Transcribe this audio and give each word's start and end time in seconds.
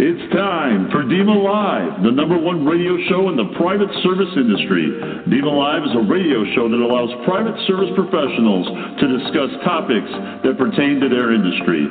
It's 0.00 0.24
time 0.32 0.88
for 0.88 1.04
DEMA 1.04 1.36
Live, 1.36 2.00
the 2.00 2.16
number 2.16 2.40
one 2.40 2.64
radio 2.64 2.96
show 3.12 3.28
in 3.28 3.36
the 3.36 3.52
private 3.60 3.92
service 4.00 4.32
industry. 4.40 4.88
DEMA 5.28 5.52
Live 5.52 5.84
is 5.84 5.92
a 5.92 6.08
radio 6.08 6.48
show 6.56 6.64
that 6.64 6.80
allows 6.80 7.12
private 7.28 7.52
service 7.68 7.92
professionals 7.92 8.64
to 8.72 9.04
discuss 9.20 9.52
topics 9.68 10.08
that 10.48 10.56
pertain 10.56 10.96
to 10.96 11.12
their 11.12 11.36
industry. 11.36 11.84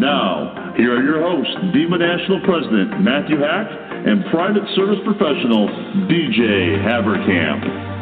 Now, 0.00 0.72
here 0.80 0.96
are 0.96 1.04
your 1.04 1.20
hosts, 1.20 1.52
DEMA 1.76 2.00
National 2.00 2.40
President 2.40 3.04
Matthew 3.04 3.36
Hack 3.36 3.68
and 3.68 4.24
private 4.32 4.64
service 4.72 5.04
professional 5.04 5.68
DJ 6.08 6.80
Haverkamp. 6.80 7.92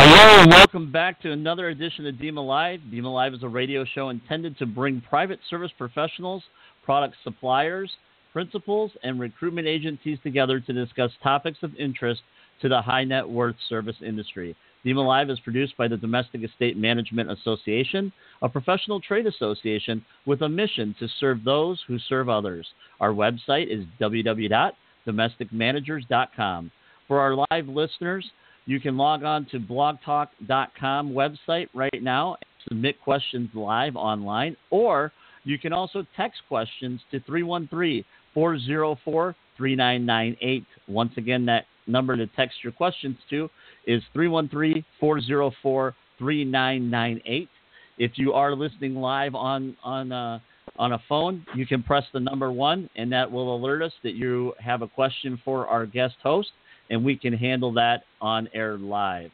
Hello 0.00 0.42
and 0.42 0.50
welcome 0.50 0.90
back 0.90 1.20
to 1.20 1.32
another 1.32 1.68
edition 1.68 2.06
of 2.06 2.14
DEMA 2.14 2.40
Live. 2.40 2.80
DEMA 2.90 3.12
Live 3.12 3.34
is 3.34 3.42
a 3.42 3.48
radio 3.48 3.84
show 3.84 4.08
intended 4.08 4.56
to 4.58 4.64
bring 4.64 5.02
private 5.02 5.40
service 5.50 5.72
professionals 5.76 6.42
product 6.88 7.14
suppliers, 7.22 7.92
principals, 8.32 8.90
and 9.02 9.20
recruitment 9.20 9.68
agencies 9.68 10.16
together 10.22 10.58
to 10.58 10.72
discuss 10.72 11.10
topics 11.22 11.58
of 11.62 11.74
interest 11.74 12.22
to 12.62 12.68
the 12.70 12.80
high 12.80 13.04
net 13.04 13.28
worth 13.28 13.56
service 13.68 13.96
industry. 14.00 14.56
DEMA 14.86 15.06
Live 15.06 15.28
is 15.28 15.38
produced 15.40 15.76
by 15.76 15.86
the 15.86 15.98
Domestic 15.98 16.42
Estate 16.42 16.78
Management 16.78 17.30
Association, 17.30 18.10
a 18.40 18.48
professional 18.48 19.02
trade 19.02 19.26
association 19.26 20.02
with 20.24 20.40
a 20.40 20.48
mission 20.48 20.94
to 20.98 21.06
serve 21.20 21.44
those 21.44 21.78
who 21.86 21.98
serve 22.08 22.30
others. 22.30 22.66
Our 23.00 23.10
website 23.10 23.66
is 23.68 23.84
www.domesticmanagers.com. 24.00 26.70
For 27.06 27.20
our 27.20 27.36
live 27.50 27.68
listeners, 27.68 28.30
you 28.64 28.80
can 28.80 28.96
log 28.96 29.24
on 29.24 29.44
to 29.50 29.60
blogtalk.com 29.60 31.12
website 31.12 31.68
right 31.74 32.02
now 32.02 32.36
and 32.36 32.46
submit 32.66 32.98
questions 33.02 33.50
live 33.52 33.94
online 33.94 34.56
or 34.70 35.12
you 35.48 35.58
can 35.58 35.72
also 35.72 36.04
text 36.14 36.42
questions 36.46 37.00
to 37.10 37.20
313 37.20 38.04
404 38.34 39.34
3998. 39.56 40.64
Once 40.86 41.12
again, 41.16 41.46
that 41.46 41.64
number 41.86 42.18
to 42.18 42.26
text 42.36 42.58
your 42.62 42.72
questions 42.72 43.16
to 43.30 43.48
is 43.86 44.02
313 44.12 44.84
404 45.00 45.94
3998. 46.18 47.48
If 47.96 48.12
you 48.16 48.34
are 48.34 48.54
listening 48.54 48.96
live 48.96 49.34
on, 49.34 49.74
on, 49.82 50.12
uh, 50.12 50.38
on 50.78 50.92
a 50.92 50.98
phone, 51.08 51.46
you 51.56 51.66
can 51.66 51.82
press 51.82 52.04
the 52.12 52.20
number 52.20 52.52
one, 52.52 52.90
and 52.96 53.10
that 53.10 53.32
will 53.32 53.56
alert 53.56 53.80
us 53.80 53.92
that 54.02 54.14
you 54.14 54.52
have 54.60 54.82
a 54.82 54.88
question 54.88 55.40
for 55.46 55.66
our 55.66 55.86
guest 55.86 56.16
host, 56.22 56.50
and 56.90 57.02
we 57.02 57.16
can 57.16 57.32
handle 57.32 57.72
that 57.72 58.02
on 58.20 58.50
air 58.52 58.76
live. 58.76 59.30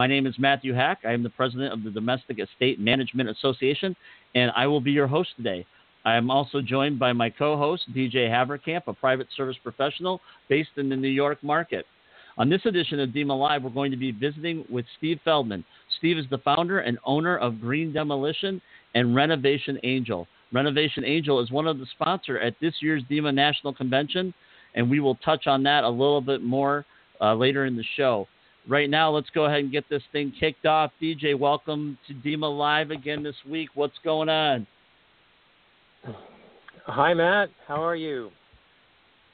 My 0.00 0.06
name 0.06 0.28
is 0.28 0.38
Matthew 0.38 0.74
Hack. 0.74 0.98
I 1.04 1.10
am 1.10 1.24
the 1.24 1.28
president 1.28 1.72
of 1.72 1.82
the 1.82 1.90
Domestic 1.90 2.38
Estate 2.38 2.78
Management 2.78 3.30
Association, 3.30 3.96
and 4.36 4.52
I 4.54 4.64
will 4.68 4.80
be 4.80 4.92
your 4.92 5.08
host 5.08 5.30
today. 5.36 5.66
I 6.04 6.14
am 6.14 6.30
also 6.30 6.60
joined 6.60 7.00
by 7.00 7.12
my 7.12 7.30
co 7.30 7.56
host, 7.56 7.82
DJ 7.92 8.28
Haverkamp, 8.30 8.82
a 8.86 8.92
private 8.92 9.26
service 9.36 9.56
professional 9.60 10.20
based 10.48 10.70
in 10.76 10.88
the 10.88 10.94
New 10.94 11.08
York 11.08 11.42
market. 11.42 11.84
On 12.36 12.48
this 12.48 12.64
edition 12.64 13.00
of 13.00 13.12
DEMA 13.12 13.36
Live, 13.36 13.64
we're 13.64 13.70
going 13.70 13.90
to 13.90 13.96
be 13.96 14.12
visiting 14.12 14.64
with 14.70 14.84
Steve 14.98 15.18
Feldman. 15.24 15.64
Steve 15.98 16.16
is 16.16 16.26
the 16.30 16.38
founder 16.38 16.78
and 16.78 16.96
owner 17.04 17.36
of 17.36 17.60
Green 17.60 17.92
Demolition 17.92 18.62
and 18.94 19.16
Renovation 19.16 19.80
Angel. 19.82 20.28
Renovation 20.52 21.04
Angel 21.04 21.40
is 21.40 21.50
one 21.50 21.66
of 21.66 21.80
the 21.80 21.86
sponsors 21.96 22.40
at 22.40 22.54
this 22.60 22.74
year's 22.80 23.02
DEMA 23.10 23.32
National 23.32 23.74
Convention, 23.74 24.32
and 24.76 24.88
we 24.88 25.00
will 25.00 25.16
touch 25.16 25.48
on 25.48 25.64
that 25.64 25.82
a 25.82 25.88
little 25.88 26.20
bit 26.20 26.40
more 26.40 26.86
uh, 27.20 27.34
later 27.34 27.64
in 27.64 27.74
the 27.74 27.84
show 27.96 28.28
right 28.68 28.88
now, 28.88 29.10
let's 29.10 29.30
go 29.30 29.46
ahead 29.46 29.60
and 29.60 29.72
get 29.72 29.84
this 29.88 30.02
thing 30.12 30.32
kicked 30.38 30.66
off. 30.66 30.92
DJ, 31.02 31.36
welcome 31.36 31.98
to 32.06 32.14
DEMA 32.14 32.46
Live 32.46 32.90
again 32.90 33.22
this 33.22 33.34
week. 33.48 33.70
What's 33.74 33.98
going 34.04 34.28
on? 34.28 34.66
Hi, 36.86 37.14
Matt. 37.14 37.48
How 37.66 37.82
are 37.84 37.96
you? 37.96 38.30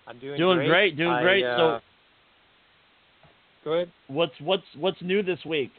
I'm 0.06 0.18
doing 0.18 0.38
doing 0.38 0.58
great. 0.58 0.68
great 0.68 0.96
doing 0.96 1.12
I, 1.12 1.22
great. 1.22 1.44
Uh, 1.44 1.56
so, 1.56 1.80
good. 3.64 3.92
What's 4.08 4.34
what's 4.40 4.64
what's 4.76 5.00
new 5.02 5.22
this 5.22 5.38
week? 5.46 5.70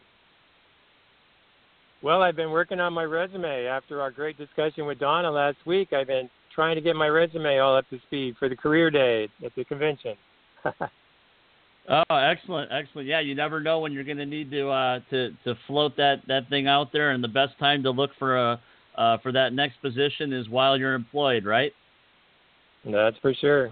Well, 2.02 2.22
I've 2.22 2.36
been 2.36 2.52
working 2.52 2.80
on 2.80 2.94
my 2.94 3.04
resume 3.04 3.66
after 3.66 4.02
our 4.02 4.12
great 4.12 4.38
discussion 4.38 4.86
with 4.86 5.00
Donna 5.00 5.30
last 5.30 5.58
week. 5.66 5.94
I've 5.94 6.08
been 6.08 6.30
trying 6.54 6.76
to 6.76 6.82
get 6.82 6.96
my 6.96 7.08
resume 7.08 7.60
all 7.60 7.76
up 7.76 7.90
to 7.90 8.00
speed 8.08 8.36
for 8.40 8.48
the 8.48 8.56
career 8.56 8.90
day 8.90 9.28
at 9.44 9.54
the 9.56 9.66
convention. 9.66 10.16
Oh, 11.88 12.16
excellent, 12.16 12.72
excellent. 12.72 13.08
Yeah, 13.08 13.20
you 13.20 13.36
never 13.36 13.60
know 13.60 13.80
when 13.80 13.92
you're 13.92 14.04
going 14.04 14.18
to 14.18 14.26
need 14.26 14.50
to 14.52 14.70
uh, 14.70 15.00
to 15.12 15.32
to 15.44 15.56
float 15.68 15.96
that 15.98 16.22
that 16.28 16.50
thing 16.50 16.68
out 16.68 16.92
there, 16.92 17.12
and 17.12 17.24
the 17.24 17.28
best 17.28 17.58
time 17.60 17.84
to 17.84 17.92
look 17.92 18.12
for 18.18 18.38
a 18.38 18.60
uh, 18.98 19.18
for 19.20 19.32
that 19.32 19.54
next 19.54 19.82
position 19.82 20.34
is 20.34 20.50
while 20.50 20.78
you're 20.78 20.94
employed, 20.94 21.46
right? 21.46 21.74
That's 22.86 23.18
for 23.22 23.34
sure. 23.34 23.72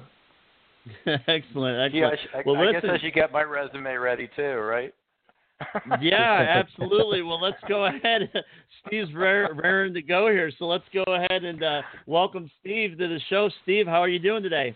excellent, 1.06 1.80
excellent. 1.80 1.94
Yeah, 1.94 2.10
I, 2.34 2.44
well, 2.46 2.58
I 2.58 2.72
guess 2.72 2.84
I 2.84 3.00
should 3.00 3.14
get 3.14 3.32
my 3.32 3.44
resume 3.44 3.94
ready 3.94 4.30
too, 4.36 4.56
right? 4.56 4.94
yeah, 6.02 6.62
absolutely. 6.64 7.22
Well, 7.22 7.42
let's 7.42 7.62
go 7.68 7.86
ahead. 7.86 8.32
Steve's 8.86 9.14
raring 9.14 9.94
to 9.94 10.02
go 10.02 10.28
here, 10.30 10.52
so 10.60 10.66
let's 10.66 10.84
go 10.94 11.04
ahead 11.08 11.44
and 11.44 11.64
uh, 11.64 11.82
welcome 12.06 12.50
Steve 12.60 12.98
to 12.98 13.08
the 13.08 13.20
show. 13.30 13.50
Steve, 13.64 13.88
how 13.88 14.02
are 14.02 14.10
you 14.10 14.20
doing 14.20 14.44
today? 14.44 14.76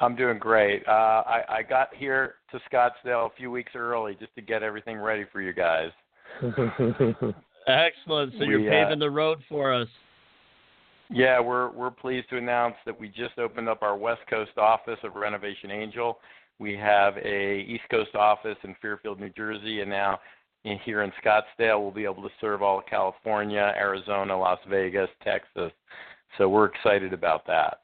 I'm 0.00 0.14
doing 0.14 0.38
great. 0.38 0.86
Uh, 0.86 1.22
I, 1.26 1.42
I 1.48 1.62
got 1.62 1.94
here 1.94 2.34
to 2.52 2.60
Scottsdale 2.70 3.26
a 3.26 3.34
few 3.36 3.50
weeks 3.50 3.72
early 3.74 4.16
just 4.18 4.34
to 4.36 4.42
get 4.42 4.62
everything 4.62 4.98
ready 4.98 5.24
for 5.32 5.40
you 5.40 5.52
guys. 5.52 5.90
Excellent. 7.66 8.32
So 8.38 8.44
you're 8.44 8.60
We, 8.60 8.68
uh, 8.68 8.70
paving 8.70 9.00
the 9.00 9.10
road 9.10 9.38
for 9.48 9.74
us. 9.74 9.88
Yeah, 11.10 11.40
we're 11.40 11.70
we're 11.70 11.90
pleased 11.90 12.28
to 12.30 12.36
announce 12.36 12.74
that 12.84 12.98
we 12.98 13.08
just 13.08 13.38
opened 13.38 13.68
up 13.68 13.82
our 13.82 13.96
West 13.96 14.20
Coast 14.28 14.56
office 14.58 14.98
of 15.02 15.16
Renovation 15.16 15.70
Angel. 15.70 16.18
We 16.58 16.74
have 16.74 17.16
a 17.18 17.60
East 17.60 17.84
Coast 17.90 18.14
office 18.14 18.56
in 18.62 18.76
Fairfield, 18.82 19.18
New 19.18 19.30
Jersey, 19.30 19.80
and 19.80 19.90
now 19.90 20.20
in, 20.64 20.78
here 20.84 21.02
in 21.02 21.12
Scottsdale, 21.24 21.80
we'll 21.80 21.92
be 21.92 22.04
able 22.04 22.22
to 22.22 22.30
serve 22.40 22.62
all 22.62 22.78
of 22.78 22.86
California, 22.86 23.72
Arizona, 23.76 24.38
Las 24.38 24.58
Vegas, 24.68 25.08
Texas. 25.24 25.72
So 26.36 26.48
we're 26.48 26.66
excited 26.66 27.12
about 27.12 27.46
that. 27.46 27.78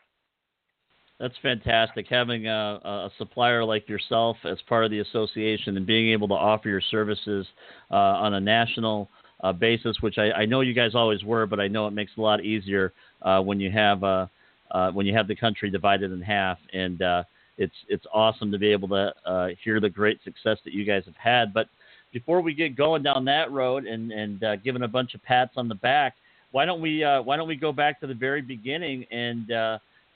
That's 1.20 1.34
fantastic. 1.42 2.06
Having 2.10 2.48
a, 2.48 2.80
a 2.84 3.10
supplier 3.18 3.64
like 3.64 3.88
yourself 3.88 4.36
as 4.44 4.58
part 4.68 4.84
of 4.84 4.90
the 4.90 4.98
association 4.98 5.76
and 5.76 5.86
being 5.86 6.10
able 6.10 6.26
to 6.28 6.34
offer 6.34 6.68
your 6.68 6.80
services 6.80 7.46
uh, 7.90 7.94
on 7.94 8.34
a 8.34 8.40
national 8.40 9.08
uh, 9.42 9.52
basis, 9.52 9.96
which 10.00 10.18
I, 10.18 10.32
I, 10.32 10.44
know 10.44 10.60
you 10.60 10.74
guys 10.74 10.94
always 10.94 11.22
were, 11.22 11.46
but 11.46 11.60
I 11.60 11.68
know 11.68 11.86
it 11.86 11.92
makes 11.92 12.12
it 12.16 12.20
a 12.20 12.22
lot 12.22 12.44
easier 12.44 12.92
uh, 13.22 13.40
when 13.40 13.60
you 13.60 13.70
have 13.70 14.02
uh, 14.02 14.26
uh, 14.70 14.90
when 14.90 15.06
you 15.06 15.14
have 15.14 15.28
the 15.28 15.36
country 15.36 15.70
divided 15.70 16.10
in 16.10 16.20
half. 16.20 16.58
And 16.72 17.00
uh, 17.02 17.24
it's 17.58 17.74
it's 17.88 18.06
awesome 18.12 18.50
to 18.50 18.58
be 18.58 18.72
able 18.72 18.88
to 18.88 19.54
hear 19.62 19.80
the 19.80 19.90
great 19.90 20.18
success 20.24 20.58
that 20.64 20.72
you 20.72 20.84
guys 20.84 21.04
have 21.04 21.16
had. 21.16 21.54
But 21.54 21.68
before 22.12 22.40
we 22.40 22.54
get 22.54 22.74
going 22.74 23.02
down 23.04 23.24
that 23.26 23.52
road 23.52 23.84
and 23.86 24.10
and 24.10 24.42
giving 24.64 24.82
a 24.82 24.88
bunch 24.88 25.14
of 25.14 25.22
pats 25.22 25.52
on 25.56 25.68
the 25.68 25.74
back, 25.76 26.14
why 26.50 26.64
don't 26.64 26.80
we 26.80 27.02
why 27.02 27.36
don't 27.36 27.48
we 27.48 27.56
go 27.56 27.70
back 27.70 28.00
to 28.00 28.08
the 28.08 28.14
very 28.14 28.42
beginning 28.42 29.04
and 29.12 29.52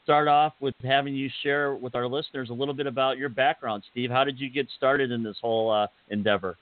start 0.09 0.27
off 0.27 0.55
with 0.59 0.75
having 0.83 1.15
you 1.15 1.29
share 1.43 1.75
with 1.75 1.95
our 1.95 2.09
listeners 2.09 2.49
a 2.49 2.53
little 2.55 2.73
bit 2.73 2.87
about 2.87 3.19
your 3.19 3.29
background, 3.29 3.83
Steve. 3.91 4.11
How 4.11 4.25
did 4.25 4.41
you 4.41 4.49
get 4.49 4.67
started 4.75 5.11
in 5.11 5.23
this 5.23 5.37
whole 5.39 5.71
uh, 5.71 5.87
endeavor? 6.09 6.57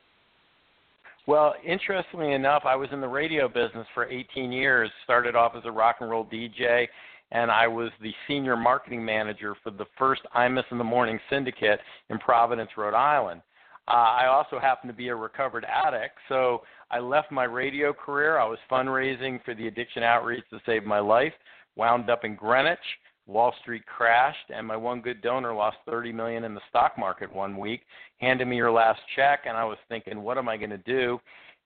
Well, 1.29 1.55
interestingly 1.65 2.33
enough, 2.33 2.65
I 2.67 2.75
was 2.75 2.89
in 2.91 3.01
the 3.01 3.07
radio 3.07 3.47
business 3.47 3.87
for 3.95 4.07
18 4.07 4.51
years. 4.51 4.91
Started 5.05 5.37
off 5.37 5.53
as 5.57 5.63
a 5.65 5.71
rock 5.71 5.99
and 6.01 6.11
roll 6.11 6.25
DJ, 6.25 6.89
and 7.31 7.49
I 7.53 7.69
was 7.69 7.91
the 8.03 8.13
senior 8.27 8.57
marketing 8.57 9.05
manager 9.05 9.55
for 9.63 9.71
the 9.71 9.87
first 9.97 10.23
Imus 10.35 10.65
in 10.73 10.79
the 10.79 10.85
Morning 10.85 11.21
syndicate 11.31 11.79
in 12.11 12.19
Providence, 12.19 12.71
Rhode 12.77 12.95
Island. 12.95 13.43
Uh, 13.87 13.93
I 13.93 14.27
also 14.27 14.59
happen 14.59 14.89
to 14.89 14.95
be 14.95 15.11
a 15.11 15.15
recovered 15.15 15.65
addict, 15.65 16.17
so 16.29 16.63
I 16.91 16.99
left 16.99 17.31
my 17.31 17.45
radio 17.45 17.93
career. 17.93 18.39
I 18.41 18.49
was 18.49 18.59
fundraising 18.69 19.39
for 19.45 19.55
the 19.55 19.69
Addiction 19.69 20.03
Outreach 20.03 20.43
to 20.51 20.59
save 20.67 20.83
my 20.83 20.99
life. 20.99 21.33
Wound 21.77 22.11
up 22.11 22.25
in 22.25 22.35
Greenwich 22.35 22.79
Wall 23.27 23.53
Street 23.61 23.85
crashed, 23.87 24.51
and 24.55 24.67
my 24.67 24.77
one 24.77 25.01
good 25.01 25.21
donor 25.21 25.53
lost 25.53 25.79
30 25.87 26.13
million 26.13 26.45
in 26.45 26.55
the 26.55 26.61
stock 26.69 26.97
market 26.97 27.33
one 27.35 27.59
week. 27.59 27.83
Handed 28.19 28.47
me 28.47 28.59
her 28.59 28.71
last 28.71 29.01
check, 29.17 29.41
and 29.47 29.57
I 29.57 29.65
was 29.65 29.79
thinking, 29.89 30.23
what 30.23 30.39
am 30.39 30.49
I 30.49 30.57
going 30.57 30.71
to 30.71 30.79
do? 30.79 31.19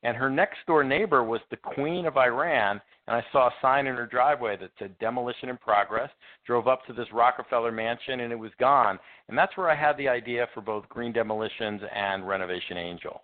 And 0.02 0.16
her 0.16 0.30
next 0.30 0.58
door 0.66 0.82
neighbor 0.82 1.22
was 1.22 1.42
the 1.50 1.58
Queen 1.58 2.06
of 2.06 2.16
Iran, 2.16 2.80
and 3.06 3.16
I 3.16 3.22
saw 3.32 3.48
a 3.48 3.54
sign 3.60 3.86
in 3.86 3.96
her 3.96 4.06
driveway 4.06 4.56
that 4.56 4.70
said 4.78 4.98
demolition 4.98 5.50
in 5.50 5.58
progress. 5.58 6.08
Drove 6.46 6.68
up 6.68 6.86
to 6.86 6.94
this 6.94 7.08
Rockefeller 7.12 7.70
mansion, 7.70 8.20
and 8.20 8.32
it 8.32 8.38
was 8.38 8.52
gone. 8.58 8.98
And 9.28 9.36
that's 9.36 9.54
where 9.58 9.68
I 9.68 9.74
had 9.74 9.98
the 9.98 10.08
idea 10.08 10.46
for 10.54 10.62
both 10.62 10.88
Green 10.88 11.12
Demolitions 11.12 11.82
and 11.94 12.26
Renovation 12.26 12.78
Angel. 12.78 13.20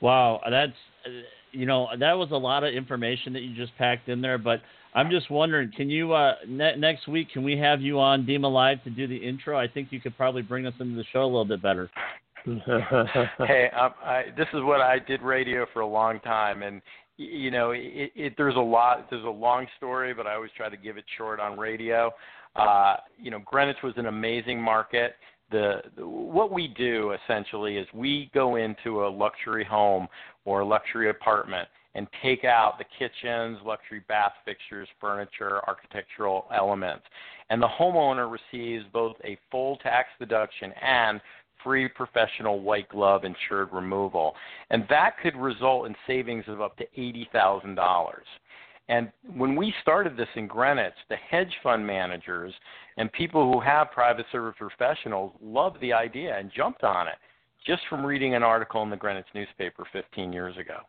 Wow, 0.00 0.40
that's 0.50 0.72
you 1.52 1.64
know 1.64 1.88
that 1.98 2.12
was 2.12 2.30
a 2.30 2.36
lot 2.36 2.64
of 2.64 2.74
information 2.74 3.32
that 3.32 3.40
you 3.40 3.54
just 3.56 3.76
packed 3.78 4.08
in 4.08 4.20
there, 4.20 4.36
but 4.36 4.60
I'm 4.96 5.10
just 5.10 5.30
wondering, 5.30 5.70
can 5.76 5.90
you 5.90 6.14
uh, 6.14 6.36
ne- 6.48 6.76
next 6.76 7.06
week 7.06 7.30
can 7.30 7.44
we 7.44 7.58
have 7.58 7.82
you 7.82 8.00
on 8.00 8.24
DEMA 8.24 8.48
Live 8.48 8.82
to 8.84 8.90
do 8.90 9.06
the 9.06 9.16
intro? 9.16 9.58
I 9.58 9.68
think 9.68 9.88
you 9.90 10.00
could 10.00 10.16
probably 10.16 10.40
bring 10.40 10.66
us 10.66 10.72
into 10.80 10.96
the 10.96 11.04
show 11.12 11.22
a 11.22 11.26
little 11.26 11.44
bit 11.44 11.60
better. 11.60 11.90
hey, 12.46 13.68
um, 13.78 13.92
I, 14.02 14.24
this 14.38 14.46
is 14.54 14.62
what 14.62 14.80
I 14.80 14.98
did 14.98 15.20
radio 15.20 15.66
for 15.74 15.80
a 15.80 15.86
long 15.86 16.18
time, 16.20 16.62
and 16.62 16.80
you 17.18 17.50
know, 17.50 17.72
it, 17.72 18.10
it, 18.14 18.34
there's 18.38 18.56
a 18.56 18.60
lot. 18.60 19.08
There's 19.10 19.24
a 19.24 19.28
long 19.28 19.66
story, 19.76 20.14
but 20.14 20.26
I 20.26 20.34
always 20.34 20.50
try 20.56 20.70
to 20.70 20.76
give 20.78 20.96
it 20.96 21.04
short 21.18 21.40
on 21.40 21.58
radio. 21.58 22.10
Uh, 22.54 22.96
you 23.20 23.30
know, 23.30 23.40
Greenwich 23.44 23.76
was 23.82 23.92
an 23.98 24.06
amazing 24.06 24.60
market. 24.60 25.16
The, 25.50 25.82
the 25.96 26.08
what 26.08 26.50
we 26.50 26.68
do 26.68 27.14
essentially 27.24 27.76
is 27.76 27.86
we 27.92 28.30
go 28.32 28.56
into 28.56 29.04
a 29.04 29.08
luxury 29.08 29.64
home 29.64 30.08
or 30.46 30.60
a 30.60 30.64
luxury 30.64 31.10
apartment 31.10 31.68
and 31.96 32.06
take 32.22 32.44
out 32.44 32.78
the 32.78 32.84
kitchens, 32.98 33.58
luxury 33.64 34.02
bath 34.06 34.34
fixtures, 34.44 34.86
furniture, 35.00 35.66
architectural 35.66 36.46
elements. 36.54 37.04
And 37.48 37.60
the 37.60 37.68
homeowner 37.68 38.30
receives 38.30 38.84
both 38.92 39.16
a 39.24 39.38
full 39.50 39.78
tax 39.78 40.10
deduction 40.20 40.72
and 40.80 41.20
free 41.64 41.88
professional 41.88 42.60
white 42.60 42.88
glove 42.90 43.24
insured 43.24 43.72
removal. 43.72 44.34
And 44.70 44.84
that 44.90 45.16
could 45.22 45.34
result 45.36 45.86
in 45.86 45.96
savings 46.06 46.44
of 46.48 46.60
up 46.60 46.76
to 46.76 46.86
$80,000. 46.98 48.12
And 48.88 49.10
when 49.34 49.56
we 49.56 49.74
started 49.80 50.16
this 50.16 50.28
in 50.36 50.46
Greenwich, 50.46 50.92
the 51.08 51.16
hedge 51.16 51.52
fund 51.62 51.84
managers 51.84 52.52
and 52.98 53.10
people 53.12 53.50
who 53.50 53.58
have 53.58 53.90
private 53.90 54.26
service 54.30 54.54
professionals 54.58 55.32
loved 55.42 55.80
the 55.80 55.92
idea 55.92 56.38
and 56.38 56.52
jumped 56.54 56.84
on 56.84 57.08
it 57.08 57.16
just 57.66 57.82
from 57.88 58.06
reading 58.06 58.34
an 58.34 58.42
article 58.42 58.82
in 58.82 58.90
the 58.90 58.96
Greenwich 58.96 59.26
newspaper 59.34 59.84
15 59.92 60.32
years 60.32 60.56
ago. 60.58 60.80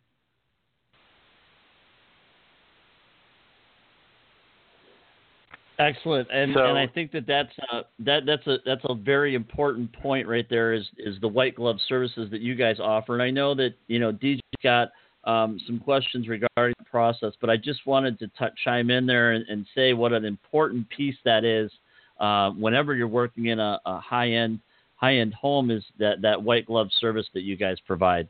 Excellent, 5.80 6.28
and 6.32 6.54
so, 6.56 6.66
and 6.66 6.78
I 6.78 6.88
think 6.88 7.12
that 7.12 7.28
that's 7.28 7.52
uh, 7.72 7.82
that 8.00 8.26
that's 8.26 8.48
a 8.48 8.58
that's 8.66 8.82
a 8.86 8.96
very 8.96 9.36
important 9.36 9.94
point 9.94 10.28
right 10.28 10.48
there. 10.50 10.74
Is 10.74 10.88
is 10.98 11.22
the 11.22 11.28
white 11.28 11.54
glove 11.54 11.78
services 11.88 12.32
that 12.32 12.42
you 12.42 12.56
guys 12.56 12.80
offer? 12.80 13.14
And 13.14 13.22
I 13.22 13.30
know 13.30 13.54
that 13.54 13.76
you 13.86 14.00
know 14.00 14.12
DJ 14.12 14.40
got 14.64 14.90
um, 15.26 15.60
some 15.68 15.78
questions 15.80 16.28
regarding 16.28 16.74
the 16.80 16.86
process, 16.90 17.34
but 17.40 17.52
I 17.52 17.58
just 17.58 17.86
wanted 17.86 18.18
to 18.20 18.28
t- 18.28 18.56
chime 18.64 18.90
in 18.90 19.06
there 19.06 19.34
and, 19.34 19.46
and, 19.50 19.68
say 19.76 19.94
what 19.94 20.14
an 20.14 20.26
important 20.26 20.90
piece 20.90 21.18
that 21.26 21.44
is. 21.44 21.70
Uh, 22.20 22.50
whenever 22.52 22.96
you're 22.96 23.08
working 23.08 23.48
in 23.48 23.60
a, 23.60 23.80
a 23.86 24.00
high 24.00 24.32
end 24.32 24.60
high 24.96 25.18
end 25.18 25.36
home, 25.36 25.70
is 25.70 25.84
that 26.00 26.24
that 26.24 26.42
white 26.42 26.66
glove 26.66 26.88
service 27.00 27.28
that 27.36 27.42
you 27.42 27.56
guys 27.56 27.78
provide. 27.86 28.28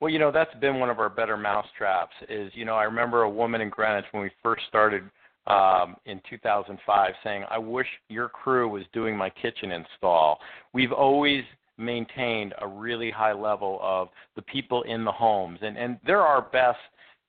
Well, 0.00 0.10
you 0.10 0.18
know 0.18 0.32
that's 0.32 0.54
been 0.60 0.78
one 0.78 0.88
of 0.88 0.98
our 0.98 1.10
better 1.10 1.36
mousetraps. 1.36 2.14
Is 2.30 2.50
you 2.54 2.64
know 2.64 2.74
I 2.74 2.84
remember 2.84 3.24
a 3.24 3.30
woman 3.30 3.60
in 3.60 3.68
Greenwich 3.68 4.06
when 4.12 4.22
we 4.22 4.30
first 4.42 4.62
started 4.66 5.02
um, 5.46 5.96
in 6.06 6.20
2005 6.28 7.14
saying, 7.22 7.44
I 7.50 7.58
wish 7.58 7.86
your 8.08 8.28
crew 8.28 8.68
was 8.68 8.84
doing 8.92 9.16
my 9.16 9.30
kitchen 9.30 9.70
install. 9.72 10.38
We've 10.72 10.92
always 10.92 11.44
maintained 11.78 12.54
a 12.60 12.66
really 12.66 13.10
high 13.10 13.32
level 13.32 13.78
of 13.82 14.08
the 14.34 14.42
people 14.42 14.82
in 14.82 15.04
the 15.04 15.12
homes, 15.12 15.58
and, 15.62 15.76
and 15.76 15.98
they're 16.06 16.22
our 16.22 16.42
best 16.42 16.78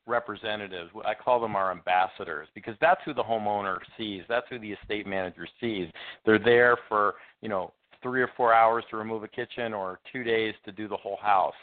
representatives. 0.07 0.89
I 1.05 1.13
call 1.13 1.39
them 1.39 1.55
our 1.55 1.71
ambassadors 1.71 2.47
because 2.55 2.75
that's 2.79 3.01
who 3.05 3.13
the 3.13 3.23
homeowner 3.23 3.77
sees. 3.97 4.23
That's 4.29 4.47
who 4.49 4.57
the 4.57 4.71
estate 4.71 5.05
manager 5.05 5.47
sees. 5.59 5.89
They're 6.25 6.39
there 6.39 6.77
for, 6.87 7.15
you 7.41 7.49
know, 7.49 7.73
three 8.01 8.21
or 8.21 8.29
four 8.37 8.53
hours 8.53 8.85
to 8.89 8.97
remove 8.97 9.23
a 9.23 9.27
kitchen 9.27 9.73
or 9.73 9.99
two 10.11 10.23
days 10.23 10.53
to 10.65 10.71
do 10.71 10.87
the 10.87 10.95
whole 10.95 11.17
house 11.21 11.55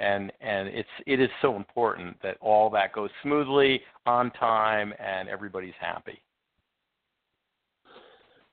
and 0.00 0.32
and 0.40 0.68
it's 0.68 0.88
it 1.06 1.20
is 1.20 1.30
so 1.42 1.56
important 1.56 2.16
that 2.22 2.36
all 2.40 2.70
that 2.70 2.92
goes 2.92 3.10
smoothly 3.22 3.80
on 4.06 4.30
time 4.32 4.92
and 4.98 5.28
everybody's 5.28 5.74
happy. 5.80 6.20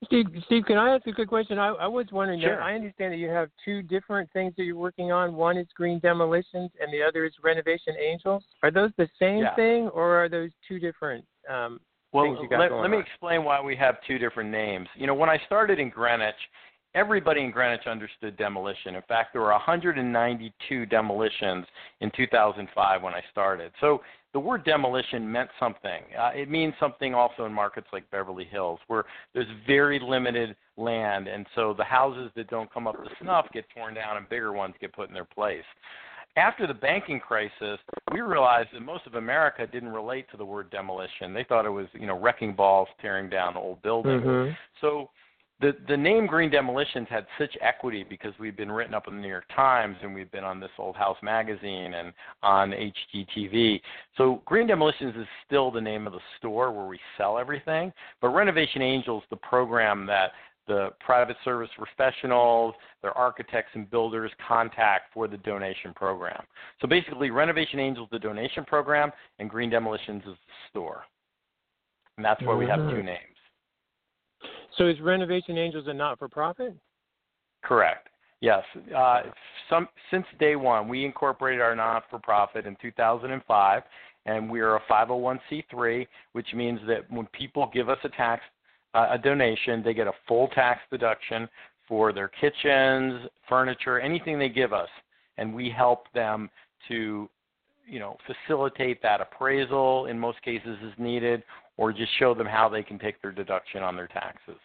Steve, 0.03 0.25
Steve, 0.45 0.65
can 0.65 0.77
I 0.77 0.94
ask 0.94 1.07
a 1.07 1.13
quick 1.13 1.30
question? 1.30 1.57
I, 1.57 1.69
I 1.69 1.88
was 1.88 2.06
wondering. 2.12 2.42
Sure. 2.42 2.62
I 2.62 2.75
understand 2.75 3.13
that 3.13 3.18
you 3.18 3.30
have 3.30 3.50
two 3.63 3.81
different 3.81 4.30
things 4.33 4.53
that 4.57 4.63
you're 4.63 4.75
working 4.75 5.12
on. 5.12 5.33
One 5.33 5.57
is 5.57 5.68
green 5.75 6.00
demolitions, 6.00 6.69
and 6.80 6.94
the 6.94 7.01
other 7.01 7.25
is 7.25 7.33
renovation 7.44 7.95
angels. 8.00 8.44
Are 8.62 8.71
those 8.71 8.91
the 8.98 9.07
same 9.19 9.39
yeah. 9.39 9.56
thing, 9.56 9.88
or 9.89 10.24
are 10.24 10.30
those 10.30 10.51
two 10.68 10.80
different 10.80 11.25
um, 11.50 11.80
well, 12.12 12.25
things 12.25 12.38
you 12.41 12.50
got 12.50 12.59
let, 12.59 12.69
going 12.69 12.81
let 12.81 12.91
me 12.91 13.00
explain 13.00 13.44
why 13.44 13.62
we 13.62 13.75
have 13.75 13.95
two 14.07 14.18
different 14.18 14.50
names. 14.50 14.88
You 14.95 15.07
know, 15.07 15.13
when 15.13 15.30
I 15.30 15.39
started 15.45 15.80
in 15.80 15.89
Greenwich, 15.89 16.36
everybody 16.95 17.42
in 17.42 17.51
Greenwich 17.51 17.86
understood 17.86 18.38
demolition. 18.38 18.95
In 18.95 19.01
fact, 19.07 19.33
there 19.33 19.42
were 19.42 19.51
192 19.51 20.86
demolitions 20.88 21.65
in 22.01 22.09
2005 22.15 23.01
when 23.03 23.13
I 23.13 23.21
started. 23.31 23.71
So 23.81 24.01
the 24.33 24.39
word 24.39 24.65
demolition 24.65 25.30
meant 25.31 25.50
something. 25.59 26.01
Uh, 26.18 26.31
it 26.33 26.50
means 26.50 26.74
something 26.80 27.13
also 27.13 27.45
in 27.45 27.53
markets 27.53 27.88
like 27.94 28.09
Beverly 28.12 28.45
Hills, 28.45 28.80
where 28.88 29.03
there's 29.33 29.47
very 29.68 30.00
limited 30.00 30.56
land, 30.77 31.27
and 31.27 31.45
so 31.56 31.74
the 31.77 31.83
houses 31.83 32.31
that 32.36 32.50
don't 32.50 32.74
come 32.74 32.88
up 32.88 32.95
to 32.95 33.09
snuff 33.21 33.45
get 33.53 33.65
torn 33.75 33.94
down, 33.94 34.18
and 34.18 34.27
bigger 34.27 34.51
ones 34.51 34.74
get 34.81 34.94
put 34.94 35.07
in 35.09 35.13
their 35.13 35.25
place. 35.25 35.63
After 36.38 36.68
the 36.68 36.74
banking 36.74 37.21
crisis, 37.21 37.80
we 38.12 38.19
realized 38.19 38.69
that 38.74 38.81
most 38.81 39.07
of 39.07 39.15
America 39.15 39.65
didn't 39.65 39.94
relate 39.94 40.30
to 40.31 40.38
the 40.38 40.44
word 40.44 40.69
demolition. 40.69 41.33
They 41.33 41.45
thought 41.45 41.65
it 41.65 41.69
was, 41.69 41.88
you 41.94 42.07
know, 42.07 42.19
wrecking 42.19 42.53
balls 42.53 42.89
tearing 43.01 43.30
down 43.30 43.56
old 43.56 43.81
buildings. 43.83 44.21
Mm-hmm. 44.21 44.51
So 44.81 45.09
the 45.61 45.73
the 45.87 45.95
name 45.95 46.27
Green 46.27 46.49
Demolitions 46.49 47.07
had 47.09 47.25
such 47.37 47.55
equity 47.61 48.03
because 48.07 48.33
we've 48.39 48.57
been 48.57 48.71
written 48.71 48.93
up 48.93 49.07
in 49.07 49.15
the 49.15 49.21
New 49.21 49.29
York 49.29 49.45
Times 49.55 49.95
and 50.01 50.13
we've 50.13 50.31
been 50.31 50.43
on 50.43 50.59
this 50.59 50.71
Old 50.77 50.95
House 50.95 51.17
magazine 51.23 51.93
and 51.93 52.13
on 52.43 52.71
HGTV. 52.71 53.81
So 54.17 54.41
Green 54.45 54.67
Demolitions 54.67 55.15
is 55.15 55.27
still 55.45 55.71
the 55.71 55.81
name 55.81 56.07
of 56.07 56.13
the 56.13 56.19
store 56.37 56.71
where 56.71 56.87
we 56.87 56.99
sell 57.17 57.37
everything, 57.37 57.93
but 58.21 58.29
Renovation 58.29 58.81
Angels, 58.81 59.23
the 59.29 59.37
program 59.37 60.05
that 60.07 60.31
the 60.67 60.89
private 60.99 61.37
service 61.45 61.69
professionals, 61.77 62.73
their 63.01 63.15
architects 63.17 63.71
and 63.75 63.89
builders 63.89 64.31
contact 64.47 65.13
for 65.13 65.27
the 65.27 65.37
donation 65.37 65.93
program. 65.93 66.43
So 66.81 66.87
basically, 66.87 67.29
Renovation 67.29 67.79
Angels 67.79 68.09
the 68.11 68.19
donation 68.19 68.65
program, 68.65 69.11
and 69.39 69.49
Green 69.49 69.69
Demolitions 69.69 70.23
is 70.23 70.33
the 70.33 70.69
store, 70.69 71.03
and 72.17 72.25
that's 72.25 72.41
why 72.41 72.55
we 72.55 72.65
have 72.65 72.79
two 72.89 73.03
names. 73.03 73.34
So 74.77 74.88
is 74.88 75.00
Renovation 75.00 75.57
Angels 75.57 75.86
a 75.88 75.94
not-for-profit? 75.94 76.75
Correct. 77.63 78.10
Yes. 78.42 78.63
Uh, 78.95 79.22
some, 79.69 79.88
since 80.12 80.25
day 80.39 80.56
one, 80.56 80.88
we 80.88 81.06
incorporated 81.06 81.62
our 81.62 81.75
not-for-profit 81.75 82.66
in 82.66 82.75
2005, 82.81 83.83
and 84.25 84.50
we 84.50 84.60
are 84.60 84.75
a 84.75 84.81
501c3, 84.89 86.06
which 86.33 86.48
means 86.54 86.80
that 86.88 87.10
when 87.10 87.27
people 87.27 87.69
give 87.74 87.89
us 87.89 87.98
a 88.04 88.10
tax, 88.10 88.44
uh, 88.94 89.07
a 89.12 89.18
donation, 89.18 89.81
they 89.83 89.94
get 89.94 90.07
a 90.07 90.13
full 90.27 90.48
tax 90.50 90.81
deduction 90.92 91.48
for 91.88 92.12
their 92.12 92.27
kitchens, 92.27 93.27
furniture, 93.48 94.00
anything 94.00 94.39
they 94.39 94.50
give 94.50 94.74
us, 94.74 94.89
and 95.38 95.54
we 95.54 95.69
help 95.69 96.12
them 96.13 96.50
to, 96.88 97.30
you 97.88 98.00
know, 98.00 98.18
facilitate 98.25 99.01
that 99.01 99.22
appraisal 99.22 100.07
in 100.07 100.19
most 100.19 100.42
cases 100.42 100.77
is 100.83 100.94
needed, 100.98 101.44
or 101.77 101.92
just 101.92 102.12
show 102.19 102.33
them 102.33 102.48
how 102.48 102.70
they 102.70 102.84
can 102.84 103.00
take 103.00 103.22
their 103.22 103.32
deduction 103.32 103.84
on 103.84 103.96
their 103.96 104.08
taxes. 104.08 104.58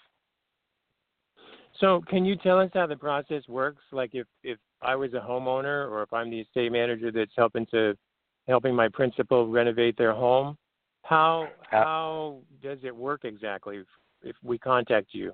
So, 1.79 2.03
can 2.09 2.25
you 2.25 2.37
tell 2.37 2.59
us 2.59 2.71
how 2.75 2.87
the 2.87 2.97
process 2.97 3.43
works? 3.49 3.83
Like, 3.93 4.11
if 4.13 4.27
if 4.43 4.59
I 4.83 4.97
was 4.97 5.15
a 5.15 5.21
homeowner, 5.21 5.89
or 5.91 6.03
if 6.03 6.13
I'm 6.13 6.31
the 6.31 6.41
estate 6.41 6.73
manager 6.73 7.11
that's 7.11 7.33
helping 7.37 7.67
to 7.67 7.95
helping 8.49 8.75
my 8.75 8.89
principal 8.89 9.49
renovate 9.49 9.97
their 9.97 10.13
home, 10.13 10.57
how 11.03 11.49
uh, 11.73 11.83
how 11.83 12.39
does 12.63 12.79
it 12.83 12.95
work 12.95 13.25
exactly? 13.25 13.79
If, 13.79 13.87
if 14.23 14.37
we 14.43 14.59
contact 14.59 15.09
you. 15.13 15.33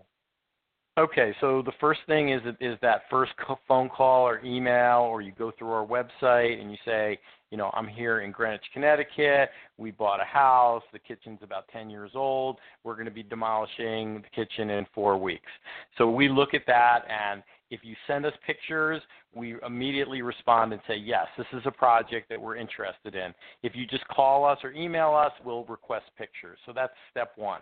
Okay, 0.98 1.34
so 1.42 1.60
the 1.60 1.72
first 1.80 2.00
thing 2.06 2.30
is 2.30 2.40
is 2.60 2.78
that 2.80 3.02
first 3.10 3.32
phone 3.68 3.88
call 3.88 4.26
or 4.26 4.42
email, 4.44 5.00
or 5.00 5.20
you 5.20 5.32
go 5.36 5.52
through 5.58 5.70
our 5.70 5.86
website 5.86 6.60
and 6.60 6.70
you 6.70 6.78
say, 6.84 7.18
you 7.50 7.56
know, 7.56 7.70
I'm 7.74 7.86
here 7.86 8.20
in 8.20 8.32
Greenwich, 8.32 8.64
Connecticut. 8.72 9.50
We 9.78 9.90
bought 9.90 10.20
a 10.20 10.24
house. 10.24 10.82
The 10.92 10.98
kitchen's 10.98 11.38
about 11.42 11.68
10 11.72 11.90
years 11.90 12.12
old. 12.14 12.58
We're 12.82 12.94
going 12.94 13.06
to 13.06 13.10
be 13.10 13.22
demolishing 13.22 14.22
the 14.22 14.28
kitchen 14.34 14.70
in 14.70 14.86
four 14.94 15.16
weeks. 15.16 15.50
So 15.96 16.10
we 16.10 16.28
look 16.28 16.54
at 16.54 16.62
that, 16.66 17.00
and 17.08 17.42
if 17.70 17.80
you 17.82 17.94
send 18.06 18.26
us 18.26 18.32
pictures, 18.46 19.02
we 19.34 19.56
immediately 19.66 20.22
respond 20.22 20.72
and 20.72 20.82
say, 20.86 20.96
yes, 20.96 21.26
this 21.36 21.46
is 21.52 21.62
a 21.66 21.70
project 21.70 22.28
that 22.28 22.40
we're 22.40 22.56
interested 22.56 23.14
in. 23.14 23.34
If 23.62 23.74
you 23.74 23.86
just 23.86 24.06
call 24.08 24.44
us 24.44 24.58
or 24.62 24.72
email 24.72 25.14
us, 25.14 25.32
we'll 25.44 25.64
request 25.64 26.06
pictures. 26.16 26.58
So 26.66 26.72
that's 26.72 26.92
step 27.10 27.32
one. 27.36 27.60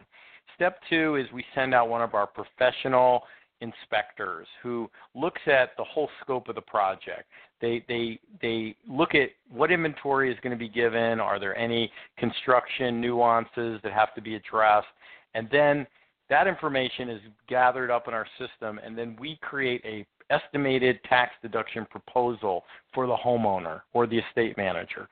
Step 0.56 0.78
two 0.88 1.16
is 1.16 1.26
we 1.32 1.44
send 1.54 1.74
out 1.74 1.88
one 1.88 2.02
of 2.02 2.14
our 2.14 2.26
professional 2.26 3.22
inspectors 3.61 4.46
who 4.62 4.90
looks 5.14 5.40
at 5.46 5.70
the 5.76 5.84
whole 5.84 6.08
scope 6.23 6.49
of 6.49 6.54
the 6.54 6.61
project. 6.61 7.25
They 7.61 7.84
they 7.88 8.18
they 8.42 8.76
look 8.88 9.14
at 9.14 9.30
what 9.50 9.70
inventory 9.70 10.32
is 10.32 10.38
going 10.42 10.52
to 10.52 10.58
be 10.58 10.68
given. 10.68 11.20
Are 11.20 11.38
there 11.38 11.56
any 11.56 11.90
construction 12.18 13.00
nuances 13.00 13.80
that 13.82 13.92
have 13.92 14.14
to 14.14 14.20
be 14.20 14.34
addressed? 14.34 14.87
And 15.34 15.49
then 15.50 15.87
that 16.30 16.46
information 16.46 17.08
is 17.08 17.20
gathered 17.49 17.90
up 17.90 18.08
in 18.08 18.14
our 18.14 18.26
system, 18.38 18.80
and 18.84 18.96
then 18.96 19.16
we 19.18 19.38
create 19.42 19.82
a 19.84 20.06
estimated 20.30 20.99
tax 21.04 21.32
deduction 21.42 21.87
proposal 21.90 22.64
for 22.94 23.06
the 23.06 23.16
homeowner 23.16 23.82
or 23.92 24.06
the 24.06 24.18
estate 24.18 24.56
manager. 24.56 25.08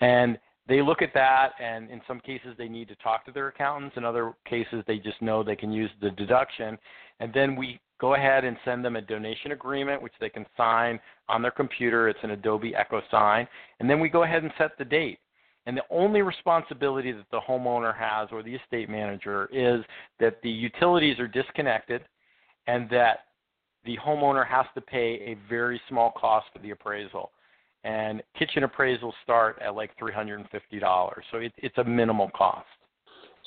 And 0.00 0.38
they 0.70 0.80
look 0.80 1.02
at 1.02 1.12
that, 1.14 1.50
and 1.60 1.90
in 1.90 2.00
some 2.06 2.20
cases 2.20 2.54
they 2.56 2.68
need 2.68 2.86
to 2.88 2.94
talk 2.96 3.26
to 3.26 3.32
their 3.32 3.48
accountants. 3.48 3.96
In 3.96 4.04
other 4.04 4.34
cases, 4.48 4.84
they 4.86 4.98
just 4.98 5.20
know 5.20 5.42
they 5.42 5.56
can 5.56 5.72
use 5.72 5.90
the 6.00 6.10
deduction. 6.12 6.78
And 7.18 7.34
then 7.34 7.56
we 7.56 7.80
go 8.00 8.14
ahead 8.14 8.44
and 8.44 8.56
send 8.64 8.84
them 8.84 8.94
a 8.94 9.00
donation 9.00 9.50
agreement, 9.50 10.00
which 10.00 10.12
they 10.20 10.28
can 10.28 10.46
sign 10.56 11.00
on 11.28 11.42
their 11.42 11.50
computer. 11.50 12.08
It's 12.08 12.20
an 12.22 12.30
Adobe 12.30 12.72
Echo 12.76 13.02
Sign. 13.10 13.48
And 13.80 13.90
then 13.90 13.98
we 13.98 14.08
go 14.08 14.22
ahead 14.22 14.44
and 14.44 14.52
set 14.56 14.78
the 14.78 14.84
date. 14.84 15.18
And 15.66 15.76
the 15.76 15.82
only 15.90 16.22
responsibility 16.22 17.10
that 17.10 17.26
the 17.32 17.40
homeowner 17.40 17.94
has 17.96 18.28
or 18.30 18.44
the 18.44 18.54
estate 18.54 18.88
manager 18.88 19.48
is 19.52 19.84
that 20.20 20.40
the 20.44 20.50
utilities 20.50 21.18
are 21.18 21.28
disconnected 21.28 22.02
and 22.68 22.88
that 22.90 23.24
the 23.84 23.98
homeowner 23.98 24.46
has 24.46 24.66
to 24.76 24.80
pay 24.80 25.14
a 25.26 25.36
very 25.48 25.80
small 25.88 26.12
cost 26.12 26.46
for 26.52 26.60
the 26.60 26.70
appraisal. 26.70 27.32
And 27.82 28.22
kitchen 28.38 28.62
appraisals 28.62 29.12
start 29.22 29.58
at 29.64 29.74
like 29.74 29.90
$350. 29.98 30.44
So 31.30 31.38
it, 31.38 31.52
it's 31.56 31.78
a 31.78 31.84
minimal 31.84 32.30
cost. 32.36 32.66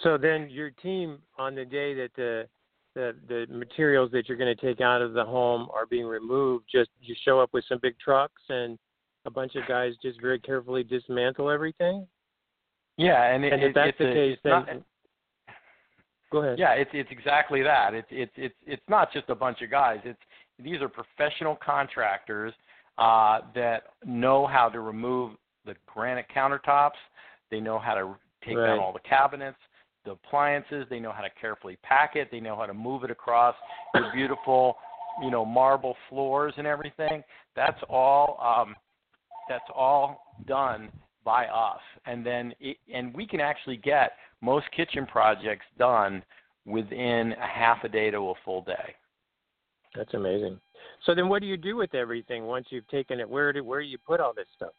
So 0.01 0.17
then 0.17 0.49
your 0.49 0.71
team 0.71 1.19
on 1.37 1.53
the 1.55 1.65
day 1.65 1.93
that 1.93 2.09
the 2.15 2.47
the 2.95 3.15
the 3.27 3.45
materials 3.49 4.11
that 4.11 4.27
you're 4.27 4.37
going 4.37 4.55
to 4.55 4.61
take 4.61 4.81
out 4.81 5.01
of 5.01 5.13
the 5.13 5.23
home 5.23 5.67
are 5.73 5.85
being 5.85 6.05
removed, 6.05 6.65
just 6.71 6.89
you 7.01 7.15
show 7.25 7.39
up 7.39 7.49
with 7.53 7.63
some 7.67 7.79
big 7.81 7.97
trucks 7.99 8.41
and 8.49 8.77
a 9.25 9.31
bunch 9.31 9.55
of 9.55 9.67
guys 9.67 9.93
just 10.01 10.19
very 10.21 10.39
carefully 10.39 10.83
dismantle 10.83 11.49
everything. 11.49 12.05
Yeah, 12.97 13.33
and, 13.33 13.43
it, 13.43 13.53
and 13.53 13.63
if 13.63 13.69
it, 13.69 13.75
that's 13.75 13.89
it's 13.89 13.97
the 13.97 14.09
a, 14.09 14.13
case, 14.13 14.37
then 14.43 14.51
not, 14.51 14.67
go 16.31 16.43
ahead. 16.43 16.59
Yeah, 16.59 16.73
it's 16.73 16.91
it's 16.93 17.09
exactly 17.11 17.63
that. 17.63 17.93
It's 17.93 18.07
it's 18.11 18.33
it's 18.35 18.55
it's 18.65 18.83
not 18.87 19.11
just 19.11 19.29
a 19.29 19.35
bunch 19.35 19.61
of 19.61 19.71
guys. 19.71 19.99
It's 20.03 20.19
these 20.59 20.81
are 20.81 20.89
professional 20.89 21.55
contractors 21.55 22.53
uh, 22.97 23.41
that 23.55 23.83
know 24.05 24.45
how 24.45 24.69
to 24.69 24.79
remove 24.79 25.37
the 25.65 25.75
granite 25.85 26.25
countertops. 26.35 26.91
They 27.49 27.59
know 27.59 27.79
how 27.79 27.95
to 27.95 28.15
take 28.45 28.57
Right. 28.57 28.67
down 28.67 28.79
all 28.79 28.93
the 28.93 28.99
cabinets, 28.99 29.57
the 30.05 30.11
appliances. 30.11 30.87
They 30.89 30.99
know 30.99 31.11
how 31.11 31.21
to 31.21 31.29
carefully 31.29 31.77
pack 31.77 32.15
it. 32.15 32.29
They 32.31 32.39
know 32.39 32.55
how 32.55 32.65
to 32.65 32.73
move 32.73 33.03
it 33.03 33.11
across 33.11 33.55
the 33.93 34.09
beautiful, 34.13 34.77
you 35.21 35.31
know, 35.31 35.45
marble 35.45 35.95
floors 36.09 36.53
and 36.57 36.67
everything. 36.67 37.23
That's 37.55 37.81
all. 37.89 38.39
Um, 38.41 38.75
that's 39.49 39.69
all 39.73 40.35
done 40.47 40.89
by 41.25 41.47
us, 41.47 41.81
and 42.05 42.25
then 42.25 42.53
it, 42.59 42.77
and 42.93 43.13
we 43.13 43.25
can 43.25 43.39
actually 43.39 43.77
get 43.77 44.13
most 44.41 44.65
kitchen 44.75 45.05
projects 45.05 45.65
done 45.77 46.23
within 46.65 47.33
a 47.33 47.47
half 47.47 47.83
a 47.83 47.89
day 47.89 48.09
to 48.11 48.17
a 48.17 48.33
full 48.45 48.61
day. 48.61 48.95
That's 49.95 50.13
amazing. 50.13 50.59
So 51.05 51.13
then, 51.13 51.27
what 51.27 51.41
do 51.41 51.47
you 51.47 51.57
do 51.57 51.75
with 51.75 51.93
everything 51.95 52.45
once 52.45 52.67
you've 52.69 52.87
taken 52.87 53.19
it? 53.19 53.29
Where 53.29 53.51
do 53.51 53.63
where 53.63 53.81
do 53.81 53.87
you 53.87 53.97
put 53.97 54.19
all 54.19 54.33
this 54.33 54.47
stuff? 54.55 54.73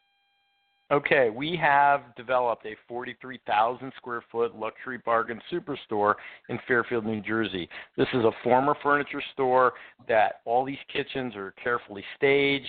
Okay, 0.93 1.31
we 1.31 1.57
have 1.57 2.15
developed 2.15 2.67
a 2.67 2.77
43,000 2.87 3.91
square 3.97 4.23
foot 4.31 4.55
luxury 4.55 4.99
bargain 5.03 5.41
superstore 5.51 6.15
in 6.51 6.59
Fairfield, 6.69 7.07
New 7.07 7.23
Jersey. 7.23 7.69
This 7.97 8.07
is 8.13 8.23
a 8.23 8.31
former 8.43 8.77
furniture 8.83 9.23
store 9.33 9.73
that 10.09 10.43
all 10.45 10.63
these 10.63 10.77
kitchens 10.93 11.35
are 11.37 11.53
carefully 11.53 12.05
staged 12.17 12.69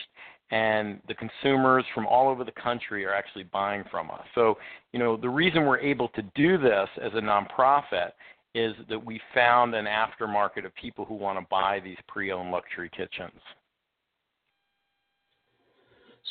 and 0.52 1.02
the 1.08 1.16
consumers 1.16 1.84
from 1.94 2.06
all 2.06 2.30
over 2.30 2.44
the 2.44 2.52
country 2.52 3.04
are 3.06 3.14
actually 3.14 3.44
buying 3.44 3.84
from 3.90 4.12
us. 4.12 4.24
So, 4.36 4.58
you 4.94 5.00
know, 5.00 5.18
the 5.18 5.30
reason 5.30 5.66
we're 5.66 5.80
able 5.80 6.08
to 6.10 6.22
do 6.36 6.58
this 6.58 6.88
as 7.02 7.12
a 7.16 7.22
nonprofit 7.22 8.12
is 8.56 8.74
that 8.90 9.06
we 9.06 9.20
found 9.34 9.76
an 9.76 9.86
aftermarket 9.86 10.66
of 10.66 10.74
people 10.76 11.04
who 11.04 11.14
want 11.14 11.38
to 11.38 11.46
buy 11.52 11.82
these 11.84 11.98
pre-owned 12.08 12.52
luxury 12.52 12.90
kitchens. 12.90 13.40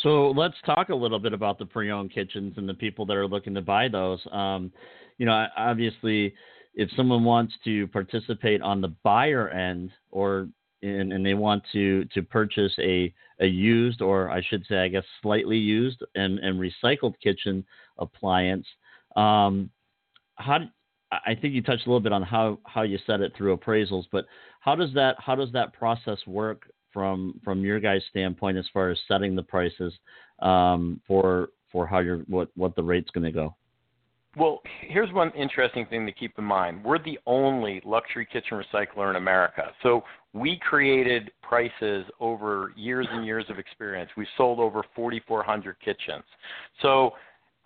So 0.03 0.31
let's 0.31 0.57
talk 0.65 0.89
a 0.89 0.95
little 0.95 1.21
bit 1.21 1.35
about 1.35 1.59
the 1.59 1.67
pre-owned 1.67 2.13
kitchens 2.13 2.55
and 2.57 2.69
the 2.69 2.75
people 2.75 3.05
that 3.07 3.17
are 3.17 3.29
looking 3.29 3.55
to 3.55 3.61
buy 3.61 3.89
those. 3.89 4.21
Um, 4.33 4.73
you 5.19 5.27
know, 5.27 5.47
obviously, 5.57 6.35
if 6.75 6.91
someone 6.97 7.25
wants 7.25 7.55
to 7.65 7.87
participate 7.89 8.63
on 8.63 8.81
the 8.81 8.93
buyer 9.05 9.51
end, 9.51 9.91
or 10.11 10.49
and, 10.83 11.13
and 11.13 11.25
they 11.25 11.35
want 11.35 11.63
to 11.73 12.05
to 12.07 12.23
purchase 12.23 12.73
a 12.81 13.15
a 13.41 13.47
used, 13.47 14.01
or 14.01 14.31
I 14.31 14.43
should 14.43 14.65
say, 14.67 14.79
I 14.79 14.89
guess, 14.89 15.05
slightly 15.23 15.59
used 15.59 16.03
and 16.15 16.39
and 16.41 16.59
recycled 16.59 17.15
kitchen 17.23 17.65
appliance, 17.99 18.67
um, 19.15 19.71
how? 20.37 20.59
I 21.27 21.35
think 21.35 21.55
you 21.55 21.63
touched 21.63 21.87
a 21.87 21.89
little 21.89 22.01
bit 22.01 22.13
on 22.13 22.23
how 22.23 22.59
how 22.65 22.83
you 22.83 22.99
set 23.07 23.21
it 23.21 23.33
through 23.37 23.57
appraisals, 23.57 24.05
but 24.11 24.27
how 24.61 24.75
does 24.75 24.93
that 24.95 25.17
how 25.19 25.35
does 25.35 25.53
that 25.53 25.73
process 25.73 26.19
work 26.27 26.63
from 26.93 27.41
from 27.45 27.63
your 27.65 27.81
guys' 27.81 28.03
standpoint 28.11 28.57
as 28.57 28.67
far 28.73 28.91
as 28.91 28.99
setting 29.09 29.35
the 29.35 29.43
prices 29.43 29.93
um, 30.41 31.01
for 31.07 31.49
for 31.71 31.87
how 31.87 31.99
you're 31.99 32.19
what 32.21 32.49
what 32.57 32.75
the 32.77 32.83
rate's 32.83 33.11
going 33.11 33.25
to 33.25 33.33
go? 33.33 33.55
Well, 34.37 34.63
here's 34.81 35.13
one 35.13 35.31
interesting 35.37 35.87
thing 35.87 36.07
to 36.07 36.13
keep 36.13 36.37
in 36.39 36.45
mind. 36.45 36.83
We're 36.83 36.99
the 36.99 37.19
only 37.25 37.81
luxury 37.85 38.27
kitchen 38.27 38.61
recycler 38.61 39.11
in 39.11 39.17
America. 39.17 39.71
So 39.83 40.03
we 40.33 40.59
created 40.59 41.31
prices 41.41 42.05
over 42.19 42.73
years 42.75 43.07
and 43.13 43.25
years 43.25 43.45
of 43.49 43.61
experience. 43.61 44.11
We've 44.17 44.27
sold 44.37 44.59
over 44.59 44.83
4,400 44.97 45.77
kitchens. 45.79 46.25
So 46.83 47.13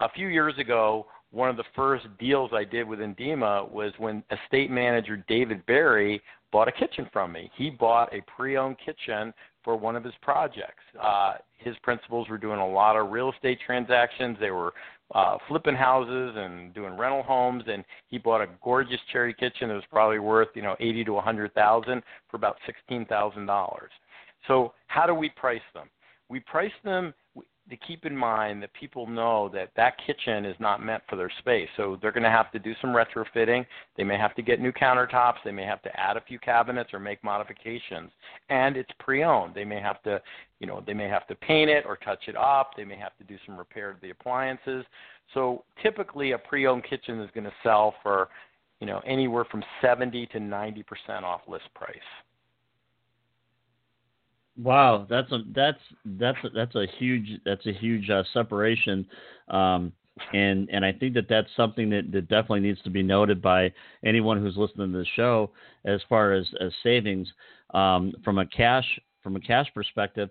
a 0.00 0.11
few 0.11 0.28
years 0.28 0.52
ago, 0.59 1.07
one 1.30 1.50
of 1.50 1.56
the 1.56 1.64
first 1.76 2.06
deals 2.18 2.50
I 2.54 2.64
did 2.64 2.88
with 2.88 3.00
Endema 3.00 3.70
was 3.70 3.92
when 3.99 4.23
estate 4.30 4.70
manager 4.70 5.25
David 5.28 5.64
Barry 5.66 6.23
bought 6.50 6.68
a 6.68 6.73
kitchen 6.73 7.08
from 7.12 7.32
me. 7.32 7.50
He 7.56 7.70
bought 7.70 8.12
a 8.14 8.23
pre-owned 8.37 8.76
kitchen 8.85 9.35
for 9.62 9.76
one 9.76 9.97
of 9.97 10.04
his 10.04 10.14
projects. 10.23 10.82
Uh, 11.00 11.35
his 11.58 11.76
principals 11.82 12.28
were 12.28 12.38
doing 12.38 12.58
a 12.58 12.66
lot 12.66 12.97
of 12.97 13.11
real 13.11 13.30
estate 13.32 13.58
transactions. 13.66 14.38
They 14.40 14.50
were 14.50 14.73
uh, 15.14 15.37
flipping 15.49 15.75
houses 15.75 16.35
and 16.37 16.73
doing 16.73 16.97
rental 16.97 17.23
homes, 17.23 17.64
and 17.66 17.85
he 18.08 18.18
bought 18.18 18.40
a 18.40 18.49
gorgeous 18.62 19.00
cherry 19.12 19.35
kitchen 19.35 19.68
that 19.68 19.75
was 19.75 19.85
probably 19.90 20.18
worth 20.18 20.49
you 20.54 20.62
know 20.62 20.76
eighty 20.80 21.04
to 21.04 21.16
a 21.16 21.20
hundred 21.20 21.52
thousand 21.54 22.02
for 22.30 22.37
about 22.37 22.56
sixteen 22.66 23.04
thousand 23.06 23.47
dollars. 23.47 23.90
So 24.47 24.73
how 24.87 25.06
do 25.06 25.14
we 25.14 25.30
price 25.30 25.61
them? 25.75 25.88
We 26.28 26.40
price 26.40 26.73
them 26.85 27.12
to 27.71 27.77
keep 27.77 28.07
in 28.07 28.17
mind 28.17 28.63
that 28.63 28.73
people 28.73 29.07
know 29.07 29.49
that 29.53 29.71
that 29.77 29.95
kitchen 30.07 30.45
is 30.45 30.57
not 30.59 30.83
meant 30.83 31.03
for 31.09 31.17
their 31.17 31.31
space. 31.39 31.69
So 31.77 31.99
they're 32.01 32.13
going 32.13 32.23
to 32.23 32.31
have 32.31 32.51
to 32.53 32.59
do 32.59 32.75
some 32.81 32.91
retrofitting. 32.91 33.67
They 33.97 34.05
may 34.05 34.17
have 34.17 34.35
to 34.37 34.43
get 34.43 34.61
new 34.61 34.73
countertops. 34.73 35.37
They 35.45 35.53
may 35.53 35.65
have 35.65 35.83
to 35.83 36.01
add 36.01 36.17
a 36.17 36.21
few 36.23 36.39
cabinets 36.39 36.91
or 36.93 36.99
make 36.99 37.23
modifications. 37.23 38.11
And 38.49 38.77
it's 38.77 38.91
pre-owned. 38.99 39.55
They 39.55 39.65
may 39.65 39.81
have 39.81 40.03
to, 40.03 40.21
you 40.61 40.67
know, 40.67 40.83
they 40.87 40.95
may 40.95 41.09
have 41.09 41.27
to 41.29 41.35
paint 41.35 41.71
it 41.71 41.85
or 41.87 41.97
touch 41.97 42.25
it 42.27 42.37
up. 42.37 42.73
They 42.77 42.85
may 42.85 42.97
have 42.97 43.17
to 43.19 43.25
do 43.25 43.37
some 43.47 43.57
repair 43.57 43.93
to 43.93 44.01
the 44.01 44.11
appliances. 44.11 44.85
So 45.35 45.65
typically 45.83 46.33
a 46.33 46.39
pre-owned 46.39 46.85
kitchen 46.85 47.21
is 47.21 47.31
going 47.35 47.45
to 47.45 47.53
sell 47.63 47.95
for, 48.03 48.29
you 48.81 48.87
know, 48.87 49.01
anywhere 49.07 49.45
from 49.45 49.63
70 49.83 50.27
to 50.29 50.39
90% 50.39 50.85
off 51.23 51.43
list 51.47 51.69
price. 51.75 51.97
Wow, 54.61 55.07
that's 55.09 55.31
a 55.31 55.38
that's 55.55 55.79
that's 56.05 56.38
a, 56.43 56.49
that's 56.50 56.75
a 56.75 56.87
huge 56.99 57.41
that's 57.45 57.65
a 57.67 57.73
huge 57.73 58.11
uh, 58.11 58.25
separation, 58.35 59.07
um, 59.49 59.93
and 60.33 60.69
and 60.71 60.85
I 60.85 60.93
think 60.93 61.15
that 61.15 61.27
that's 61.29 61.49
something 61.57 61.88
that, 61.91 62.11
that 62.11 62.23
definitely 62.23 62.61
needs 62.61 62.83
to 62.83 62.91
be 62.91 63.03
noted 63.03 63.41
by 63.41 63.73
anyone 64.05 64.41
who's 64.43 64.57
listening 64.57 64.91
to 64.93 64.99
the 64.99 65.07
show 65.15 65.50
as 65.85 66.00
far 66.09 66.33
as, 66.33 66.45
as 66.61 66.73
savings 66.83 67.29
um, 67.73 68.12
from 68.25 68.38
a 68.38 68.47
cash 68.47 68.85
from 69.23 69.37
a 69.37 69.41
cash 69.41 69.67
perspective. 69.75 70.29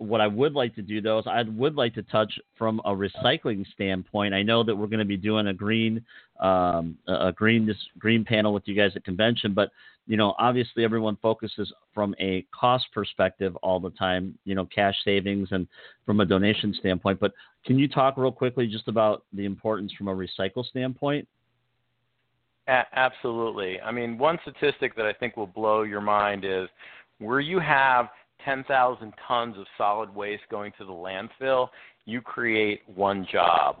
What 0.00 0.22
I 0.22 0.26
would 0.26 0.54
like 0.54 0.74
to 0.76 0.82
do 0.82 1.02
though 1.02 1.18
is 1.18 1.26
I 1.26 1.42
would 1.42 1.74
like 1.74 1.92
to 1.94 2.02
touch 2.04 2.32
from 2.56 2.80
a 2.86 2.90
recycling 2.90 3.66
standpoint. 3.74 4.32
I 4.32 4.42
know 4.42 4.64
that 4.64 4.74
we're 4.74 4.86
going 4.86 5.00
to 5.00 5.04
be 5.04 5.18
doing 5.18 5.48
a 5.48 5.54
green 5.54 6.02
um, 6.40 6.96
a 7.06 7.32
green 7.32 7.66
this 7.66 7.76
green 7.98 8.24
panel 8.24 8.54
with 8.54 8.62
you 8.66 8.74
guys 8.74 8.92
at 8.96 9.04
convention, 9.04 9.52
but 9.52 9.70
you 10.06 10.16
know, 10.16 10.34
obviously 10.38 10.84
everyone 10.84 11.18
focuses 11.20 11.72
from 11.94 12.14
a 12.18 12.46
cost 12.58 12.86
perspective 12.94 13.54
all 13.56 13.78
the 13.78 13.90
time, 13.90 14.36
you 14.44 14.54
know, 14.54 14.66
cash 14.66 14.96
savings 15.04 15.48
and 15.50 15.68
from 16.06 16.20
a 16.20 16.24
donation 16.24 16.74
standpoint. 16.80 17.20
But 17.20 17.32
can 17.66 17.78
you 17.78 17.86
talk 17.86 18.16
real 18.16 18.32
quickly 18.32 18.66
just 18.66 18.88
about 18.88 19.24
the 19.34 19.44
importance 19.44 19.92
from 19.96 20.08
a 20.08 20.14
recycle 20.14 20.64
standpoint? 20.64 21.28
A- 22.68 22.86
absolutely. 22.94 23.80
I 23.80 23.92
mean, 23.92 24.16
one 24.16 24.38
statistic 24.42 24.96
that 24.96 25.04
I 25.04 25.12
think 25.12 25.36
will 25.36 25.46
blow 25.46 25.82
your 25.82 26.00
mind 26.00 26.44
is 26.44 26.68
where 27.18 27.40
you 27.40 27.60
have 27.60 28.08
10,000 28.44 29.12
tons 29.26 29.56
of 29.58 29.66
solid 29.76 30.14
waste 30.14 30.42
going 30.50 30.72
to 30.78 30.84
the 30.84 30.92
landfill, 30.92 31.68
you 32.04 32.20
create 32.20 32.82
one 32.86 33.26
job. 33.30 33.76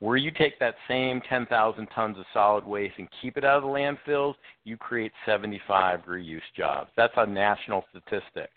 Where 0.00 0.16
you 0.16 0.30
take 0.30 0.58
that 0.58 0.74
same 0.88 1.20
10,000 1.28 1.86
tons 1.94 2.18
of 2.18 2.24
solid 2.32 2.64
waste 2.64 2.94
and 2.98 3.08
keep 3.22 3.36
it 3.36 3.44
out 3.44 3.58
of 3.58 3.62
the 3.62 3.68
landfills, 3.68 4.34
you 4.64 4.76
create 4.76 5.12
75 5.24 6.00
reuse 6.06 6.40
jobs. 6.56 6.90
That's 6.96 7.14
a 7.16 7.26
national 7.26 7.84
statistic. 7.90 8.50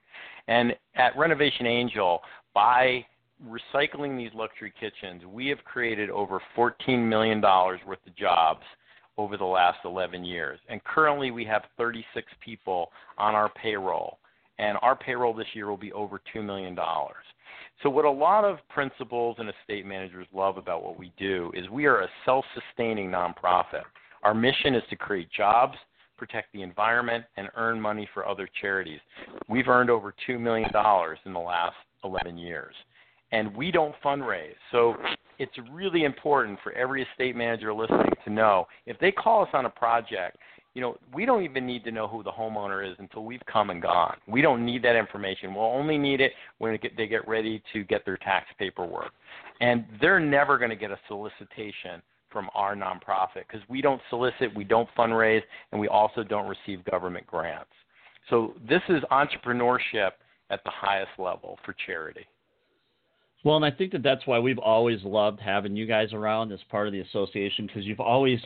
And 0.48 0.76
at 0.96 1.18
Renovation 1.18 1.66
Angel, 1.66 2.22
by 2.54 3.06
recycling 3.46 4.18
these 4.18 4.32
luxury 4.34 4.74
kitchens, 4.80 5.24
we 5.26 5.48
have 5.48 5.64
created 5.64 6.10
over 6.10 6.42
$14 6.58 7.08
million 7.08 7.40
worth 7.42 8.00
of 8.06 8.16
jobs 8.16 8.64
over 9.18 9.38
the 9.38 9.46
last 9.46 9.80
11 9.86 10.24
years. 10.24 10.60
And 10.70 10.84
currently, 10.84 11.32
we 11.32 11.46
have 11.46 11.64
36 11.78 12.28
people 12.44 12.92
on 13.18 13.36
our 13.36 13.50
payroll. 13.50 14.20
And 14.60 14.78
our 14.82 14.96
payroll 14.96 15.34
this 15.34 15.48
year 15.54 15.68
will 15.70 15.78
be 15.78 15.94
over 15.94 16.22
$2 16.36 16.44
million. 16.44 16.76
So, 17.84 17.90
what 17.90 18.06
a 18.06 18.12
lot 18.12 18.44
of 18.44 18.58
principals 18.70 19.36
and 19.40 19.50
estate 19.50 19.86
managers 19.86 20.26
love 20.34 20.58
about 20.58 20.84
what 20.84 20.98
we 20.98 21.12
do 21.18 21.52
is 21.56 21.70
we 21.70 21.86
are 21.86 22.02
a 22.02 22.10
self 22.26 22.44
sustaining 22.56 23.12
nonprofit. 23.12 23.84
Our 24.24 24.34
mission 24.34 24.74
is 24.74 24.82
to 24.90 24.96
create 24.96 25.30
jobs, 25.32 25.78
protect 26.18 26.52
the 26.54 26.64
environment, 26.64 27.24
and 27.38 27.50
earn 27.56 27.80
money 27.80 28.10
for 28.14 28.28
other 28.28 28.50
charities. 28.60 29.00
We've 29.48 29.68
earned 29.68 29.92
over 29.92 30.14
$2 30.28 30.40
million 30.40 30.70
in 31.26 31.34
the 31.34 31.40
last 31.40 31.76
11 32.04 32.38
years. 32.38 32.74
and 33.32 33.56
we 33.56 33.72
don't 33.72 33.96
fundraise. 34.04 34.56
So 34.72 34.96
it's 35.40 35.54
really 35.72 36.04
important 36.04 36.60
for 36.64 36.72
every 36.74 37.04
estate 37.04 37.36
manager 37.36 37.74
listening 37.74 38.12
to 38.26 38.30
know 38.32 38.68
if 38.86 38.98
they 39.00 39.12
call 39.12 39.44
us 39.44 39.50
on 39.54 39.66
a 39.66 39.70
project, 39.70 40.38
you 40.74 40.82
know, 40.82 40.98
we 41.14 41.26
don't 41.26 41.44
even 41.44 41.66
need 41.66 41.84
to 41.86 41.92
know 41.92 42.08
who 42.08 42.24
the 42.24 42.32
homeowner 42.32 42.90
is 42.90 42.96
until 43.00 43.24
we've 43.24 43.42
come 43.52 43.70
and 43.70 43.82
gone. 43.82 44.18
We 44.28 44.42
don't 44.42 44.66
need 44.66 44.84
that 44.84 44.96
information. 44.96 45.54
We'll 45.54 45.66
only 45.66 45.98
need 45.98 46.22
it 46.22 46.34
when 46.60 46.78
they 46.98 47.08
get 47.08 47.28
ready 47.28 47.64
to 47.74 47.84
get 47.84 48.06
their 48.06 48.18
tax 48.18 48.46
paperwork. 48.60 49.12
And 49.60 49.86
they're 50.00 50.20
never 50.20 50.58
going 50.58 50.70
to 50.70 50.76
get 50.76 50.92
a 50.92 51.00
solicitation 51.08 52.02
from 52.30 52.50
our 52.54 52.76
nonprofit 52.76 53.48
because 53.48 53.62
we 53.70 53.82
don't 53.82 54.02
solicit, 54.10 54.54
we 54.56 54.64
don't 54.64 54.90
fundraise, 54.98 55.42
and 55.72 55.82
we 55.82 55.88
also 55.88 56.24
don't 56.24 56.48
receive 56.48 56.84
government 56.86 57.26
grants. 57.26 57.72
So 58.30 58.54
this 58.68 58.82
is 58.90 59.02
entrepreneurship 59.12 60.12
at 60.50 60.64
the 60.64 60.72
highest 60.72 61.12
level 61.18 61.58
for 61.66 61.76
charity. 61.86 62.26
Well, 63.44 63.56
and 63.56 63.66
I 63.66 63.72
think 63.72 63.92
that 63.92 64.04
that's 64.04 64.26
why 64.26 64.40
we've 64.40 64.60
always 64.60 65.04
loved 65.04 65.40
having 65.40 65.76
you 65.76 65.86
guys 65.86 66.12
around 66.14 66.52
as 66.52 66.60
part 66.70 66.88
of 66.88 66.94
the 66.94 67.02
association 67.02 67.68
because 67.68 67.86
you've 67.86 68.00
always, 68.00 68.40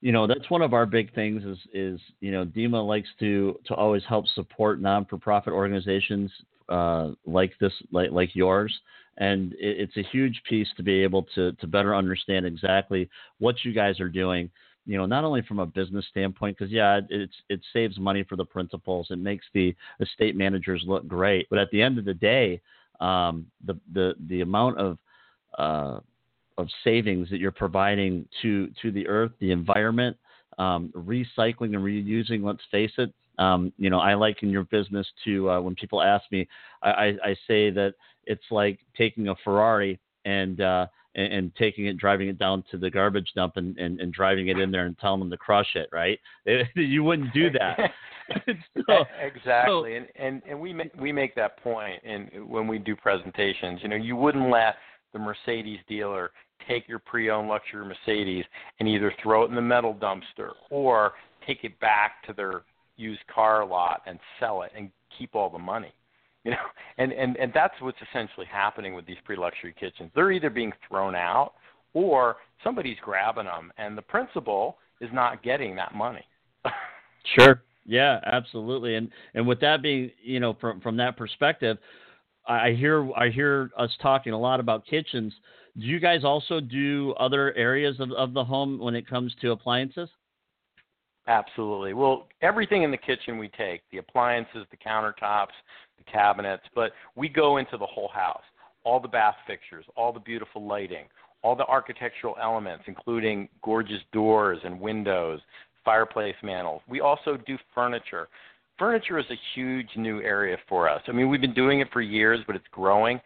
you 0.00 0.12
know, 0.12 0.26
that's 0.26 0.48
one 0.48 0.62
of 0.62 0.72
our 0.72 0.86
big 0.86 1.14
things 1.14 1.44
is 1.44 1.58
is 1.74 2.00
you 2.20 2.30
know 2.30 2.44
DEMA 2.44 2.80
likes 2.86 3.08
to 3.20 3.58
to 3.66 3.74
always 3.74 4.02
help 4.08 4.26
support 4.28 4.80
non 4.80 5.04
for 5.06 5.18
profit 5.18 5.52
organizations 5.52 6.30
uh, 6.68 7.10
like 7.26 7.52
this 7.60 7.72
like 7.92 8.10
like 8.10 8.34
yours. 8.34 8.72
And 9.18 9.52
it, 9.54 9.80
it's 9.80 9.96
a 9.96 10.10
huge 10.12 10.40
piece 10.48 10.68
to 10.76 10.82
be 10.82 11.02
able 11.02 11.24
to 11.34 11.52
to 11.52 11.66
better 11.66 11.94
understand 11.94 12.46
exactly 12.46 13.10
what 13.38 13.56
you 13.64 13.72
guys 13.72 14.00
are 14.00 14.08
doing 14.08 14.50
you 14.86 14.96
know 14.96 15.04
not 15.04 15.22
only 15.22 15.42
from 15.42 15.58
a 15.58 15.66
business 15.66 16.06
standpoint 16.10 16.56
because 16.56 16.72
yeah 16.72 17.00
it's 17.10 17.34
it 17.50 17.60
saves 17.72 17.98
money 17.98 18.22
for 18.22 18.36
the 18.36 18.44
principals. 18.44 19.08
It 19.10 19.18
makes 19.18 19.44
the 19.52 19.74
estate 20.00 20.36
managers 20.36 20.82
look 20.86 21.06
great. 21.06 21.46
But 21.50 21.58
at 21.58 21.70
the 21.70 21.82
end 21.82 21.98
of 21.98 22.04
the 22.04 22.14
day 22.14 22.60
um, 23.00 23.46
the 23.64 23.78
the 23.92 24.14
the 24.28 24.40
amount 24.40 24.78
of 24.78 24.98
uh, 25.58 26.00
of 26.56 26.68
savings 26.84 27.28
that 27.30 27.38
you're 27.38 27.50
providing 27.50 28.26
to 28.42 28.68
to 28.82 28.90
the 28.90 29.06
earth 29.08 29.32
the 29.40 29.50
environment 29.50 30.16
um, 30.58 30.92
recycling 30.96 31.74
and 31.74 31.84
reusing 31.84 32.42
let's 32.42 32.62
face 32.70 32.92
it 32.98 33.12
um, 33.38 33.72
you 33.78 33.88
know, 33.88 34.00
I 34.00 34.14
liken 34.14 34.50
your 34.50 34.64
business 34.64 35.06
to 35.24 35.50
uh, 35.50 35.60
when 35.60 35.74
people 35.76 36.02
ask 36.02 36.24
me, 36.32 36.48
I, 36.82 36.90
I, 36.90 37.06
I, 37.24 37.34
say 37.46 37.70
that 37.70 37.94
it's 38.24 38.42
like 38.50 38.80
taking 38.96 39.28
a 39.28 39.34
Ferrari 39.44 40.00
and, 40.24 40.60
uh, 40.60 40.86
and, 41.18 41.32
and 41.32 41.56
taking 41.56 41.86
it, 41.86 41.98
driving 41.98 42.28
it 42.28 42.38
down 42.38 42.64
to 42.70 42.78
the 42.78 42.90
garbage 42.90 43.30
dump, 43.34 43.56
and, 43.56 43.76
and, 43.78 44.00
and 44.00 44.12
driving 44.12 44.48
it 44.48 44.58
in 44.58 44.70
there 44.70 44.86
and 44.86 44.96
telling 44.98 45.20
them 45.20 45.30
to 45.30 45.36
crush 45.36 45.74
it. 45.74 45.88
Right? 45.92 46.18
you 46.74 47.02
wouldn't 47.02 47.32
do 47.34 47.50
that. 47.50 47.78
so, 48.86 49.04
exactly, 49.22 49.46
so, 49.46 49.84
and, 49.84 50.06
and 50.16 50.42
and 50.46 50.60
we 50.60 50.74
make 50.74 50.90
we 51.00 51.12
make 51.12 51.34
that 51.34 51.62
point, 51.62 51.98
and 52.04 52.28
when 52.46 52.68
we 52.68 52.78
do 52.78 52.94
presentations, 52.94 53.80
you 53.82 53.88
know, 53.88 53.96
you 53.96 54.16
wouldn't 54.16 54.50
let 54.50 54.74
the 55.14 55.18
Mercedes 55.18 55.78
dealer 55.88 56.30
take 56.68 56.86
your 56.88 56.98
pre-owned 56.98 57.48
luxury 57.48 57.86
Mercedes 57.86 58.44
and 58.80 58.88
either 58.88 59.12
throw 59.22 59.44
it 59.44 59.48
in 59.48 59.54
the 59.54 59.62
metal 59.62 59.94
dumpster 59.94 60.50
or 60.68 61.12
take 61.46 61.64
it 61.64 61.80
back 61.80 62.22
to 62.26 62.34
their 62.34 62.62
used 62.96 63.26
car 63.32 63.64
lot 63.64 64.02
and 64.06 64.18
sell 64.38 64.62
it 64.62 64.72
and 64.76 64.90
keep 65.16 65.34
all 65.34 65.48
the 65.48 65.58
money 65.58 65.92
you 66.48 66.54
know 66.54 66.68
and 66.98 67.12
and 67.12 67.36
and 67.36 67.52
that's 67.54 67.74
what's 67.80 67.98
essentially 68.10 68.46
happening 68.46 68.94
with 68.94 69.06
these 69.06 69.16
pre-luxury 69.24 69.74
kitchens. 69.78 70.10
They're 70.14 70.32
either 70.32 70.50
being 70.50 70.72
thrown 70.88 71.14
out 71.14 71.52
or 71.92 72.36
somebody's 72.64 72.96
grabbing 73.02 73.44
them 73.44 73.72
and 73.78 73.96
the 73.96 74.02
principal 74.02 74.78
is 75.00 75.10
not 75.12 75.42
getting 75.42 75.76
that 75.76 75.94
money. 75.94 76.24
Sure. 77.38 77.62
Yeah 77.84 78.20
absolutely. 78.24 78.94
And 78.94 79.10
and 79.34 79.46
with 79.46 79.60
that 79.60 79.82
being 79.82 80.10
you 80.22 80.40
know 80.40 80.56
from 80.60 80.80
from 80.80 80.96
that 80.96 81.16
perspective 81.18 81.76
i 82.46 82.70
hear 82.70 83.10
i 83.14 83.28
hear 83.28 83.70
us 83.76 83.90
talking 84.00 84.32
a 84.32 84.38
lot 84.38 84.60
about 84.60 84.86
kitchens. 84.86 85.34
Do 85.78 85.84
you 85.84 86.00
guys 86.00 86.24
also 86.24 86.58
do 86.60 87.14
other 87.20 87.52
areas 87.54 88.00
of, 88.00 88.12
of 88.12 88.32
the 88.32 88.44
home 88.44 88.78
when 88.78 88.94
it 88.94 89.06
comes 89.06 89.34
to 89.42 89.50
appliances? 89.50 90.08
Absolutely. 91.28 91.92
Well, 91.92 92.28
everything 92.40 92.82
in 92.84 92.90
the 92.90 92.96
kitchen 92.96 93.36
we 93.36 93.48
take 93.48 93.82
the 93.92 93.98
appliances, 93.98 94.64
the 94.70 94.78
countertops, 94.78 95.52
the 95.98 96.10
cabinets, 96.10 96.62
but 96.74 96.92
we 97.16 97.28
go 97.28 97.56
into 97.58 97.76
the 97.76 97.86
whole 97.86 98.08
house. 98.08 98.42
All 98.84 99.00
the 99.00 99.08
bath 99.08 99.36
fixtures, 99.46 99.84
all 99.96 100.12
the 100.12 100.20
beautiful 100.20 100.66
lighting, 100.66 101.04
all 101.42 101.54
the 101.54 101.66
architectural 101.66 102.36
elements, 102.40 102.84
including 102.86 103.48
gorgeous 103.62 104.00
doors 104.12 104.58
and 104.64 104.80
windows, 104.80 105.40
fireplace 105.84 106.34
mantels. 106.42 106.82
We 106.88 107.00
also 107.00 107.36
do 107.46 107.56
furniture. 107.74 108.28
Furniture 108.78 109.18
is 109.18 109.26
a 109.30 109.38
huge 109.54 109.88
new 109.96 110.20
area 110.20 110.56
for 110.68 110.88
us. 110.88 111.02
I 111.08 111.12
mean, 111.12 111.28
we've 111.28 111.40
been 111.40 111.54
doing 111.54 111.80
it 111.80 111.88
for 111.92 112.00
years, 112.00 112.40
but 112.46 112.56
it's 112.56 112.64
growing. 112.70 113.20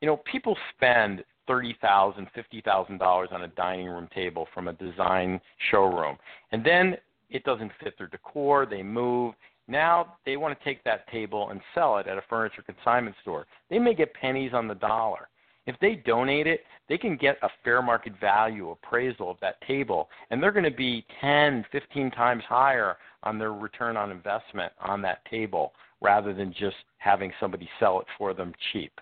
You 0.00 0.08
know, 0.08 0.16
people 0.30 0.56
spend 0.74 1.24
thirty 1.46 1.76
thousand, 1.80 2.28
fifty 2.34 2.60
thousand 2.62 2.98
dollars 2.98 3.28
on 3.32 3.42
a 3.42 3.48
dining 3.48 3.86
room 3.86 4.08
table 4.14 4.46
from 4.54 4.68
a 4.68 4.72
design 4.74 5.40
showroom, 5.70 6.16
and 6.52 6.64
then 6.64 6.96
it 7.30 7.44
doesn't 7.44 7.72
fit 7.82 7.94
their 7.98 8.06
decor, 8.06 8.66
they 8.66 8.82
move. 8.82 9.34
Now 9.66 10.16
they 10.26 10.36
want 10.36 10.58
to 10.58 10.64
take 10.64 10.84
that 10.84 11.08
table 11.08 11.48
and 11.50 11.60
sell 11.74 11.98
it 11.98 12.06
at 12.06 12.18
a 12.18 12.22
furniture 12.28 12.62
consignment 12.62 13.16
store. 13.22 13.46
They 13.70 13.78
may 13.78 13.94
get 13.94 14.12
pennies 14.14 14.52
on 14.52 14.68
the 14.68 14.74
dollar. 14.74 15.28
If 15.66 15.76
they 15.80 15.94
donate 15.94 16.46
it, 16.46 16.60
they 16.88 16.98
can 16.98 17.16
get 17.16 17.38
a 17.42 17.48
fair 17.62 17.80
market 17.80 18.12
value 18.20 18.70
appraisal 18.70 19.30
of 19.30 19.38
that 19.40 19.60
table, 19.66 20.10
and 20.30 20.42
they're 20.42 20.52
going 20.52 20.64
to 20.64 20.70
be 20.70 21.06
10, 21.22 21.64
15 21.72 22.10
times 22.10 22.42
higher 22.46 22.96
on 23.22 23.38
their 23.38 23.54
return 23.54 23.96
on 23.96 24.10
investment 24.10 24.72
on 24.80 25.00
that 25.02 25.24
table 25.30 25.72
rather 26.02 26.34
than 26.34 26.52
just 26.52 26.76
having 26.98 27.32
somebody 27.40 27.68
sell 27.80 27.98
it 28.00 28.06
for 28.18 28.34
them 28.34 28.52
cheap. 28.72 28.92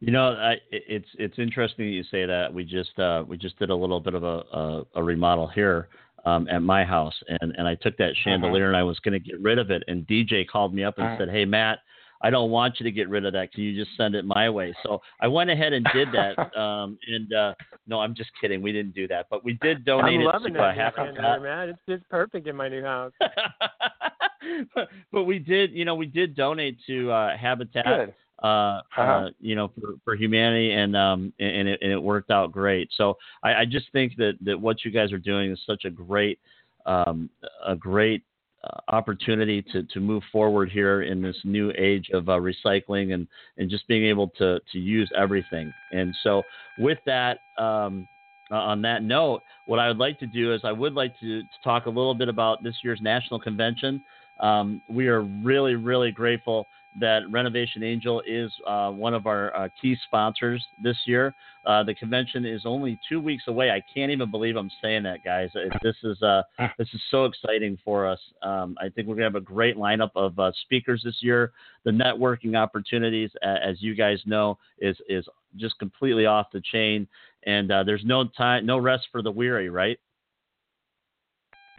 You 0.00 0.10
know, 0.10 0.32
I, 0.32 0.56
it's 0.70 1.08
it's 1.18 1.38
interesting 1.38 1.86
that 1.86 1.92
you 1.92 2.04
say 2.10 2.26
that. 2.26 2.52
We 2.52 2.64
just 2.64 2.98
uh, 2.98 3.24
we 3.26 3.36
just 3.36 3.58
did 3.58 3.70
a 3.70 3.74
little 3.74 4.00
bit 4.00 4.14
of 4.14 4.22
a, 4.22 4.42
a, 4.52 4.82
a 4.96 5.02
remodel 5.02 5.48
here 5.48 5.88
um, 6.24 6.48
at 6.48 6.62
my 6.62 6.84
house, 6.84 7.14
and 7.28 7.54
and 7.56 7.66
I 7.66 7.74
took 7.74 7.96
that 7.98 8.10
uh-huh. 8.10 8.20
chandelier 8.24 8.64
uh-huh. 8.64 8.68
and 8.68 8.76
I 8.76 8.82
was 8.82 8.98
going 9.00 9.12
to 9.12 9.20
get 9.20 9.40
rid 9.40 9.58
of 9.58 9.70
it, 9.70 9.82
and 9.88 10.06
DJ 10.06 10.46
called 10.46 10.74
me 10.74 10.84
up 10.84 10.98
and 10.98 11.06
uh-huh. 11.06 11.18
said, 11.18 11.30
"Hey 11.30 11.44
Matt, 11.44 11.80
I 12.22 12.30
don't 12.30 12.50
want 12.50 12.80
you 12.80 12.84
to 12.84 12.90
get 12.90 13.08
rid 13.08 13.24
of 13.24 13.32
that. 13.34 13.52
Can 13.52 13.64
you 13.64 13.82
just 13.82 13.96
send 13.96 14.14
it 14.14 14.24
my 14.24 14.48
way?" 14.50 14.74
So 14.82 15.00
I 15.20 15.28
went 15.28 15.50
ahead 15.50 15.72
and 15.72 15.86
did 15.92 16.08
that. 16.12 16.38
um, 16.58 16.98
and 17.08 17.32
uh, 17.32 17.54
no, 17.86 18.00
I'm 18.00 18.14
just 18.14 18.30
kidding. 18.40 18.62
We 18.62 18.72
didn't 18.72 18.94
do 18.94 19.08
that, 19.08 19.26
but 19.30 19.44
we 19.44 19.54
did 19.54 19.84
donate 19.84 20.20
I'm 20.20 20.44
it 20.44 20.48
to 20.48 20.52
that 20.54 20.78
uh, 20.78 20.94
chandelier, 20.94 21.40
man. 21.40 21.68
It's 21.70 21.78
just 21.88 22.08
perfect 22.08 22.46
in 22.46 22.56
my 22.56 22.68
new 22.68 22.82
house. 22.82 23.12
but, 24.74 24.88
but 25.12 25.24
we 25.24 25.38
did, 25.38 25.72
you 25.72 25.84
know, 25.84 25.94
we 25.94 26.06
did 26.06 26.34
donate 26.34 26.78
to 26.86 27.10
uh, 27.10 27.36
Habitat. 27.36 27.84
Good 27.84 28.14
uh, 28.42 28.46
uh-huh. 28.46 29.02
uh, 29.02 29.28
you 29.40 29.54
know, 29.54 29.70
for, 29.80 29.94
for 30.04 30.16
humanity, 30.16 30.72
and 30.72 30.96
um, 30.96 31.32
and 31.38 31.68
it, 31.68 31.78
and 31.82 31.92
it 31.92 32.02
worked 32.02 32.30
out 32.30 32.52
great. 32.52 32.90
So 32.96 33.16
I, 33.42 33.54
I 33.54 33.64
just 33.64 33.86
think 33.92 34.16
that 34.16 34.34
that 34.42 34.60
what 34.60 34.84
you 34.84 34.90
guys 34.90 35.12
are 35.12 35.18
doing 35.18 35.52
is 35.52 35.60
such 35.66 35.84
a 35.84 35.90
great, 35.90 36.38
um, 36.84 37.30
a 37.66 37.76
great 37.76 38.22
uh, 38.64 38.80
opportunity 38.88 39.62
to 39.72 39.84
to 39.84 40.00
move 40.00 40.22
forward 40.32 40.70
here 40.70 41.02
in 41.02 41.22
this 41.22 41.36
new 41.44 41.72
age 41.78 42.10
of 42.12 42.28
uh, 42.28 42.32
recycling 42.32 43.14
and 43.14 43.28
and 43.56 43.70
just 43.70 43.86
being 43.88 44.04
able 44.04 44.28
to 44.38 44.58
to 44.72 44.78
use 44.78 45.10
everything. 45.16 45.72
And 45.92 46.14
so 46.22 46.42
with 46.78 46.98
that. 47.06 47.38
Um, 47.58 48.08
uh, 48.50 48.56
on 48.56 48.82
that 48.82 49.02
note, 49.02 49.40
what 49.64 49.78
I 49.78 49.88
would 49.88 49.96
like 49.96 50.18
to 50.18 50.26
do 50.26 50.52
is 50.52 50.60
I 50.64 50.70
would 50.70 50.92
like 50.92 51.18
to, 51.20 51.40
to 51.40 51.48
talk 51.64 51.86
a 51.86 51.88
little 51.88 52.14
bit 52.14 52.28
about 52.28 52.62
this 52.62 52.74
year's 52.84 53.00
national 53.00 53.40
convention. 53.40 54.04
Um, 54.38 54.82
we 54.90 55.08
are 55.08 55.22
really, 55.22 55.76
really 55.76 56.10
grateful 56.10 56.66
that 57.00 57.22
Renovation 57.30 57.82
Angel 57.82 58.22
is 58.26 58.50
uh, 58.66 58.90
one 58.90 59.14
of 59.14 59.26
our 59.26 59.54
uh, 59.56 59.68
key 59.80 59.96
sponsors 60.06 60.64
this 60.82 60.96
year. 61.06 61.34
Uh, 61.66 61.82
the 61.82 61.94
convention 61.94 62.44
is 62.44 62.62
only 62.64 62.98
two 63.08 63.20
weeks 63.20 63.44
away. 63.48 63.70
I 63.70 63.82
can't 63.92 64.12
even 64.12 64.30
believe 64.30 64.56
I'm 64.56 64.70
saying 64.82 65.02
that, 65.04 65.24
guys. 65.24 65.50
This 65.82 65.96
is 66.02 66.22
uh, 66.22 66.42
this 66.78 66.88
is 66.92 67.00
so 67.10 67.24
exciting 67.24 67.78
for 67.84 68.06
us. 68.06 68.20
Um, 68.42 68.76
I 68.80 68.88
think 68.88 69.08
we're 69.08 69.14
gonna 69.14 69.26
have 69.26 69.34
a 69.34 69.40
great 69.40 69.76
lineup 69.76 70.10
of 70.14 70.38
uh, 70.38 70.52
speakers 70.62 71.02
this 71.04 71.16
year. 71.20 71.52
The 71.84 71.90
networking 71.90 72.56
opportunities, 72.56 73.30
as 73.42 73.80
you 73.80 73.94
guys 73.94 74.20
know, 74.26 74.58
is 74.78 74.96
is 75.08 75.26
just 75.56 75.78
completely 75.78 76.26
off 76.26 76.46
the 76.52 76.62
chain, 76.72 77.08
and 77.44 77.70
uh, 77.70 77.82
there's 77.82 78.04
no 78.04 78.24
time, 78.36 78.66
no 78.66 78.78
rest 78.78 79.08
for 79.10 79.22
the 79.22 79.30
weary, 79.30 79.68
right? 79.68 79.98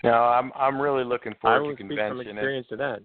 No, 0.04 0.12
I'm 0.12 0.52
I'm 0.56 0.80
really 0.80 1.04
looking 1.04 1.34
forward 1.42 1.72
to 1.72 1.78
convention. 1.78 2.06
I 2.06 2.10
from 2.10 2.20
experience 2.22 2.68
to 2.70 2.76
that. 2.78 3.02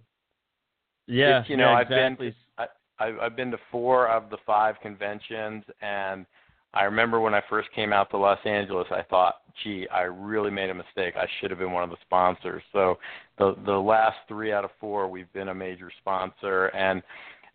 Yeah, 1.07 1.43
you 1.49 1.57
know, 1.57 1.71
yeah, 1.71 1.77
I've 1.77 1.89
been 1.89 2.17
to, 2.17 2.33
I, 2.59 3.17
I've 3.21 3.37
been 3.37 3.51
to 3.51 3.59
four 3.71 4.09
of 4.09 4.31
the 4.31 4.37
five 4.47 4.77
conventions, 4.83 5.65
and 5.81 6.27
I 6.73 6.85
remember 6.85 7.21
when 7.21 7.35
I 7.35 7.43
first 7.51 7.69
came 7.75 7.93
out 7.93 8.11
to 8.11 8.17
Los 8.17 8.39
Angeles, 8.45 8.87
I 8.91 9.03
thought, 9.03 9.37
gee, 9.65 9.89
I 9.89 10.03
really 10.03 10.51
made 10.51 10.71
a 10.71 10.75
mistake. 10.75 11.15
I 11.17 11.27
should 11.41 11.51
have 11.51 11.59
been 11.59 11.73
one 11.73 11.83
of 11.83 11.91
the 11.91 11.97
sponsors. 12.03 12.63
So 12.73 12.99
the 13.39 13.57
the 13.65 13.73
last 13.73 14.17
three 14.29 14.53
out 14.53 14.65
of 14.65 14.71
four, 14.79 15.09
we've 15.09 15.33
been 15.33 15.49
a 15.49 15.55
major 15.55 15.91
sponsor, 16.01 16.67
and 16.67 17.03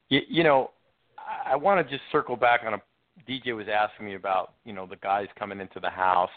you, 0.10 0.22
you 0.28 0.44
know, 0.44 0.72
I, 1.18 1.54
I 1.54 1.56
want 1.56 1.86
to 1.86 1.94
just 1.94 2.04
circle 2.12 2.36
back 2.36 2.62
on 2.66 2.74
a 2.74 2.82
DJ 3.28 3.56
was 3.56 3.68
asking 3.74 4.06
me 4.06 4.16
about, 4.16 4.54
you 4.66 4.74
know, 4.74 4.86
the 4.86 4.98
guys 4.98 5.28
coming 5.38 5.60
into 5.60 5.80
the 5.80 5.90
house. 5.90 6.30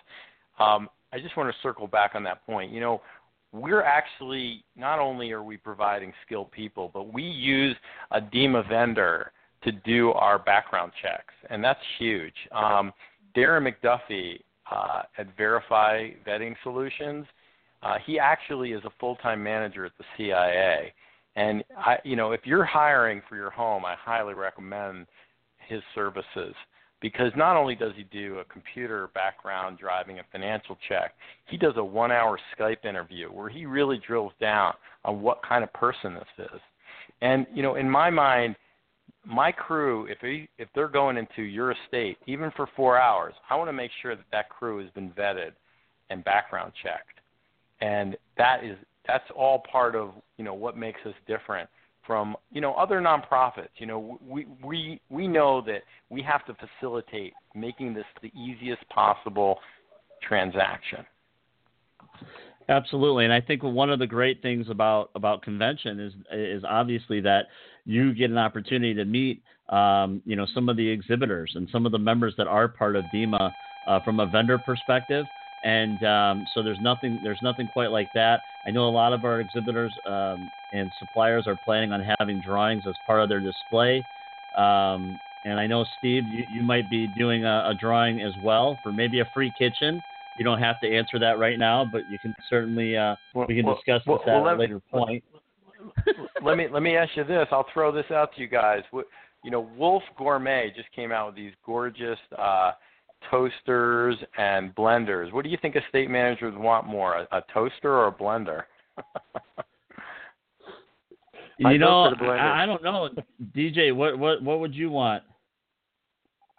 Um, 0.59 0.89
I 1.13 1.19
just 1.19 1.37
want 1.37 1.53
to 1.53 1.57
circle 1.63 1.87
back 1.87 2.13
on 2.15 2.23
that 2.25 2.45
point. 2.47 2.73
You 2.73 2.81
know, 2.81 3.01
we're 3.53 3.83
actually 3.83 4.65
not 4.77 4.99
only 4.99 5.33
are 5.33 5.43
we 5.43 5.57
providing 5.57 6.13
skilled 6.25 6.51
people, 6.51 6.91
but 6.93 7.13
we 7.13 7.23
use 7.23 7.77
a 8.11 8.21
DEMA 8.21 8.69
vendor 8.69 9.33
to 9.65 9.73
do 9.73 10.13
our 10.13 10.39
background 10.39 10.93
checks, 11.03 11.35
and 11.51 11.63
that's 11.63 11.81
huge. 11.99 12.35
Um, 12.53 12.93
Darren 13.37 13.69
McDuffie 13.69 14.41
uh, 14.71 15.03
at 15.17 15.37
Verify 15.37 16.11
Vetting 16.27 16.55
Solutions, 16.63 17.27
uh, 17.83 17.97
he 18.05 18.19
actually 18.19 18.73
is 18.73 18.85
a 18.85 18.91
full-time 19.01 19.43
manager 19.43 19.85
at 19.85 19.93
the 19.99 20.05
CIA. 20.17 20.93
And 21.37 21.65
I, 21.77 21.99
you 22.05 22.17
know, 22.17 22.33
if 22.33 22.41
you're 22.45 22.65
hiring 22.65 23.23
for 23.29 23.37
your 23.37 23.51
home, 23.51 23.85
I 23.85 23.95
highly 23.97 24.35
recommend 24.35 25.07
his 25.69 25.83
services 25.95 26.55
because 27.01 27.33
not 27.37 27.57
only 27.57 27.75
does 27.75 27.93
he 27.97 28.05
do 28.05 28.39
a 28.39 28.45
computer 28.45 29.09
background 29.15 29.79
driving 29.79 30.19
a 30.19 30.23
financial 30.33 30.77
check, 30.89 31.15
he 31.47 31.57
does 31.57 31.75
a 31.77 31.85
one 31.85 32.11
hour 32.11 32.39
Skype 32.59 32.85
interview 32.85 33.29
where 33.29 33.49
he 33.49 33.67
really 33.67 34.01
drills 34.07 34.33
down 34.41 34.75
on 35.05 35.21
what 35.21 35.41
kind 35.47 35.63
of 35.63 35.73
person 35.73 36.15
this 36.15 36.47
is. 36.53 36.61
And, 37.21 37.47
you 37.55 37.63
know, 37.63 37.77
in 37.77 37.89
my 37.89 38.11
mind, 38.11 38.57
my 39.25 39.53
crew, 39.53 40.07
if 40.07 40.19
he, 40.21 40.49
if 40.59 40.69
they're 40.75 40.89
going 40.89 41.17
into 41.17 41.43
your 41.43 41.73
estate, 41.73 42.19
even 42.27 42.51
for 42.57 42.69
four 42.75 42.99
hours, 42.99 43.35
I 43.51 43.57
want 43.57 43.69
to 43.69 43.73
make 43.73 43.91
sure 44.03 44.17
that 44.17 44.25
that 44.33 44.49
crew 44.49 44.79
has 44.83 44.91
been 44.91 45.11
vetted 45.11 45.53
and 46.11 46.25
background 46.25 46.73
checked, 46.83 47.21
and 47.81 48.17
that 48.37 48.65
is 48.65 48.77
that's 49.07 49.25
all 49.37 49.63
part 49.71 49.95
of 49.95 50.11
you 50.37 50.45
know 50.45 50.55
what 50.55 50.77
makes 50.77 51.01
us 51.05 51.15
different 51.27 51.69
from 52.09 52.35
you 52.51 52.61
know 52.61 52.73
other 52.75 53.01
nonprofits. 53.01 53.69
You 53.77 53.87
know, 53.87 54.19
we 54.27 54.47
we 54.65 55.01
we 55.11 55.29
know 55.29 55.61
that 55.67 55.83
we 56.09 56.23
have 56.23 56.45
to 56.47 56.55
facilitate 56.55 57.35
making 57.55 57.95
this 57.95 58.07
the 58.23 58.33
easiest 58.35 58.89
possible 58.89 59.59
transaction. 60.27 61.05
Absolutely, 62.71 63.25
and 63.25 63.33
I 63.33 63.41
think 63.41 63.63
one 63.63 63.91
of 63.91 63.99
the 63.99 64.07
great 64.07 64.43
things 64.43 64.69
about 64.71 65.11
about 65.15 65.43
convention 65.43 66.01
is 66.01 66.15
is 66.33 66.65
obviously 66.69 67.21
that 67.21 67.47
you 67.85 68.15
get 68.15 68.31
an 68.31 68.39
opportunity 68.39 68.95
to 68.95 69.05
meet 69.05 69.43
um, 69.69 70.23
you 70.25 70.35
know 70.35 70.47
some 70.55 70.69
of 70.69 70.77
the 70.77 70.89
exhibitors 70.89 71.53
and 71.55 71.69
some 71.71 71.87
of 71.87 71.93
the 71.93 71.99
members 71.99 72.35
that 72.39 72.49
are 72.49 72.69
part 72.69 72.97
of 72.97 73.11
DEMA 73.11 73.55
uh, 73.87 74.01
from 74.01 74.19
a 74.19 74.27
vendor 74.27 74.59
perspective 74.59 75.29
and 75.63 76.03
um, 76.05 76.47
so 76.53 76.63
there's 76.63 76.81
nothing 76.81 77.21
there's 77.23 77.43
nothing 77.43 77.67
quite 77.67 77.91
like 77.91 78.13
that. 78.13 78.43
I 78.65 78.71
know 78.71 78.89
a 78.89 78.91
lot 78.91 79.13
of 79.13 79.25
our 79.25 79.41
exhibitors 79.41 79.97
um, 80.07 80.53
and 80.73 80.91
suppliers 80.99 81.47
are 81.47 81.57
planning 81.65 81.93
on 81.93 82.05
having 82.19 82.41
drawings 82.41 82.85
as 82.87 82.95
part 83.07 83.23
of 83.23 83.29
their 83.29 83.41
display. 83.41 84.03
Um, 84.57 85.19
and 85.45 85.59
I 85.59 85.67
know 85.67 85.85
Steve, 85.99 86.25
you, 86.31 86.45
you 86.53 86.63
might 86.63 86.91
be 86.91 87.09
doing 87.17 87.45
a, 87.45 87.71
a, 87.71 87.75
drawing 87.75 88.21
as 88.21 88.33
well 88.43 88.79
for 88.83 88.93
maybe 88.93 89.21
a 89.21 89.29
free 89.33 89.53
kitchen. 89.59 90.01
You 90.39 90.45
don't 90.45 90.59
have 90.59 90.81
to 90.81 90.89
answer 90.89 91.19
that 91.19 91.39
right 91.39 91.59
now, 91.59 91.85
but 91.91 92.03
you 92.11 92.19
can 92.19 92.35
certainly 92.49 92.97
uh, 92.97 93.17
well, 93.35 93.47
we 93.49 93.57
can 93.57 93.67
well, 93.67 93.77
discuss 93.77 94.03
well, 94.07 94.19
this 94.19 94.29
at 94.29 94.35
a 94.35 94.57
later 94.57 94.81
point. 94.91 95.25
let 96.45 96.57
me 96.57 96.67
let 96.71 96.83
me 96.83 96.97
ask 96.97 97.17
you 97.17 97.25
this. 97.25 97.47
I'll 97.51 97.67
throw 97.73 97.93
this 97.93 98.11
out 98.11 98.35
to 98.35 98.41
you 98.41 98.49
guys. 98.49 98.83
You 99.45 99.51
know, 99.51 99.69
Wolf 99.77 100.03
Gourmet 100.17 100.73
just 100.75 100.91
came 100.93 101.13
out 101.13 101.29
with 101.29 101.37
these 101.37 101.53
gorgeous. 101.65 102.19
Uh, 102.37 102.73
toasters 103.31 104.17
and 104.37 104.75
blenders. 104.75 105.33
What 105.33 105.45
do 105.45 105.51
you 105.51 105.59
think 105.61 105.77
estate 105.77 106.11
managers 106.11 106.55
want 106.57 106.87
more, 106.87 107.27
a, 107.33 107.39
a 107.39 107.45
toaster 107.53 107.93
or 107.93 108.09
a 108.09 108.13
blender? 108.13 108.63
you 111.59 111.79
know, 111.79 112.15
I, 112.21 112.63
I 112.63 112.67
don't 112.67 112.83
know, 112.83 113.09
DJ. 113.57 113.95
What 113.95 114.19
what 114.19 114.43
what 114.43 114.61
would 114.61 114.75
you 114.75 114.91
want? 114.91 115.23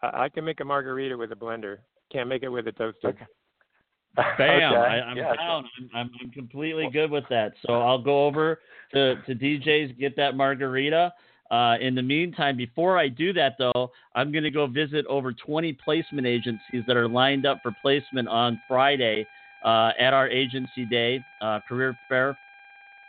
I, 0.02 0.24
I 0.24 0.30
can 0.30 0.44
make 0.44 0.60
a 0.60 0.66
margarita 0.66 1.18
with 1.18 1.32
a 1.32 1.36
blender. 1.36 1.78
Can't 2.12 2.28
make 2.28 2.44
it 2.44 2.50
with 2.50 2.68
a 2.68 2.72
toaster. 2.72 3.10
Okay. 3.10 3.26
Bam! 4.16 4.74
okay. 4.74 4.78
I, 4.78 5.12
am 5.12 5.18
yeah, 5.18 5.36
down. 5.36 5.66
I'm, 5.78 5.90
I'm, 5.94 6.12
I'm 6.22 6.32
completely 6.32 6.90
good 6.92 7.12
with 7.12 7.26
that. 7.30 7.54
So 7.66 7.82
I'll 7.82 8.02
go 8.02 8.26
over 8.26 8.60
to 8.94 9.16
to 9.16 9.36
DJ's 9.36 9.98
get 10.00 10.16
that 10.18 10.36
margarita. 10.36 11.14
Uh, 11.52 11.78
in 11.82 11.96
the 11.96 12.02
meantime, 12.02 12.56
before 12.56 13.00
I 13.00 13.08
do 13.08 13.34
that, 13.34 13.56
though, 13.58 13.92
I'm 14.14 14.32
going 14.32 14.44
to 14.44 14.52
go 14.52 14.68
visit 14.68 15.04
over 15.08 15.34
20 15.34 15.74
placement 15.74 16.28
agencies 16.28 16.84
that 16.86 16.96
are 16.96 17.08
lined 17.08 17.48
up 17.48 17.60
for 17.64 17.76
placement 17.82 18.28
on 18.28 18.62
Friday 18.68 19.26
uh, 19.66 19.92
at 20.00 20.14
our 20.14 20.28
agency 20.30 20.86
day 20.86 21.24
uh, 21.42 21.60
career 21.68 21.98
fair. 22.08 22.38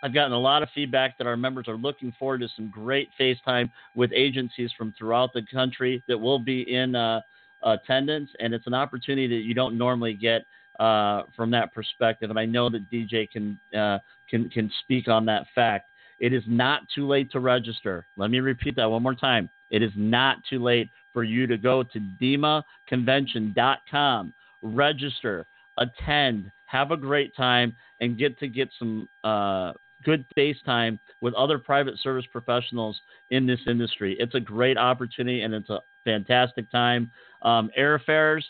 I've 0.02 0.14
gotten 0.14 0.32
a 0.32 0.38
lot 0.38 0.62
of 0.62 0.68
feedback 0.74 1.18
that 1.18 1.26
our 1.26 1.36
members 1.36 1.68
are 1.68 1.76
looking 1.76 2.12
forward 2.18 2.40
to 2.40 2.48
some 2.56 2.70
great 2.70 3.10
FaceTime 3.18 3.70
with 3.94 4.10
agencies 4.14 4.70
from 4.76 4.94
throughout 4.98 5.32
the 5.32 5.42
country 5.52 6.02
that 6.08 6.18
will 6.18 6.38
be 6.38 6.74
in 6.74 6.94
uh, 6.94 7.20
attendance, 7.62 8.30
and 8.40 8.54
it's 8.54 8.66
an 8.66 8.74
opportunity 8.74 9.28
that 9.28 9.44
you 9.44 9.54
don't 9.54 9.76
normally 9.76 10.14
get 10.14 10.46
uh, 10.78 11.24
from 11.36 11.50
that 11.50 11.74
perspective. 11.74 12.30
And 12.30 12.38
I 12.38 12.46
know 12.46 12.70
that 12.70 12.90
DJ 12.90 13.30
can 13.30 13.58
uh, 13.76 13.98
can 14.28 14.48
can 14.48 14.70
speak 14.82 15.08
on 15.08 15.26
that 15.26 15.46
fact. 15.54 15.90
It 16.18 16.32
is 16.32 16.42
not 16.46 16.82
too 16.94 17.06
late 17.06 17.30
to 17.32 17.40
register. 17.40 18.06
Let 18.16 18.30
me 18.30 18.40
repeat 18.40 18.76
that 18.76 18.90
one 18.90 19.02
more 19.02 19.14
time. 19.14 19.50
It 19.70 19.82
is 19.82 19.92
not 19.96 20.38
too 20.48 20.62
late 20.62 20.88
for 21.12 21.24
you 21.24 21.46
to 21.46 21.56
go 21.56 21.82
to 21.82 22.00
demaconvention.com, 22.20 24.34
register, 24.62 25.46
attend, 25.78 26.52
have 26.66 26.92
a 26.92 26.96
great 26.96 27.34
time, 27.36 27.74
and 28.00 28.18
get 28.18 28.38
to 28.38 28.48
get 28.48 28.68
some 28.78 29.08
uh, 29.24 29.72
good 30.04 30.24
face 30.34 30.56
time 30.64 30.98
with 31.20 31.34
other 31.34 31.58
private 31.58 31.98
service 32.00 32.24
professionals 32.30 32.98
in 33.30 33.46
this 33.46 33.60
industry. 33.66 34.16
It's 34.18 34.34
a 34.34 34.40
great 34.40 34.78
opportunity 34.78 35.42
and 35.42 35.54
it's 35.54 35.70
a 35.70 35.80
fantastic 36.04 36.70
time. 36.70 37.10
Um, 37.42 37.70
airfares, 37.78 38.42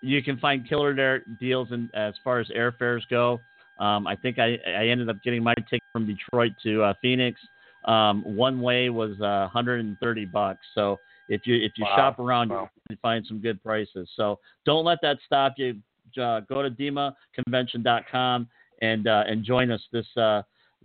you 0.00 0.22
can 0.22 0.38
find 0.38 0.68
killer 0.68 1.22
deals 1.40 1.68
in, 1.72 1.90
as 1.94 2.14
far 2.22 2.38
as 2.38 2.48
airfares 2.48 3.00
go. 3.10 3.40
Um, 3.78 4.06
I 4.06 4.16
think 4.16 4.38
I, 4.38 4.58
I 4.66 4.86
ended 4.86 5.08
up 5.08 5.22
getting 5.22 5.42
my 5.42 5.54
ticket 5.54 5.82
from 5.92 6.06
Detroit 6.06 6.52
to 6.64 6.82
uh, 6.82 6.94
Phoenix. 7.00 7.40
Um, 7.84 8.22
one 8.24 8.60
way 8.60 8.90
was 8.90 9.12
uh, 9.20 9.48
130 9.52 10.24
bucks. 10.26 10.60
So 10.74 10.98
if 11.28 11.42
you 11.46 11.56
if 11.56 11.72
you 11.76 11.84
wow. 11.84 11.96
shop 11.96 12.18
around, 12.18 12.50
wow. 12.50 12.68
you 12.74 12.96
can 12.96 12.98
find 13.00 13.24
some 13.26 13.40
good 13.40 13.62
prices. 13.62 14.08
So 14.16 14.38
don't 14.64 14.84
let 14.84 14.98
that 15.02 15.18
stop 15.24 15.54
you. 15.56 15.76
Uh, 16.20 16.40
go 16.40 16.62
to 16.62 16.70
demaconvention.com 16.70 18.48
and 18.82 19.06
uh, 19.06 19.24
and 19.26 19.44
join 19.44 19.70
us 19.70 19.80
this 19.92 20.06
uh, 20.16 20.42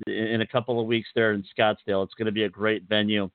in 0.07 0.41
a 0.41 0.47
couple 0.47 0.79
of 0.79 0.87
weeks 0.87 1.09
there 1.15 1.33
in 1.33 1.43
Scottsdale. 1.57 2.03
It's 2.03 2.13
going 2.15 2.25
to 2.25 2.31
be 2.31 2.43
a 2.43 2.49
great 2.49 2.83
venue. 2.87 3.29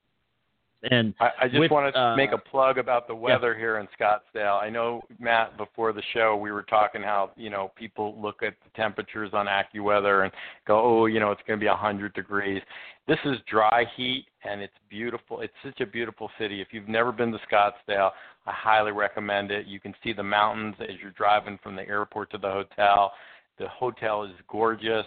And 0.91 1.13
I, 1.19 1.29
I 1.41 1.47
just 1.47 1.59
with, 1.59 1.71
want 1.71 1.93
to 1.93 1.99
uh, 1.99 2.15
make 2.15 2.31
a 2.31 2.37
plug 2.37 2.77
about 2.77 3.07
the 3.07 3.15
weather 3.15 3.51
yeah. 3.51 3.59
here 3.59 3.77
in 3.79 3.87
Scottsdale. 3.99 4.61
I 4.61 4.69
know 4.69 5.01
Matt 5.19 5.57
before 5.57 5.91
the 5.91 6.01
show 6.13 6.37
we 6.37 6.51
were 6.51 6.63
talking 6.63 7.01
how 7.01 7.31
you 7.35 7.49
know 7.49 7.71
people 7.75 8.15
look 8.17 8.43
at 8.43 8.53
the 8.63 8.69
temperatures 8.81 9.31
on 9.33 9.47
AccuWeather 9.47 10.23
and 10.23 10.31
go, 10.65 10.79
oh, 10.81 11.05
you 11.07 11.19
know 11.19 11.31
it's 11.31 11.41
going 11.45 11.59
to 11.59 11.63
be 11.63 11.67
a 11.67 11.75
hundred 11.75 12.13
degrees. 12.13 12.61
This 13.09 13.17
is 13.25 13.37
dry 13.49 13.85
heat 13.97 14.27
and 14.45 14.61
it's 14.61 14.73
beautiful. 14.89 15.41
It's 15.41 15.53
such 15.65 15.81
a 15.81 15.85
beautiful 15.85 16.29
city. 16.39 16.61
If 16.61 16.69
you've 16.71 16.87
never 16.87 17.11
been 17.11 17.33
to 17.33 17.39
Scottsdale, 17.51 18.11
I 18.45 18.51
highly 18.53 18.93
recommend 18.93 19.51
it. 19.51 19.67
You 19.67 19.81
can 19.81 19.93
see 20.01 20.13
the 20.13 20.23
mountains 20.23 20.75
as 20.79 20.95
you're 21.01 21.11
driving 21.11 21.59
from 21.61 21.75
the 21.75 21.85
airport 21.89 22.31
to 22.31 22.37
the 22.37 22.49
hotel. 22.49 23.11
The 23.57 23.67
hotel 23.67 24.23
is 24.23 24.31
gorgeous. 24.47 25.05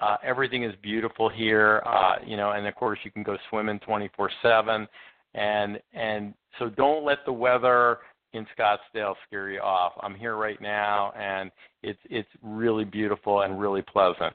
Uh, 0.00 0.16
everything 0.22 0.62
is 0.62 0.74
beautiful 0.82 1.28
here, 1.28 1.82
uh, 1.84 2.16
you 2.24 2.36
know, 2.36 2.52
and 2.52 2.66
of 2.66 2.74
course 2.74 2.98
you 3.02 3.10
can 3.10 3.22
go 3.22 3.36
swimming 3.50 3.80
24/7, 3.80 4.86
and 5.34 5.80
and 5.92 6.34
so 6.58 6.68
don't 6.68 7.04
let 7.04 7.24
the 7.24 7.32
weather 7.32 7.98
in 8.32 8.46
Scottsdale 8.56 9.14
scare 9.26 9.50
you 9.50 9.60
off. 9.60 9.92
I'm 10.00 10.14
here 10.14 10.36
right 10.36 10.60
now, 10.60 11.12
and 11.12 11.50
it's 11.82 11.98
it's 12.10 12.28
really 12.42 12.84
beautiful 12.84 13.42
and 13.42 13.58
really 13.58 13.82
pleasant. 13.82 14.34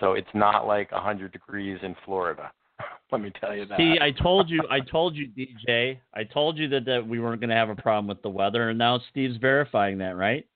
So 0.00 0.14
it's 0.14 0.28
not 0.34 0.66
like 0.66 0.90
100 0.90 1.32
degrees 1.32 1.78
in 1.82 1.94
Florida. 2.04 2.50
Let 3.12 3.20
me 3.20 3.30
tell 3.40 3.54
you 3.54 3.66
that. 3.66 3.78
See, 3.78 3.96
I 4.00 4.10
told 4.10 4.50
you, 4.50 4.62
I 4.70 4.80
told 4.80 5.14
you, 5.14 5.28
DJ, 5.28 5.98
I 6.14 6.24
told 6.24 6.58
you 6.58 6.68
that, 6.70 6.84
that 6.86 7.06
we 7.06 7.20
weren't 7.20 7.40
going 7.40 7.50
to 7.50 7.56
have 7.56 7.70
a 7.70 7.76
problem 7.76 8.08
with 8.08 8.22
the 8.22 8.28
weather, 8.28 8.70
and 8.70 8.78
now 8.78 9.00
Steve's 9.10 9.36
verifying 9.36 9.98
that, 9.98 10.16
right? 10.16 10.46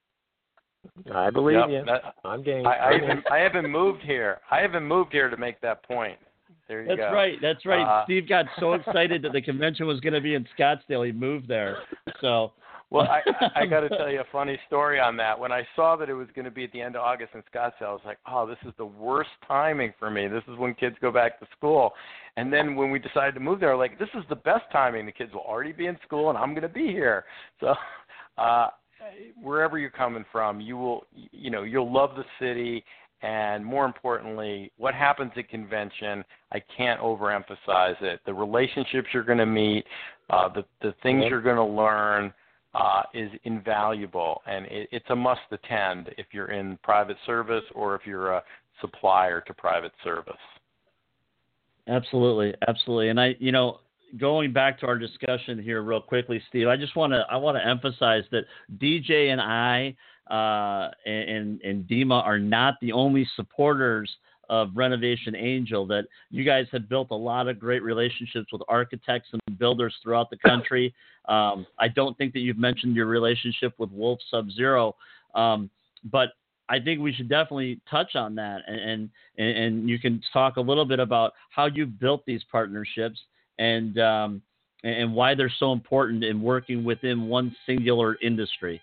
I 1.13 1.31
believe 1.31 1.59
yep, 1.59 1.69
you. 1.71 1.85
That, 1.85 2.15
I'm 2.25 2.43
game. 2.43 2.67
I, 2.67 2.89
I, 2.89 2.93
haven't, 2.93 3.25
I 3.31 3.39
haven't 3.39 3.71
moved 3.71 4.03
here. 4.03 4.41
I 4.51 4.61
haven't 4.61 4.85
moved 4.85 5.13
here 5.13 5.29
to 5.31 5.37
make 5.37 5.61
that 5.61 5.83
point. 5.83 6.19
There 6.69 6.83
you 6.83 6.89
that's 6.89 6.99
go. 6.99 7.13
right. 7.13 7.39
That's 7.41 7.65
right. 7.65 7.83
Uh, 7.83 8.05
Steve 8.05 8.29
got 8.29 8.47
so 8.61 8.73
excited 8.75 9.23
that 9.23 9.33
the 9.33 9.41
convention 9.41 9.87
was 9.87 10.01
going 10.01 10.13
to 10.13 10.21
be 10.21 10.35
in 10.35 10.47
Scottsdale, 10.59 11.07
he 11.07 11.13
moved 11.13 11.49
there. 11.49 11.79
So. 12.21 12.53
Well, 12.91 13.07
I, 13.07 13.21
I 13.55 13.67
got 13.71 13.81
to 13.81 13.91
tell 13.91 14.11
you 14.11 14.21
a 14.21 14.27
funny 14.33 14.59
story 14.67 14.99
on 14.99 15.15
that. 15.19 15.39
When 15.39 15.53
I 15.53 15.67
saw 15.77 15.95
that 15.97 16.09
it 16.09 16.15
was 16.15 16.29
going 16.35 16.47
to 16.47 16.51
be 16.51 16.65
at 16.65 16.73
the 16.73 16.81
end 16.81 16.97
of 16.97 17.03
August 17.03 17.35
in 17.35 17.43
Scottsdale, 17.43 17.89
I 17.89 17.93
was 17.93 18.01
like, 18.07 18.19
"Oh, 18.27 18.47
this 18.47 18.57
is 18.67 18.73
the 18.79 18.87
worst 18.87 19.29
timing 19.47 19.93
for 19.99 20.11
me. 20.11 20.27
This 20.27 20.43
is 20.49 20.57
when 20.57 20.73
kids 20.75 20.97
go 21.03 21.13
back 21.13 21.39
to 21.41 21.47
school." 21.55 21.93
And 22.39 22.51
then 22.51 22.77
when 22.77 22.91
we 22.91 22.99
decided 22.99 23.35
to 23.35 23.41
move 23.41 23.61
there, 23.61 23.77
like, 23.77 23.99
"This 23.99 24.09
is 24.15 24.25
the 24.31 24.37
best 24.37 24.65
timing. 24.73 25.05
The 25.05 25.13
kids 25.13 25.35
will 25.35 25.43
already 25.43 25.73
be 25.73 25.87
in 25.87 25.99
school, 26.03 26.31
and 26.31 26.39
I'm 26.39 26.53
going 26.55 26.63
to 26.63 26.69
be 26.69 26.87
here." 26.87 27.27
So, 27.61 27.75
uh, 28.39 28.69
wherever 29.41 29.79
you're 29.79 29.91
coming 29.91 30.25
from, 30.31 30.61
you 30.61 30.77
will 30.77 31.05
you 31.33 31.51
know 31.51 31.63
you'll 31.63 31.93
love 31.93 32.11
the 32.17 32.25
city, 32.41 32.85
and 33.23 33.65
more 33.65 33.85
importantly, 33.85 34.73
what 34.77 34.95
happens 34.95 35.33
at 35.37 35.49
convention. 35.49 36.25
I 36.53 36.63
can't 36.77 37.01
overemphasize 37.01 38.01
it. 38.03 38.21
The 38.27 38.35
relationships 38.35 39.09
you're 39.13 39.25
going 39.25 39.39
to 39.39 39.47
meet, 39.47 39.85
uh, 40.31 40.49
the 40.49 40.65
the 40.83 40.95
things 41.03 41.25
you're 41.29 41.43
going 41.43 41.57
to 41.57 41.65
learn. 41.65 42.33
Uh, 42.75 43.03
is 43.15 43.31
invaluable, 43.45 44.43
and 44.47 44.67
it, 44.67 44.91
it's 44.93 45.07
a 45.09 45.17
must 45.17 45.41
attend 45.51 46.11
if 46.19 46.27
you're 46.33 46.53
in 46.53 46.79
private 46.85 47.17
service 47.25 47.65
or 47.75 47.97
if 47.97 48.03
you're 48.05 48.33
a 48.35 48.43
supplier 48.83 49.41
to 49.41 49.55
private 49.55 49.91
service. 50.05 50.35
Absolutely, 51.89 52.55
absolutely, 52.69 53.09
and 53.09 53.19
I, 53.19 53.35
you 53.41 53.53
know, 53.53 53.81
going 54.17 54.53
back 54.53 54.79
to 54.81 54.87
our 54.87 54.99
discussion 54.99 55.63
here 55.63 55.83
real 55.83 56.01
quickly, 56.01 56.43
Steve, 56.49 56.69
I 56.69 56.77
just 56.77 56.97
want 56.97 57.13
to 57.13 57.25
I 57.31 57.37
want 57.37 57.57
to 57.57 57.67
emphasize 57.67 58.25
that 58.31 58.45
DJ 58.79 59.31
and 59.33 59.41
I 59.41 59.95
uh, 60.31 60.91
and 61.09 61.61
and 61.63 61.87
DEMA 61.87 62.15
are 62.15 62.39
not 62.39 62.75
the 62.81 62.93
only 62.93 63.29
supporters 63.37 64.11
of 64.49 64.71
Renovation 64.75 65.37
Angel. 65.37 65.87
That 65.87 66.07
you 66.31 66.45
guys 66.45 66.67
have 66.73 66.89
built 66.89 67.09
a 67.11 67.17
lot 67.17 67.49
of 67.49 67.59
great 67.59 67.83
relationships 67.83 68.53
with 68.53 68.63
architects 68.69 69.29
and 69.33 69.59
builders 69.59 69.95
throughout 70.03 70.31
the 70.31 70.39
country. 70.39 70.95
Um, 71.29 71.67
I 71.79 71.89
don't 71.89 72.17
think 72.17 72.33
that 72.33 72.41
you've 72.41 72.59
mentioned 72.59 72.97
your 72.97 73.07
relationship 73.07 73.75
with 73.79 73.91
Wolf 73.91 74.19
Sub 74.31 74.51
Zero, 74.51 74.97
um, 75.35 75.69
but 76.11 76.31
I 76.71 76.79
think 76.81 77.01
we 77.01 77.13
should 77.13 77.29
definitely 77.29 77.81
touch 77.91 78.15
on 78.15 78.35
that, 78.37 78.63
and, 78.67 79.11
and 79.39 79.57
and 79.57 79.89
you 79.89 79.99
can 79.99 80.23
talk 80.33 80.57
a 80.57 80.61
little 80.61 80.85
bit 80.85 81.01
about 81.01 81.33
how 81.51 81.67
you 81.67 81.87
built 81.87 82.25
these 82.27 82.43
partnerships 82.51 83.19
and 83.59 83.99
um, 83.99 84.43
and 84.85 85.13
why 85.13 85.35
they're 85.35 85.53
so 85.59 85.73
important 85.73 86.25
in 86.25 86.41
working 86.41 86.85
within 86.85 87.29
one 87.29 87.55
singular 87.67 88.17
industry. 88.23 88.81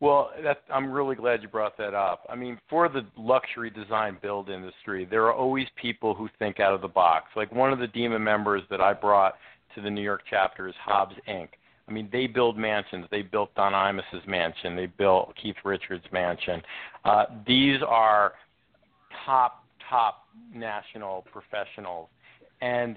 Well, 0.00 0.30
I'm 0.72 0.90
really 0.90 1.14
glad 1.14 1.42
you 1.42 1.48
brought 1.48 1.76
that 1.76 1.92
up. 1.92 2.26
I 2.30 2.34
mean, 2.34 2.58
for 2.70 2.88
the 2.88 3.02
luxury 3.18 3.68
design 3.68 4.16
build 4.22 4.48
industry, 4.48 5.06
there 5.08 5.24
are 5.24 5.34
always 5.34 5.66
people 5.80 6.14
who 6.14 6.28
think 6.38 6.58
out 6.58 6.72
of 6.72 6.80
the 6.80 6.88
box. 6.88 7.26
Like 7.36 7.52
one 7.52 7.70
of 7.70 7.78
the 7.78 7.86
DEMA 7.86 8.18
members 8.18 8.62
that 8.70 8.80
I 8.80 8.94
brought 8.94 9.34
to 9.74 9.82
the 9.82 9.90
New 9.90 10.00
York 10.00 10.22
chapter 10.28 10.68
is 10.68 10.74
Hobbs 10.82 11.14
Inc. 11.28 11.48
I 11.86 11.92
mean, 11.92 12.08
they 12.10 12.26
build 12.26 12.56
mansions. 12.56 13.06
They 13.10 13.20
built 13.20 13.54
Don 13.56 13.74
Imus's 13.74 14.26
mansion. 14.26 14.74
They 14.74 14.86
built 14.86 15.34
Keith 15.40 15.56
Richards' 15.64 16.04
mansion. 16.12 16.62
Uh, 17.04 17.24
these 17.46 17.80
are 17.86 18.32
top, 19.26 19.64
top 19.88 20.24
national 20.54 21.26
professionals. 21.30 22.08
And 22.62 22.96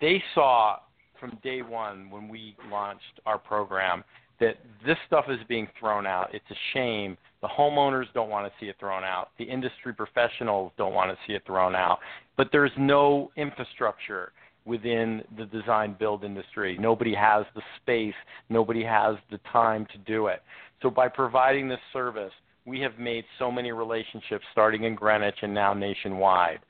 they 0.00 0.22
saw 0.34 0.78
from 1.18 1.38
day 1.42 1.62
one 1.62 2.10
when 2.10 2.28
we 2.28 2.56
launched 2.70 3.20
our 3.26 3.38
program 3.38 4.04
that 4.40 4.56
this 4.84 4.96
stuff 5.06 5.26
is 5.28 5.38
being 5.48 5.68
thrown 5.78 6.06
out. 6.06 6.34
It's 6.34 6.44
a 6.50 6.56
shame. 6.72 7.16
The 7.40 7.48
homeowners 7.48 8.06
don't 8.14 8.30
want 8.30 8.46
to 8.46 8.52
see 8.58 8.68
it 8.68 8.76
thrown 8.80 9.04
out. 9.04 9.30
The 9.38 9.44
industry 9.44 9.94
professionals 9.94 10.72
don't 10.76 10.92
want 10.92 11.10
to 11.10 11.16
see 11.26 11.34
it 11.34 11.42
thrown 11.46 11.74
out. 11.74 11.98
But 12.36 12.48
there's 12.50 12.72
no 12.76 13.30
infrastructure 13.36 14.32
within 14.64 15.22
the 15.36 15.44
design 15.46 15.94
build 15.98 16.24
industry. 16.24 16.76
Nobody 16.78 17.14
has 17.14 17.44
the 17.54 17.62
space, 17.80 18.14
nobody 18.48 18.82
has 18.82 19.16
the 19.30 19.38
time 19.52 19.86
to 19.92 19.98
do 19.98 20.26
it. 20.28 20.42
So 20.82 20.90
by 20.90 21.08
providing 21.08 21.68
this 21.68 21.80
service, 21.92 22.32
we 22.66 22.80
have 22.80 22.98
made 22.98 23.24
so 23.38 23.50
many 23.50 23.72
relationships 23.72 24.44
starting 24.52 24.84
in 24.84 24.94
Greenwich 24.94 25.36
and 25.42 25.52
now 25.52 25.74
nationwide. 25.74 26.60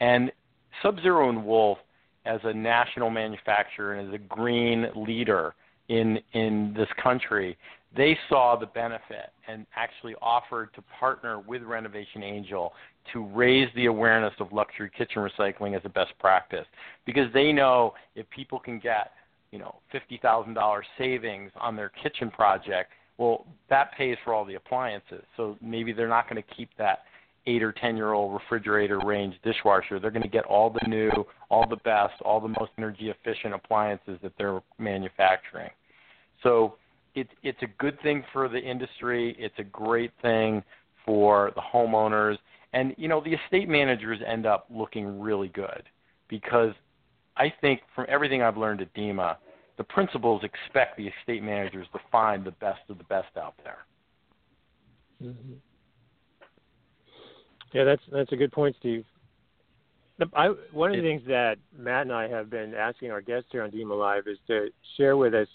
And 0.00 0.32
Sub 0.82 1.00
Zero 1.00 1.28
and 1.30 1.44
Wolf, 1.46 1.78
as 2.26 2.40
a 2.44 2.52
national 2.52 3.10
manufacturer 3.10 3.94
and 3.94 4.08
as 4.08 4.14
a 4.14 4.18
green 4.18 4.86
leader 4.94 5.54
in 5.88 6.18
in 6.32 6.74
this 6.76 6.88
country, 7.02 7.56
they 7.96 8.18
saw 8.28 8.56
the 8.56 8.66
benefit 8.66 9.30
and 9.48 9.66
actually 9.76 10.14
offered 10.20 10.74
to 10.74 10.82
partner 10.98 11.40
with 11.40 11.62
Renovation 11.62 12.22
Angel 12.22 12.72
to 13.12 13.24
raise 13.26 13.68
the 13.76 13.86
awareness 13.86 14.34
of 14.40 14.52
luxury 14.52 14.90
kitchen 14.96 15.22
recycling 15.22 15.76
as 15.76 15.82
a 15.84 15.88
best 15.88 16.12
practice 16.18 16.66
because 17.04 17.32
they 17.32 17.52
know 17.52 17.94
if 18.16 18.28
people 18.30 18.58
can 18.58 18.80
get 18.80 19.12
you 19.52 19.58
know 19.58 19.76
$50,000 19.94 20.80
savings 20.98 21.52
on 21.60 21.76
their 21.76 21.90
kitchen 22.02 22.30
project, 22.30 22.90
well 23.18 23.46
that 23.70 23.92
pays 23.96 24.16
for 24.24 24.34
all 24.34 24.44
the 24.44 24.56
appliances. 24.56 25.22
So 25.36 25.56
maybe 25.62 25.92
they're 25.92 26.08
not 26.08 26.28
going 26.28 26.42
to 26.42 26.54
keep 26.54 26.70
that 26.78 27.04
8 27.46 27.62
or 27.62 27.72
10 27.72 27.96
year 27.96 28.12
old 28.12 28.34
refrigerator 28.34 28.98
range 29.00 29.34
dishwasher. 29.44 29.98
They're 29.98 30.10
going 30.10 30.22
to 30.22 30.28
get 30.28 30.44
all 30.44 30.70
the 30.70 30.86
new, 30.88 31.10
all 31.48 31.66
the 31.68 31.76
best, 31.76 32.14
all 32.22 32.40
the 32.40 32.48
most 32.48 32.72
energy 32.78 33.10
efficient 33.10 33.54
appliances 33.54 34.18
that 34.22 34.32
they're 34.36 34.60
manufacturing. 34.78 35.70
So 36.42 36.76
it, 37.14 37.28
it's 37.42 37.62
a 37.62 37.68
good 37.78 38.00
thing 38.02 38.24
for 38.32 38.48
the 38.48 38.58
industry. 38.58 39.36
It's 39.38 39.58
a 39.58 39.64
great 39.64 40.12
thing 40.22 40.62
for 41.04 41.52
the 41.54 41.62
homeowners. 41.62 42.36
And, 42.72 42.94
you 42.98 43.08
know, 43.08 43.22
the 43.22 43.34
estate 43.34 43.68
managers 43.68 44.18
end 44.26 44.44
up 44.44 44.66
looking 44.70 45.20
really 45.20 45.48
good 45.48 45.84
because 46.28 46.72
I 47.36 47.52
think 47.60 47.80
from 47.94 48.06
everything 48.08 48.42
I've 48.42 48.56
learned 48.56 48.80
at 48.80 48.92
DEMA, 48.94 49.36
the 49.78 49.84
principals 49.84 50.42
expect 50.42 50.96
the 50.96 51.08
estate 51.08 51.42
managers 51.42 51.86
to 51.92 52.00
find 52.10 52.44
the 52.44 52.50
best 52.52 52.80
of 52.88 52.98
the 52.98 53.04
best 53.04 53.36
out 53.36 53.54
there. 53.62 53.78
Mm-hmm. 55.22 55.54
Yeah, 57.72 57.84
that's 57.84 58.02
that's 58.10 58.32
a 58.32 58.36
good 58.36 58.52
point, 58.52 58.76
Steve. 58.78 59.04
I, 60.34 60.48
one 60.72 60.90
of 60.90 60.96
the 60.96 61.02
things 61.02 61.22
that 61.28 61.58
Matt 61.76 62.02
and 62.02 62.12
I 62.12 62.26
have 62.28 62.48
been 62.48 62.74
asking 62.74 63.10
our 63.10 63.20
guests 63.20 63.48
here 63.52 63.62
on 63.62 63.70
DEMA 63.70 63.94
Live 63.94 64.26
is 64.26 64.38
to 64.46 64.68
share 64.96 65.16
with 65.16 65.34
us 65.34 65.48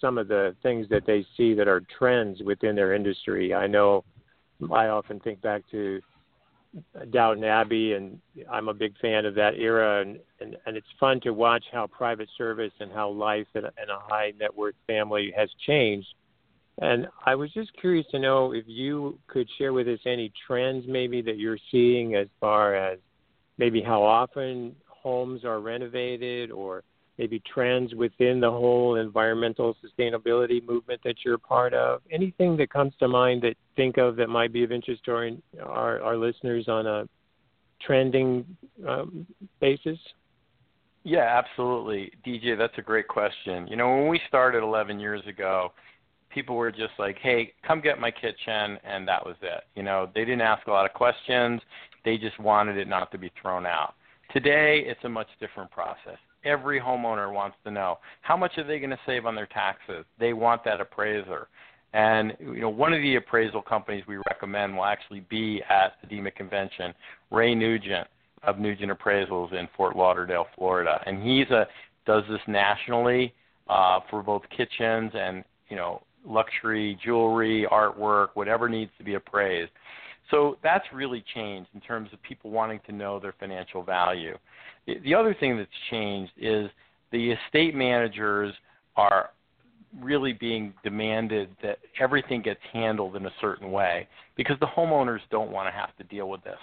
some 0.00 0.18
of 0.18 0.28
the 0.28 0.54
things 0.62 0.86
that 0.90 1.06
they 1.06 1.24
see 1.36 1.54
that 1.54 1.66
are 1.66 1.82
trends 1.98 2.42
within 2.44 2.74
their 2.74 2.92
industry. 2.92 3.54
I 3.54 3.66
know 3.66 4.04
I 4.70 4.88
often 4.88 5.18
think 5.20 5.40
back 5.40 5.62
to 5.70 6.00
Downton 7.10 7.44
Abbey, 7.44 7.94
and 7.94 8.18
I'm 8.50 8.68
a 8.68 8.74
big 8.74 8.98
fan 8.98 9.24
of 9.24 9.34
that 9.36 9.54
era, 9.56 10.02
and, 10.02 10.18
and, 10.40 10.56
and 10.66 10.76
it's 10.76 10.86
fun 10.98 11.20
to 11.20 11.30
watch 11.32 11.64
how 11.72 11.86
private 11.86 12.28
service 12.36 12.72
and 12.80 12.92
how 12.92 13.10
life 13.10 13.46
in 13.54 13.64
a, 13.64 13.72
in 13.82 13.90
a 13.90 13.98
high 13.98 14.32
net 14.38 14.54
worth 14.54 14.74
family 14.86 15.32
has 15.36 15.48
changed 15.66 16.08
and 16.80 17.06
I 17.26 17.34
was 17.34 17.52
just 17.52 17.70
curious 17.80 18.06
to 18.10 18.18
know 18.18 18.52
if 18.52 18.64
you 18.66 19.18
could 19.26 19.48
share 19.58 19.72
with 19.72 19.88
us 19.88 20.00
any 20.06 20.32
trends 20.46 20.84
maybe 20.88 21.20
that 21.22 21.38
you're 21.38 21.58
seeing 21.70 22.14
as 22.14 22.28
far 22.40 22.74
as 22.74 22.98
maybe 23.58 23.82
how 23.82 24.02
often 24.02 24.74
homes 24.86 25.44
are 25.44 25.60
renovated 25.60 26.50
or 26.50 26.82
maybe 27.18 27.42
trends 27.52 27.94
within 27.94 28.40
the 28.40 28.50
whole 28.50 28.96
environmental 28.96 29.76
sustainability 29.84 30.66
movement 30.66 31.00
that 31.04 31.16
you're 31.24 31.38
part 31.38 31.74
of. 31.74 32.00
Anything 32.10 32.56
that 32.56 32.70
comes 32.70 32.94
to 33.00 33.08
mind 33.08 33.42
that 33.42 33.54
think 33.76 33.98
of 33.98 34.16
that 34.16 34.28
might 34.28 34.52
be 34.52 34.64
of 34.64 34.72
interest 34.72 35.04
to 35.04 35.12
our, 35.62 36.00
our, 36.00 36.16
listeners 36.16 36.68
on 36.68 36.86
a 36.86 37.08
trending 37.80 38.44
um, 38.88 39.26
basis? 39.60 39.98
Yeah, 41.04 41.42
absolutely. 41.44 42.12
DJ, 42.26 42.56
that's 42.56 42.78
a 42.78 42.82
great 42.82 43.08
question. 43.08 43.66
You 43.66 43.76
know, 43.76 43.94
when 43.94 44.08
we 44.08 44.20
started 44.28 44.62
11 44.62 44.98
years 44.98 45.22
ago, 45.28 45.72
people 46.32 46.56
were 46.56 46.70
just 46.70 46.92
like, 46.98 47.18
"Hey, 47.18 47.52
come 47.66 47.80
get 47.80 47.98
my 48.00 48.10
kitchen," 48.10 48.78
and 48.84 49.06
that 49.06 49.24
was 49.24 49.36
it. 49.42 49.64
You 49.74 49.82
know, 49.82 50.08
they 50.14 50.24
didn't 50.24 50.42
ask 50.42 50.66
a 50.66 50.70
lot 50.70 50.86
of 50.86 50.92
questions. 50.92 51.60
They 52.04 52.16
just 52.16 52.38
wanted 52.38 52.76
it 52.76 52.88
not 52.88 53.10
to 53.12 53.18
be 53.18 53.30
thrown 53.40 53.66
out. 53.66 53.94
Today, 54.32 54.82
it's 54.86 55.04
a 55.04 55.08
much 55.08 55.28
different 55.40 55.70
process. 55.70 56.18
Every 56.44 56.80
homeowner 56.80 57.32
wants 57.32 57.56
to 57.64 57.70
know 57.70 57.98
how 58.22 58.36
much 58.36 58.58
are 58.58 58.64
they 58.64 58.78
going 58.78 58.90
to 58.90 58.98
save 59.06 59.26
on 59.26 59.34
their 59.34 59.46
taxes. 59.46 60.04
They 60.18 60.32
want 60.32 60.64
that 60.64 60.80
appraiser. 60.80 61.48
And 61.94 62.34
you 62.40 62.60
know, 62.60 62.70
one 62.70 62.92
of 62.92 63.02
the 63.02 63.16
appraisal 63.16 63.62
companies 63.62 64.04
we 64.08 64.16
recommend 64.16 64.74
will 64.74 64.84
actually 64.84 65.20
be 65.20 65.62
at 65.68 65.94
the 66.00 66.08
DEMA 66.08 66.30
convention, 66.34 66.94
Ray 67.30 67.54
Nugent 67.54 68.08
of 68.42 68.58
Nugent 68.58 68.90
Appraisals 68.90 69.52
in 69.52 69.68
Fort 69.76 69.94
Lauderdale, 69.94 70.46
Florida, 70.56 71.00
and 71.06 71.22
he's 71.22 71.48
a 71.50 71.66
does 72.04 72.24
this 72.28 72.40
nationally 72.48 73.32
uh, 73.68 74.00
for 74.10 74.22
both 74.22 74.42
kitchens 74.56 75.12
and 75.14 75.44
you 75.68 75.76
know 75.76 76.02
luxury 76.26 76.98
jewelry, 77.04 77.66
artwork, 77.70 78.28
whatever 78.34 78.68
needs 78.68 78.90
to 78.98 79.04
be 79.04 79.14
appraised. 79.14 79.70
So 80.30 80.56
that's 80.62 80.84
really 80.92 81.24
changed 81.34 81.68
in 81.74 81.80
terms 81.80 82.10
of 82.12 82.22
people 82.22 82.50
wanting 82.50 82.80
to 82.86 82.92
know 82.92 83.18
their 83.18 83.34
financial 83.38 83.82
value. 83.82 84.36
The 84.86 85.14
other 85.14 85.34
thing 85.38 85.56
that's 85.56 85.70
changed 85.90 86.32
is 86.38 86.70
the 87.10 87.32
estate 87.32 87.74
managers 87.74 88.54
are 88.96 89.30
really 90.00 90.32
being 90.32 90.72
demanded 90.82 91.50
that 91.62 91.78
everything 92.00 92.40
gets 92.40 92.60
handled 92.72 93.14
in 93.14 93.26
a 93.26 93.32
certain 93.40 93.70
way 93.70 94.08
because 94.36 94.58
the 94.60 94.66
homeowners 94.66 95.20
don't 95.30 95.50
want 95.50 95.68
to 95.68 95.72
have 95.72 95.94
to 95.98 96.04
deal 96.04 96.30
with 96.30 96.42
this. 96.44 96.58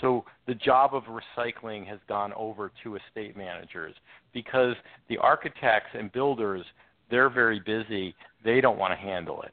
So 0.00 0.24
the 0.46 0.54
job 0.54 0.94
of 0.94 1.04
recycling 1.04 1.86
has 1.88 1.98
gone 2.08 2.32
over 2.34 2.70
to 2.84 2.96
estate 2.96 3.36
managers 3.36 3.94
because 4.32 4.76
the 5.08 5.18
architects 5.18 5.90
and 5.94 6.12
builders 6.12 6.64
they're 7.10 7.30
very 7.30 7.60
busy. 7.60 8.14
They 8.44 8.60
don't 8.60 8.78
want 8.78 8.92
to 8.92 8.96
handle 8.96 9.42
it. 9.42 9.52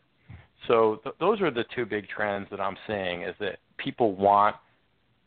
So 0.68 1.00
th- 1.04 1.16
those 1.20 1.42
are 1.42 1.52
the 1.52 1.66
two 1.76 1.86
big 1.86 2.08
trends 2.08 2.48
that 2.52 2.60
I'm 2.60 2.78
seeing 2.88 3.24
is 3.24 3.36
that 3.40 3.60
people 3.78 4.16
want 4.16 4.56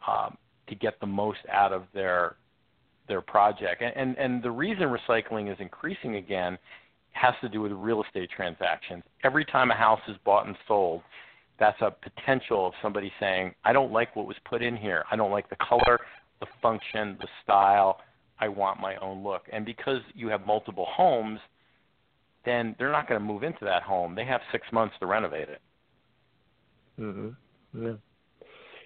um, 0.06 0.36
to 0.68 0.74
get 0.74 1.00
the 1.00 1.06
most 1.06 1.40
out 1.52 1.72
of 1.72 1.84
their 1.94 2.36
their 3.08 3.20
project, 3.22 3.80
and, 3.80 3.96
and 3.96 4.18
and 4.18 4.42
the 4.42 4.50
reason 4.50 4.94
recycling 4.94 5.50
is 5.50 5.56
increasing 5.60 6.16
again 6.16 6.58
has 7.12 7.34
to 7.40 7.48
do 7.48 7.60
with 7.60 7.72
real 7.72 8.02
estate 8.02 8.30
transactions. 8.34 9.02
Every 9.24 9.44
time 9.44 9.70
a 9.70 9.74
house 9.74 10.00
is 10.08 10.16
bought 10.24 10.46
and 10.46 10.56
sold, 10.66 11.02
that's 11.58 11.80
a 11.80 11.90
potential 11.90 12.66
of 12.66 12.72
somebody 12.80 13.12
saying, 13.18 13.54
I 13.64 13.72
don't 13.72 13.92
like 13.92 14.14
what 14.14 14.26
was 14.26 14.36
put 14.48 14.62
in 14.62 14.76
here. 14.76 15.04
I 15.10 15.16
don't 15.16 15.30
like 15.30 15.50
the 15.50 15.56
color, 15.56 15.98
the 16.40 16.46
function, 16.62 17.16
the 17.20 17.26
style. 17.42 18.00
I 18.40 18.48
want 18.48 18.80
my 18.80 18.96
own 18.96 19.24
look. 19.24 19.42
And 19.52 19.64
because 19.64 20.00
you 20.14 20.28
have 20.28 20.46
multiple 20.46 20.86
homes, 20.88 21.40
then 22.48 22.74
they're 22.78 22.90
not 22.90 23.06
going 23.08 23.20
to 23.20 23.24
move 23.26 23.42
into 23.42 23.64
that 23.64 23.82
home. 23.82 24.14
They 24.14 24.24
have 24.24 24.40
six 24.50 24.66
months 24.72 24.94
to 25.00 25.06
renovate 25.06 25.48
it. 25.48 25.60
Mm-hmm. 26.98 27.84
Yeah. 27.84 27.92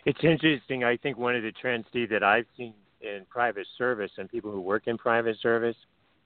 It's 0.04 0.22
interesting. 0.22 0.82
I 0.84 0.96
think 0.96 1.16
one 1.16 1.36
of 1.36 1.42
the 1.42 1.52
trends, 1.52 1.86
Steve, 1.88 2.10
that 2.10 2.24
I've 2.24 2.46
seen 2.56 2.74
in 3.00 3.24
private 3.30 3.66
service 3.78 4.10
and 4.18 4.28
people 4.28 4.50
who 4.50 4.60
work 4.60 4.84
in 4.86 4.98
private 4.98 5.38
service 5.40 5.76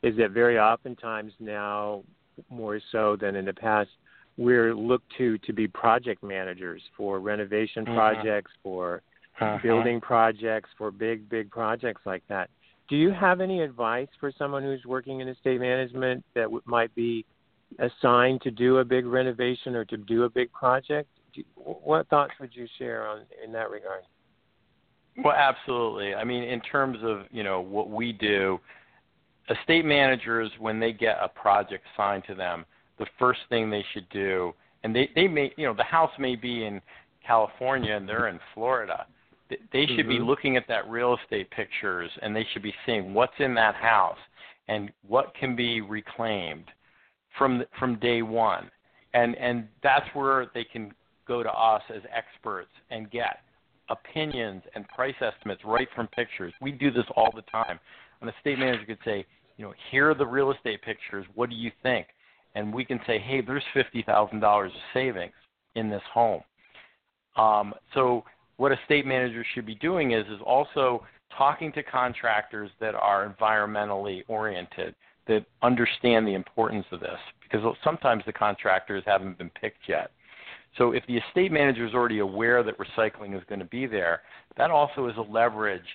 is 0.03 0.17
that 0.17 0.31
very 0.31 0.59
oftentimes 0.59 1.33
now, 1.39 2.03
more 2.51 2.81
so 2.93 3.17
than 3.17 3.37
in 3.37 3.45
the 3.45 3.53
past, 3.53 3.91
we're 4.39 4.75
looked 4.75 5.11
to 5.17 5.39
to 5.39 5.53
be 5.53 5.67
project 5.67 6.23
managers 6.23 6.83
for 6.97 7.21
renovation 7.21 7.87
Mhm. 7.87 7.95
projects, 7.95 8.53
for 8.63 9.03
Uh-huh. 9.41 9.59
building 9.63 10.01
projects, 10.01 10.71
for 10.79 10.91
big 10.91 11.29
big 11.29 11.51
projects 11.51 12.05
like 12.07 12.27
that. 12.29 12.51
Do 12.89 12.97
you 12.97 13.11
have 13.11 13.41
any 13.41 13.63
advice 13.63 14.09
for 14.21 14.33
someone 14.39 14.63
who's 14.63 14.85
working 14.85 15.21
in 15.21 15.29
estate 15.29 15.61
management 15.61 16.25
that 16.35 16.45
w- 16.45 16.63
might 16.67 16.95
be 16.95 17.25
assigned 17.79 18.43
to 18.43 18.51
do 18.51 18.79
a 18.79 18.85
big 18.85 19.07
renovation 19.07 19.75
or 19.75 19.85
to 19.87 19.97
do 19.97 20.25
a 20.25 20.31
big 20.31 20.53
project? 20.53 21.09
Do, 21.35 21.43
what 21.57 22.09
thoughts 22.09 22.33
would 22.41 22.55
you 22.55 22.67
share 22.79 23.07
on 23.07 23.23
in 23.45 23.53
that 23.53 23.71
regard? 23.71 24.03
Well, 25.25 25.35
absolutely. 25.35 26.15
I 26.15 26.25
mean, 26.25 26.45
in 26.45 26.61
terms 26.61 26.99
of 27.03 27.23
you 27.31 27.43
know 27.43 27.61
what 27.61 27.91
we 27.91 28.13
do, 28.13 28.61
estate 29.51 29.85
managers 29.85 30.51
when 30.59 30.79
they 30.79 30.93
get 30.93 31.17
a 31.21 31.29
project 31.29 31.85
assigned 31.95 32.25
to 32.29 32.35
them, 32.35 32.65
the 32.99 33.07
first 33.19 33.41
thing 33.49 33.71
they 33.71 33.85
should 33.93 34.09
do, 34.11 34.55
and 34.85 34.95
they 34.95 35.11
they 35.15 35.27
may 35.27 35.53
you 35.57 35.67
know 35.67 35.75
the 35.75 35.85
house 35.85 36.13
may 36.19 36.37
be 36.37 36.65
in 36.65 36.81
California 37.27 37.97
and 37.97 38.09
they're 38.09 38.29
in 38.29 38.39
Florida. 38.55 39.07
They- 39.49 39.87
should 39.87 40.09
be 40.09 40.19
Mhm. 40.19 40.27
looking 40.27 40.57
at 40.57 40.67
that 40.67 40.89
real 40.89 41.15
estate 41.15 41.51
pictures 41.51 42.11
and 42.23 42.35
they 42.35 42.45
should 42.45 42.63
be 42.63 42.75
seeing 42.85 43.15
what's 43.15 43.39
in 43.39 43.55
that 43.55 43.75
house 43.75 44.19
and 44.69 44.93
what 45.03 45.35
can 45.35 45.55
be 45.55 45.81
reclaimed 45.81 46.73
from 47.31 47.65
from 47.79 47.97
day 47.97 48.23
one. 48.23 48.71
And 49.15 49.37
and 49.37 49.69
that's 49.83 50.13
where 50.15 50.47
they 50.47 50.65
can 50.65 50.95
go 51.27 51.43
to 51.43 51.53
us 51.53 51.83
as 51.91 52.03
experts 52.11 52.73
and 52.91 53.11
get 53.11 53.43
opinions 53.89 54.65
and 54.75 54.89
price 54.89 55.15
estimates 55.21 55.65
right 55.65 55.89
from 55.93 56.09
pictures. 56.09 56.53
We 56.61 56.73
do 56.73 56.91
this 56.91 57.07
all 57.15 57.31
the 57.31 57.43
time. 57.43 57.79
An 58.21 58.29
estate 58.29 58.59
manager 58.59 58.85
could 58.85 59.03
say, 59.05 59.25
you 59.57 59.65
know, 59.65 59.75
here 59.91 60.11
are 60.11 60.15
the 60.15 60.27
real 60.27 60.51
estate 60.51 60.83
pictures. 60.83 61.27
What 61.35 61.51
do 61.51 61.57
you 61.57 61.71
think? 61.83 62.09
And 62.55 62.73
we 62.75 62.85
can 62.85 63.01
say, 63.07 63.19
hey, 63.19 63.41
there's 63.43 63.65
fifty 63.75 64.03
thousand 64.03 64.41
dollars 64.41 64.73
of 64.75 64.81
savings 64.93 65.35
in 65.77 65.89
this 65.89 66.03
home. 66.13 66.43
Um, 67.37 67.75
so 67.95 68.25
what 68.57 68.73
a 68.73 68.79
state 68.85 69.07
manager 69.07 69.45
should 69.55 69.67
be 69.67 69.75
doing 69.77 70.13
is 70.13 70.27
is 70.27 70.41
also 70.45 71.05
talking 71.37 71.73
to 71.73 71.83
contractors 71.83 72.71
that 72.81 72.95
are 72.95 73.29
environmentally 73.29 74.23
oriented, 74.29 74.95
that 75.27 75.45
understand 75.63 76.27
the 76.27 76.35
importance 76.35 76.87
of 76.93 77.01
this, 77.01 77.19
because 77.43 77.61
sometimes 77.83 78.23
the 78.27 78.33
contractors 78.33 79.03
haven't 79.07 79.37
been 79.39 79.51
picked 79.51 79.89
yet. 79.89 80.11
So 80.79 80.93
if 80.93 81.05
the 81.07 81.17
estate 81.17 81.53
manager 81.53 81.87
is 81.87 81.95
already 81.95 82.19
aware 82.19 82.63
that 82.63 82.77
recycling 82.79 83.37
is 83.37 83.43
going 83.49 83.59
to 83.59 83.67
be 83.67 83.87
there, 83.87 84.23
that 84.57 84.71
also 84.71 85.09
is 85.09 85.17
a 85.17 85.23
leverage 85.33 85.87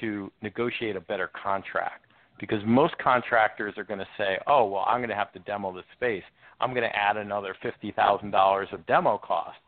to 0.00 0.30
negotiate 0.42 0.96
a 0.96 1.00
better 1.00 1.30
contract. 1.40 2.04
Because 2.38 2.62
most 2.64 2.96
contractors 2.98 3.74
are 3.76 3.84
going 3.84 3.98
to 3.98 4.06
say, 4.16 4.38
"Oh, 4.46 4.64
well, 4.66 4.84
I'm 4.86 5.00
going 5.00 5.08
to 5.08 5.16
have 5.16 5.32
to 5.32 5.40
demo 5.40 5.74
this 5.74 5.84
space. 5.96 6.22
I'm 6.60 6.72
going 6.72 6.88
to 6.88 6.96
add 6.96 7.16
another 7.16 7.56
fifty 7.60 7.90
thousand 7.90 8.30
dollars 8.30 8.68
of 8.70 8.86
demo 8.86 9.18
cost." 9.18 9.58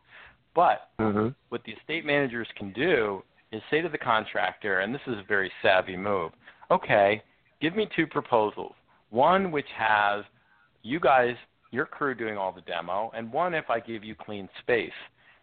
But 0.55 0.89
Mm-hmm. 0.99 1.29
what 1.49 1.63
the 1.63 1.71
estate 1.73 2.05
managers 2.05 2.47
can 2.55 2.71
do 2.73 3.23
is 3.51 3.61
say 3.69 3.81
to 3.81 3.89
the 3.89 3.97
contractor, 3.97 4.79
and 4.79 4.93
this 4.93 5.01
is 5.07 5.15
a 5.15 5.23
very 5.27 5.51
savvy 5.61 5.97
move, 5.97 6.31
okay, 6.69 7.21
give 7.61 7.75
me 7.75 7.87
two 7.95 8.07
proposals. 8.07 8.73
One 9.09 9.51
which 9.51 9.67
has 9.75 10.23
you 10.83 10.99
guys, 10.99 11.35
your 11.71 11.85
crew 11.85 12.15
doing 12.15 12.37
all 12.37 12.51
the 12.51 12.61
demo, 12.61 13.11
and 13.15 13.31
one 13.31 13.53
if 13.53 13.69
I 13.69 13.79
give 13.79 14.03
you 14.03 14.15
clean 14.15 14.47
space. 14.59 14.91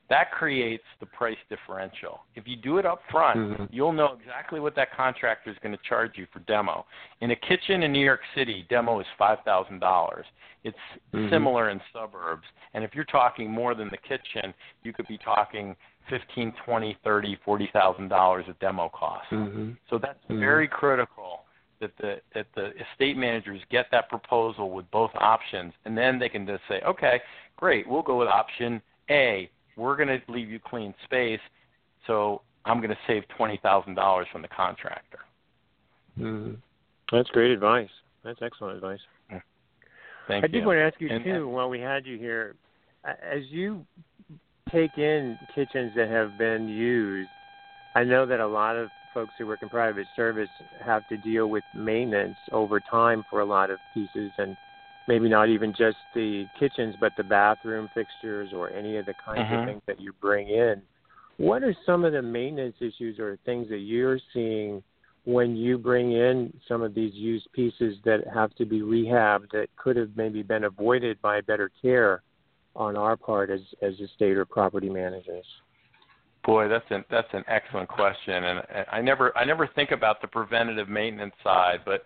That 0.09 0.31
creates 0.31 0.85
the 1.01 1.07
price 1.07 1.37
differential. 1.51 2.21
If 2.35 2.49
you 2.49 2.57
do 2.57 2.79
it 2.79 2.87
up 2.87 3.03
front, 3.11 3.38
Mhm. 3.38 3.68
you'll 3.71 3.92
know 3.92 4.14
exactly 4.18 4.59
what 4.59 4.75
that 4.75 4.90
contractor 4.92 5.51
is 5.51 5.59
going 5.59 5.77
to 5.77 5.83
charge 5.85 6.16
you 6.16 6.27
for 6.27 6.38
demo. 6.40 6.87
In 7.21 7.31
a 7.31 7.37
kitchen 7.37 7.83
in 7.83 7.92
New 7.92 8.05
York 8.05 8.23
City, 8.35 8.62
demo 8.71 9.01
is 9.01 9.07
$5,000. 9.18 10.25
It's 10.64 10.79
Mhm. 11.12 11.29
similar 11.29 11.68
in 11.68 11.81
suburbs. 11.92 12.47
And 12.73 12.83
if 12.85 12.94
you're 12.94 13.05
talking 13.05 13.51
more 13.51 13.75
than 13.75 13.88
the 13.90 13.99
kitchen, 13.99 14.55
you 14.83 14.92
could 14.92 15.07
be 15.07 15.18
talking 15.18 15.77
fifteen, 16.07 16.53
twenty, 16.53 16.94
thirty, 17.05 17.35
forty 17.37 17.66
thousand 17.66 18.09
dollars 18.09 18.49
of 18.49 18.59
demo 18.61 18.88
costs. 18.88 19.31
Mm-hmm. 19.31 19.73
So 19.90 19.99
that's 19.99 20.25
Mhm. 20.25 20.38
very 20.40 20.66
critical 20.66 21.44
that 21.81 21.94
the 21.99 22.21
that 22.33 22.51
the 22.55 22.75
estate 22.81 23.16
managers 23.16 23.62
get 23.66 23.90
that 23.90 24.09
proposal 24.09 24.71
with 24.71 24.90
both 24.90 25.14
options, 25.16 25.75
and 25.85 25.97
then 25.97 26.18
they 26.18 26.29
can 26.31 26.47
just 26.47 26.66
say, 26.66 26.81
okay, 26.81 27.21
great, 27.57 27.87
we'll 27.87 28.03
go 28.03 28.16
with 28.16 28.29
option 28.29 28.81
A. 29.11 29.51
We're 29.78 29.96
going 29.96 30.08
to 30.08 30.20
leave 30.30 30.50
you 30.50 30.58
clean 30.58 30.92
space, 31.04 31.40
so 32.06 32.42
I'm 32.64 32.78
going 32.78 32.90
to 32.90 32.98
save 33.06 33.22
twenty 33.36 33.58
thousand 33.62 33.94
dollars 33.94 34.26
from 34.32 34.42
the 34.42 34.48
contractor. 34.48 35.20
Mm-hmm. 36.18 36.54
That's 37.12 37.30
great 37.30 37.52
advice. 37.52 37.88
That's 38.24 38.40
excellent 38.42 38.74
advice. 38.76 38.98
Thank 40.26 40.44
I 40.44 40.46
you. 40.48 40.52
did 40.52 40.66
want 40.66 40.76
to 40.76 40.82
ask 40.82 41.00
you 41.00 41.08
And- 41.08 41.24
too, 41.24 41.48
while 41.48 41.70
we 41.70 41.80
had 41.80 42.04
you 42.04 42.18
here, 42.18 42.54
as 43.04 43.44
you 43.48 43.86
take 44.70 44.98
in 44.98 45.38
kitchens 45.54 45.92
that 45.96 46.08
have 46.10 46.36
been 46.36 46.68
used, 46.68 47.30
I 47.94 48.04
know 48.04 48.26
that 48.26 48.40
a 48.40 48.46
lot 48.46 48.76
of 48.76 48.90
folks 49.14 49.32
who 49.38 49.46
work 49.46 49.62
in 49.62 49.70
private 49.70 50.06
service 50.14 50.50
have 50.84 51.08
to 51.08 51.16
deal 51.16 51.46
with 51.46 51.64
maintenance 51.74 52.36
over 52.52 52.78
time 52.78 53.24
for 53.30 53.40
a 53.40 53.44
lot 53.46 53.70
of 53.70 53.78
pieces, 53.94 54.30
and 54.36 54.54
maybe 55.09 55.29
not 55.29 55.49
even 55.49 55.73
just 55.73 55.97
the 56.14 56.47
kitchens, 56.59 56.94
but 57.01 57.16
the 57.16 57.25
bathroom 57.25 57.88
fixtures 57.94 58.53
or 58.53 58.71
any 58.71 58.99
of 58.99 59.07
the 59.07 59.14
kinds 59.14 59.49
Mhm. 59.49 59.61
of 59.61 59.64
things 59.64 59.83
that 59.87 59.99
you 59.99 60.12
bring 60.21 60.49
in. 60.49 60.83
What 61.38 61.64
are 61.64 61.73
some 61.87 62.05
of 62.05 62.12
the 62.12 62.23
maintenance 62.23 62.77
issues 62.81 63.18
or 63.18 63.37
things 63.38 63.68
that 63.71 63.79
you're 63.79 64.18
seeing 64.33 64.83
when 65.25 65.57
you 65.57 65.79
bring 65.79 66.12
in 66.12 66.53
some 66.68 66.83
of 66.83 66.94
these 66.94 67.14
used 67.14 67.51
pieces 67.53 68.01
that 68.03 68.27
have 68.29 68.55
to 68.57 68.66
be 68.66 68.81
rehabbed 68.81 69.51
that 69.51 69.75
could 69.77 69.97
have 69.97 70.16
maybe 70.16 70.42
been 70.42 70.64
avoided 70.64 71.21
by 71.23 71.40
better 71.40 71.71
care 71.81 72.23
on 72.77 72.97
our 72.97 73.16
part 73.16 73.51
as 73.51 73.61
as 73.83 73.99
estate 74.01 74.37
or 74.37 74.44
property 74.44 74.90
managers? 74.90 75.47
Boy, 76.44 76.68
that's 76.68 76.90
an 76.90 77.05
that's 77.09 77.33
an 77.35 77.44
excellent 77.47 77.88
question, 77.88 78.44
and 78.44 78.62
and 78.71 78.87
I 78.90 79.01
never 79.01 79.37
I 79.37 79.44
never 79.44 79.66
think 79.66 79.90
about 79.90 80.21
the 80.21 80.29
preventative 80.29 80.88
maintenance 80.88 81.35
side, 81.42 81.81
but 81.85 82.05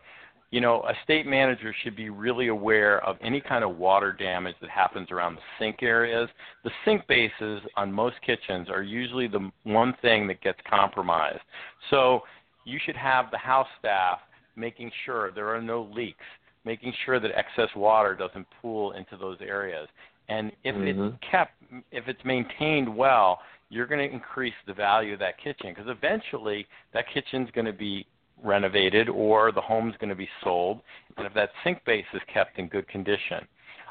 you 0.53 0.61
know, 0.61 0.83
a 0.83 0.93
state 1.03 1.27
manager 1.27 1.75
should 1.83 1.97
be 1.97 2.11
really 2.11 2.49
aware 2.49 3.05
of 3.07 3.17
any 3.23 3.41
kind 3.41 3.65
of 3.65 3.79
water 3.79 4.13
damage 4.13 4.55
that 4.61 4.69
happens 4.69 5.11
around 5.11 5.35
the 5.35 5.41
sink 5.59 5.83
areas. 5.83 6.29
The 6.63 6.71
sink 6.85 7.07
bases 7.09 7.63
on 7.75 7.91
most 7.91 8.17
kitchens 8.25 8.69
are 8.69 8.83
usually 8.83 9.27
the 9.27 9.51
one 9.65 9.95
thing 10.03 10.27
that 10.29 10.43
gets 10.43 10.59
compromised. 10.69 11.41
So 11.89 12.21
you 12.67 12.79
should 12.85 12.97
have 12.97 13.31
the 13.31 13.39
house 13.39 13.67
staff 13.79 14.19
making 14.55 14.91
sure 15.07 15.33
there 15.33 15.49
are 15.49 15.63
no 15.63 15.91
leaks, 15.91 16.19
making 16.67 16.93
sure 17.07 17.19
that 17.19 17.31
excess 17.35 17.75
water 17.75 18.15
doesn't 18.15 18.47
pool 18.61 18.93
into 18.93 19.17
those 19.17 19.39
areas. 19.41 19.89
And 20.29 20.53
if 20.65 20.77
Mhm. 20.77 21.15
it's 21.15 21.25
kept, 21.31 21.55
if 21.91 22.09
it's 22.09 22.25
maintained 22.27 22.95
well, 22.95 23.41
you're 23.71 23.87
going 23.87 24.07
to 24.07 24.15
increase 24.15 24.55
the 24.67 24.75
value 24.75 25.15
of 25.15 25.19
that 25.21 25.39
kitchen 25.39 25.73
because 25.73 25.89
eventually 25.89 26.67
that 26.93 27.09
kitchen's 27.09 27.51
going 27.53 27.65
to 27.65 27.73
be 27.73 28.07
renovated 28.43 29.09
or 29.09 29.53
the 29.53 29.61
home's 29.61 29.95
going 29.99 30.11
to 30.11 30.17
be 30.17 30.29
sold, 30.43 30.81
and 31.17 31.27
if 31.27 31.35
that 31.35 31.51
sink 31.65 31.85
base 31.85 32.05
is 32.15 32.21
kept 32.33 32.59
in 32.59 32.69
good 32.69 32.89
condition. 32.89 33.47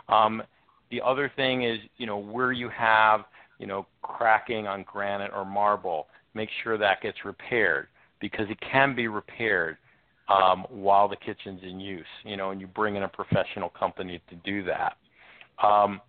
Um, 0.09 0.43
the 0.89 1.01
other 1.01 1.31
thing 1.35 1.63
is, 1.63 1.79
you 1.97 2.05
know, 2.05 2.17
where 2.17 2.51
you 2.51 2.69
have, 2.69 3.21
you 3.59 3.67
know, 3.67 3.87
cracking 4.01 4.67
on 4.67 4.83
granite 4.83 5.31
or 5.33 5.45
marble, 5.45 6.07
make 6.33 6.49
sure 6.63 6.77
that 6.77 7.01
gets 7.01 7.17
repaired 7.23 7.87
because 8.19 8.45
it 8.49 8.59
can 8.61 8.95
be 8.95 9.07
repaired 9.07 9.77
um, 10.27 10.65
while 10.69 11.07
the 11.07 11.15
kitchen's 11.15 11.61
in 11.63 11.79
use, 11.79 12.05
you 12.23 12.37
know, 12.37 12.51
and 12.51 12.61
you 12.61 12.67
bring 12.67 12.95
in 12.95 13.03
a 13.03 13.07
professional 13.07 13.69
company 13.69 14.21
to 14.29 14.35
do 14.37 14.63
that. 14.63 14.97
Um, 15.63 16.01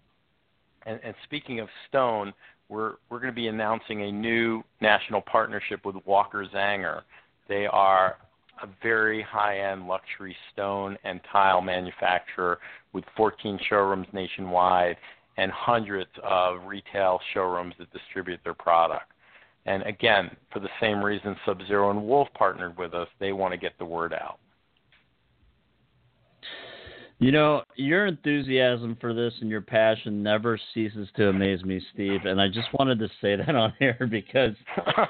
and, 0.87 1.01
and 1.03 1.15
speaking 1.25 1.61
of 1.61 1.69
stone, 1.89 2.33
we're 2.69 2.95
we're 3.11 3.19
going 3.19 3.33
to 3.33 3.37
be 3.37 3.49
announcing 3.49 4.03
a 4.03 4.13
new 4.13 4.63
national 4.81 5.21
partnership 5.21 5.85
with 5.85 5.97
Walker 6.07 6.47
Zanger. 6.55 7.03
They 7.49 7.67
are 7.67 8.17
a 8.63 8.69
very 8.83 9.23
high-end 9.23 9.87
luxury 9.87 10.37
stone 10.53 10.97
and 11.05 11.21
tile 11.31 11.61
manufacturer 11.61 12.59
with 12.93 13.05
14 13.17 13.59
showrooms 13.69 14.07
nationwide 14.13 14.97
and 15.39 15.51
hundreds 15.51 16.11
of 16.23 16.65
retail 16.67 17.19
showrooms 17.33 17.75
that 17.79 17.93
distribute 17.93 18.41
their 18.45 18.55
product. 18.55 19.13
And 19.65 19.83
again, 19.85 20.31
for 20.53 20.61
the 20.61 20.69
same 20.81 21.03
reason 21.03 21.37
Sub-Zero 21.47 21.91
and 21.91 22.05
Wolf 22.05 22.29
partnered 22.35 22.77
with 22.77 22.95
us, 22.95 23.09
they 23.21 23.33
want 23.33 23.53
to 23.53 23.59
get 23.59 23.79
the 23.79 23.85
word 23.85 24.13
out. 24.13 24.39
You 27.23 27.31
know, 27.31 27.63
your 27.77 28.07
enthusiasm 28.07 28.97
for 29.01 29.15
this 29.15 29.33
and 29.41 29.49
your 29.49 29.61
passion 29.61 30.25
never 30.25 30.59
ceases 30.75 31.07
to 31.17 31.29
amaze 31.29 31.63
me, 31.63 31.81
Steve. 31.95 32.25
And 32.25 32.41
I 32.41 32.49
just 32.49 32.67
wanted 32.77 32.99
to 32.99 33.07
say 33.21 33.37
that 33.37 33.55
on 33.55 33.73
air 33.81 34.09
because 34.11 34.57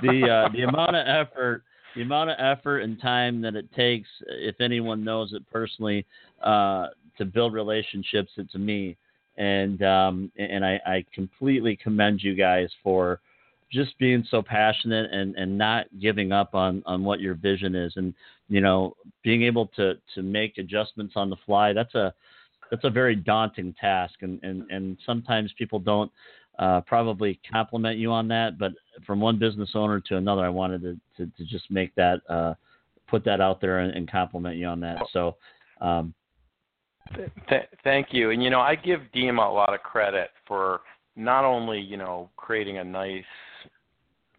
the 0.02 0.28
uh, 0.28 0.52
the 0.52 0.64
amount 0.68 0.94
of 0.94 1.06
effort, 1.06 1.64
the 1.94 2.02
amount 2.02 2.30
of 2.30 2.36
effort 2.38 2.80
and 2.80 3.00
time 3.00 3.40
that 3.42 3.54
it 3.54 3.72
takes, 3.74 4.08
if 4.28 4.60
anyone 4.60 5.04
knows 5.04 5.32
it 5.32 5.42
personally, 5.50 6.06
uh, 6.42 6.88
to 7.18 7.24
build 7.24 7.52
relationships, 7.52 8.30
it's 8.36 8.54
me. 8.54 8.96
And 9.36 9.82
um, 9.82 10.30
and 10.36 10.64
I, 10.64 10.80
I 10.84 11.04
completely 11.14 11.76
commend 11.76 12.22
you 12.22 12.34
guys 12.34 12.68
for 12.82 13.20
just 13.72 13.98
being 13.98 14.24
so 14.30 14.42
passionate 14.42 15.10
and, 15.12 15.34
and 15.36 15.56
not 15.56 15.86
giving 15.98 16.30
up 16.32 16.54
on, 16.54 16.82
on 16.84 17.02
what 17.02 17.20
your 17.20 17.34
vision 17.34 17.74
is 17.74 17.94
and 17.96 18.12
you 18.48 18.60
know 18.60 18.94
being 19.24 19.42
able 19.42 19.66
to 19.68 19.94
to 20.14 20.22
make 20.22 20.58
adjustments 20.58 21.14
on 21.16 21.30
the 21.30 21.36
fly 21.46 21.72
that's 21.72 21.94
a 21.94 22.12
that's 22.70 22.84
a 22.84 22.90
very 22.90 23.16
daunting 23.16 23.74
task 23.80 24.14
and 24.20 24.38
and, 24.42 24.70
and 24.70 24.98
sometimes 25.06 25.50
people 25.56 25.78
don't 25.78 26.12
uh, 26.58 26.80
probably 26.82 27.40
compliment 27.50 27.98
you 27.98 28.10
on 28.10 28.28
that 28.28 28.58
but 28.58 28.72
from 29.06 29.20
one 29.20 29.38
business 29.38 29.70
owner 29.74 30.00
to 30.00 30.16
another 30.16 30.42
I 30.42 30.48
wanted 30.48 30.82
to, 30.82 31.00
to, 31.16 31.32
to 31.36 31.44
just 31.44 31.70
make 31.70 31.94
that 31.94 32.20
uh, 32.28 32.54
put 33.08 33.24
that 33.24 33.40
out 33.40 33.60
there 33.60 33.78
and, 33.80 33.94
and 33.94 34.10
compliment 34.10 34.56
you 34.56 34.66
on 34.66 34.80
that 34.80 35.02
so 35.12 35.36
um, 35.80 36.14
Th- 37.48 37.68
thank 37.84 38.08
you. 38.12 38.30
And 38.30 38.42
you 38.42 38.50
know, 38.50 38.60
I 38.60 38.74
give 38.74 39.00
DEMA 39.12 39.42
a 39.42 39.52
lot 39.52 39.74
of 39.74 39.82
credit 39.82 40.30
for 40.46 40.80
not 41.16 41.44
only 41.44 41.80
you 41.80 41.96
know 41.96 42.30
creating 42.36 42.78
a 42.78 42.84
nice 42.84 43.24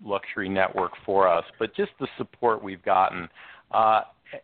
luxury 0.03 0.49
network 0.49 0.91
for 1.05 1.27
us, 1.27 1.45
but 1.59 1.75
just 1.75 1.91
the 1.99 2.07
support 2.17 2.63
we've 2.63 2.83
gotten. 2.83 3.29
Uh, 3.71 4.01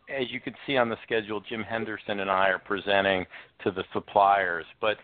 as 0.08 0.30
you 0.30 0.40
can 0.40 0.54
see 0.66 0.76
on 0.76 0.88
the 0.88 0.96
schedule, 1.02 1.40
Jim 1.40 1.62
Henderson 1.62 2.20
and 2.20 2.30
I 2.30 2.48
are 2.48 2.60
presenting 2.60 3.26
to 3.64 3.70
the 3.70 3.84
suppliers. 3.92 4.64
But 4.80 4.96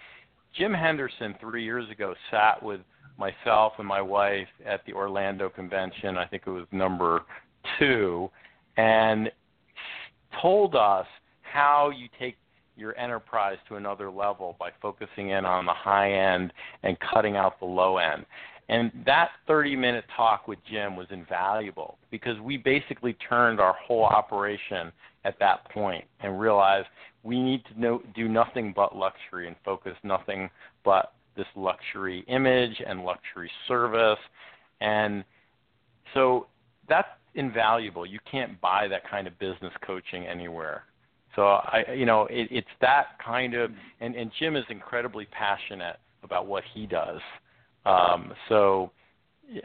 Jim 0.58 0.72
Henderson 0.72 1.34
three 1.40 1.64
years 1.64 1.88
ago 1.90 2.14
sat 2.30 2.62
with 2.62 2.80
myself 3.18 3.74
and 3.78 3.86
my 3.86 4.00
wife 4.00 4.48
at 4.64 4.84
the 4.86 4.92
Orlando 4.92 5.48
convention. 5.48 6.16
I 6.16 6.26
think 6.26 6.44
it 6.46 6.50
was 6.50 6.66
number 6.72 7.22
two, 7.78 8.30
and 8.76 9.30
told 10.40 10.74
us 10.74 11.06
how 11.42 11.90
you 11.90 12.08
take 12.18 12.36
your 12.76 12.96
enterprise 12.98 13.56
to 13.68 13.76
another 13.76 14.10
level 14.10 14.56
by 14.58 14.70
focusing 14.82 15.30
in 15.30 15.44
on 15.44 15.64
the 15.64 15.72
high 15.72 16.12
end 16.12 16.52
and 16.82 16.96
cutting 17.00 17.36
out 17.36 17.58
the 17.58 17.66
low 17.66 17.96
end. 17.96 18.26
And 18.68 18.90
that 19.06 19.30
30 19.46 19.76
minute 19.76 20.04
talk 20.16 20.48
with 20.48 20.58
Jim 20.70 20.96
was 20.96 21.06
invaluable 21.10 21.98
because 22.10 22.38
we 22.40 22.56
basically 22.56 23.14
turned 23.28 23.60
our 23.60 23.74
whole 23.74 24.04
operation 24.04 24.92
at 25.24 25.38
that 25.38 25.70
point 25.70 26.04
and 26.20 26.38
realized 26.38 26.88
we 27.26 27.42
need 27.42 27.64
to 27.66 27.80
know, 27.80 28.02
do 28.14 28.28
nothing 28.28 28.72
but 28.74 28.96
luxury 28.96 29.48
and 29.48 29.56
focus 29.64 29.94
nothing 30.04 30.48
but 30.84 31.12
this 31.36 31.46
luxury 31.56 32.24
image 32.28 32.80
and 32.86 33.04
luxury 33.04 33.50
service. 33.66 34.18
And 34.80 35.24
so 36.14 36.46
that's 36.88 37.08
invaluable. 37.34 38.06
You 38.06 38.20
can't 38.30 38.58
buy 38.60 38.86
that 38.88 39.08
kind 39.10 39.26
of 39.26 39.38
business 39.38 39.72
coaching 39.84 40.26
anywhere. 40.26 40.84
So 41.34 41.42
I, 41.42 41.84
you 41.94 42.06
know, 42.06 42.26
it, 42.30 42.48
it's 42.50 42.66
that 42.80 43.18
kind 43.24 43.54
of, 43.54 43.70
and, 44.00 44.14
and 44.14 44.30
Jim 44.38 44.56
is 44.56 44.64
incredibly 44.70 45.26
passionate 45.26 45.96
about 46.22 46.46
what 46.46 46.64
he 46.72 46.86
does. 46.86 47.20
Um, 47.84 48.32
so 48.48 48.90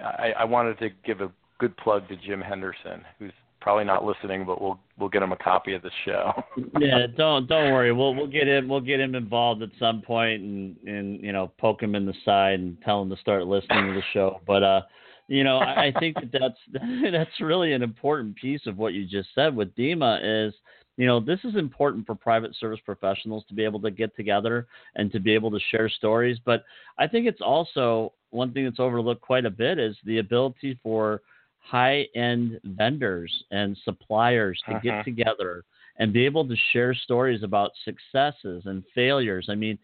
I, 0.03 0.33
I 0.39 0.43
wanted 0.43 0.77
to 0.79 0.89
give 1.05 1.21
a 1.21 1.31
good 1.59 1.75
plug 1.77 2.07
to 2.09 2.17
Jim 2.17 2.41
Henderson, 2.41 3.03
who's 3.19 3.31
probably 3.61 3.85
not 3.85 4.03
listening, 4.03 4.45
but 4.45 4.61
we'll 4.61 4.79
we'll 4.99 5.09
get 5.09 5.21
him 5.21 5.31
a 5.31 5.37
copy 5.37 5.73
of 5.73 5.81
the 5.81 5.91
show. 6.05 6.31
yeah, 6.79 7.07
don't 7.15 7.47
don't 7.47 7.71
worry. 7.71 7.93
We'll 7.93 8.13
we'll 8.13 8.27
get 8.27 8.47
him 8.47 8.67
we'll 8.67 8.81
get 8.81 8.99
him 8.99 9.15
involved 9.15 9.61
at 9.61 9.69
some 9.79 10.01
point 10.01 10.41
and 10.41 10.75
and 10.85 11.21
you 11.21 11.31
know 11.31 11.51
poke 11.57 11.81
him 11.81 11.95
in 11.95 12.05
the 12.05 12.13
side 12.25 12.59
and 12.59 12.77
tell 12.83 13.01
him 13.01 13.09
to 13.09 13.17
start 13.17 13.47
listening 13.47 13.87
to 13.87 13.93
the 13.93 14.03
show. 14.13 14.41
But 14.45 14.63
uh, 14.63 14.81
you 15.27 15.43
know, 15.43 15.59
I, 15.59 15.85
I 15.85 15.93
think 15.99 16.15
that 16.15 16.31
that's 16.31 16.83
that's 17.11 17.39
really 17.39 17.73
an 17.73 17.83
important 17.83 18.35
piece 18.35 18.65
of 18.65 18.77
what 18.77 18.93
you 18.93 19.05
just 19.05 19.29
said 19.35 19.55
with 19.55 19.73
DEMA 19.75 20.19
is 20.23 20.53
you 20.97 21.07
know, 21.07 21.19
this 21.19 21.39
is 21.43 21.55
important 21.55 22.05
for 22.05 22.15
private 22.15 22.55
service 22.59 22.79
professionals 22.85 23.43
to 23.47 23.53
be 23.53 23.63
able 23.63 23.79
to 23.81 23.91
get 23.91 24.15
together 24.15 24.67
and 24.95 25.11
to 25.11 25.19
be 25.19 25.33
able 25.33 25.49
to 25.49 25.59
share 25.71 25.89
stories. 25.89 26.37
But 26.45 26.63
I 26.99 27.07
think 27.07 27.27
it's 27.27 27.41
also 27.41 28.13
one 28.29 28.53
thing 28.53 28.65
that's 28.65 28.79
overlooked 28.79 29.21
quite 29.21 29.45
a 29.45 29.49
bit 29.49 29.79
is 29.79 29.95
the 30.05 30.19
ability 30.19 30.79
for 30.83 31.21
high 31.61 32.07
end 32.15 32.59
vendors 32.63 33.31
and 33.51 33.77
suppliers 33.83 34.61
to 34.65 34.75
uh-huh. 34.75 34.81
get 34.83 35.05
together 35.05 35.63
and 35.97 36.13
be 36.13 36.25
able 36.25 36.47
to 36.47 36.55
share 36.73 36.93
stories 36.93 37.43
about 37.43 37.71
successes 37.85 38.63
and 38.65 38.83
failures. 38.95 39.47
I 39.49 39.55
mean, 39.55 39.77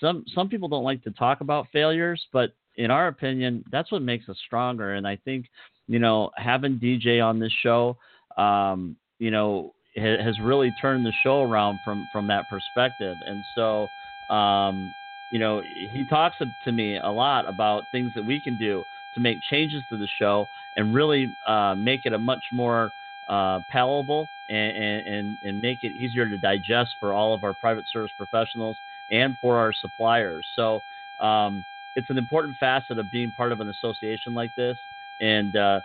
some 0.00 0.24
some 0.34 0.48
people 0.48 0.68
don't 0.68 0.84
like 0.84 1.02
to 1.04 1.10
talk 1.10 1.40
about 1.40 1.66
failures, 1.72 2.24
but 2.32 2.52
in 2.76 2.90
our 2.90 3.08
opinion, 3.08 3.64
that's 3.70 3.90
what 3.90 4.02
makes 4.02 4.28
us 4.28 4.36
stronger. 4.46 4.94
And 4.94 5.06
I 5.06 5.16
think, 5.16 5.46
you 5.88 5.98
know, 5.98 6.30
having 6.36 6.78
DJ 6.78 7.22
on 7.22 7.38
this 7.38 7.52
show, 7.62 7.96
um, 8.36 8.96
you 9.18 9.30
know, 9.30 9.74
has 9.96 10.38
really 10.40 10.72
turned 10.80 11.04
the 11.04 11.12
show 11.22 11.42
around 11.42 11.80
from 11.84 12.06
from 12.12 12.26
that 12.28 12.48
perspective. 12.48 13.16
And 13.26 13.44
so, 13.54 13.88
um, 14.34 14.92
you 15.32 15.38
know, 15.38 15.62
he 15.92 16.04
talks 16.08 16.36
to 16.64 16.72
me 16.72 16.98
a 16.98 17.10
lot 17.10 17.48
about 17.48 17.82
things 17.92 18.12
that 18.14 18.24
we 18.24 18.40
can 18.40 18.56
do 18.58 18.82
to 19.18 19.22
make 19.22 19.42
changes 19.42 19.82
to 19.88 19.96
the 19.96 20.08
show 20.18 20.48
and 20.76 20.94
really 20.94 21.34
uh, 21.46 21.74
make 21.76 22.06
it 22.06 22.12
a 22.12 22.18
much 22.18 22.44
more 22.52 22.92
uh, 23.28 23.60
palatable 23.68 24.30
and, 24.48 24.76
and, 25.06 25.38
and 25.42 25.60
make 25.60 25.84
it 25.84 25.92
easier 25.92 26.28
to 26.28 26.38
digest 26.38 26.96
for 26.98 27.12
all 27.12 27.34
of 27.34 27.44
our 27.44 27.52
private 27.52 27.86
service 27.92 28.12
professionals 28.16 28.78
and 29.10 29.36
for 29.40 29.58
our 29.58 29.72
suppliers. 29.72 30.46
So 30.56 30.82
um, 31.20 31.64
it's 31.94 32.10
an 32.10 32.18
important 32.18 32.56
facet 32.58 32.98
of 32.98 33.10
being 33.10 33.30
part 33.30 33.52
of 33.52 33.60
an 33.60 33.68
association 33.68 34.32
like 34.34 34.54
this. 34.54 34.78
And, 35.20 35.56
uh, 35.56 35.80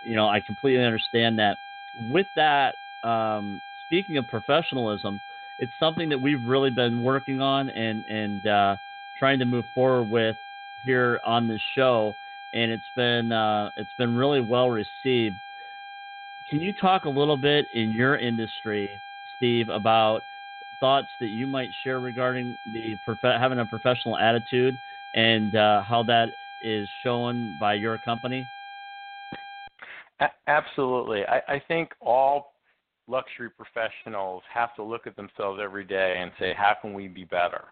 you 0.00 0.14
know, 0.14 0.28
I 0.28 0.40
completely 0.40 0.84
understand 0.84 1.38
that. 1.38 1.58
With 1.94 2.28
that, 2.36 2.76
um, 3.02 3.60
speaking 3.82 4.16
of 4.16 4.26
professionalism, 4.26 5.20
it's 5.58 5.72
something 5.80 6.08
that 6.10 6.20
we've 6.20 6.44
really 6.44 6.70
been 6.70 7.02
working 7.02 7.40
on 7.40 7.70
and 7.70 8.04
and 8.04 8.46
uh, 8.46 8.76
trying 9.18 9.38
to 9.38 9.44
move 9.44 9.64
forward 9.74 10.04
with 10.04 10.36
here 10.84 11.20
on 11.24 11.48
this 11.48 11.60
show, 11.74 12.16
and 12.56 12.72
it's 12.72 12.90
been 12.94 13.32
uh, 13.32 13.70
it's 13.76 13.92
been 13.98 14.14
really 14.14 14.40
well 14.40 14.70
received. 14.70 15.38
Can 16.48 16.60
you 16.60 16.72
talk 16.72 17.04
a 17.04 17.08
little 17.08 17.36
bit 17.36 17.66
in 17.74 17.90
your 17.92 18.16
industry, 18.16 19.00
Steve, 19.36 19.68
about 19.68 20.24
thoughts 20.80 21.08
that 21.20 21.28
you 21.28 21.46
might 21.46 21.70
share 21.84 22.00
regarding 22.00 22.56
the 22.64 22.96
prof- 22.96 23.18
having 23.22 23.58
a 23.58 23.66
professional 23.66 24.16
attitude 24.16 24.78
and 25.14 25.54
uh, 25.54 25.82
how 25.82 26.02
that 26.04 26.30
is 26.60 26.88
shown 27.02 27.54
by 27.56 27.74
your 27.74 27.98
company? 27.98 28.48
A- 30.20 30.30
absolutely. 30.46 31.24
I, 31.26 31.42
I 31.48 31.62
think 31.68 31.90
all 32.00 32.54
luxury 33.06 33.50
professionals 33.50 34.42
have 34.52 34.74
to 34.76 34.82
look 34.82 35.06
at 35.06 35.16
themselves 35.16 35.60
every 35.62 35.84
day 35.84 36.16
and 36.18 36.30
say, 36.38 36.54
how 36.56 36.74
can 36.80 36.94
we 36.94 37.06
be 37.08 37.24
better? 37.24 37.64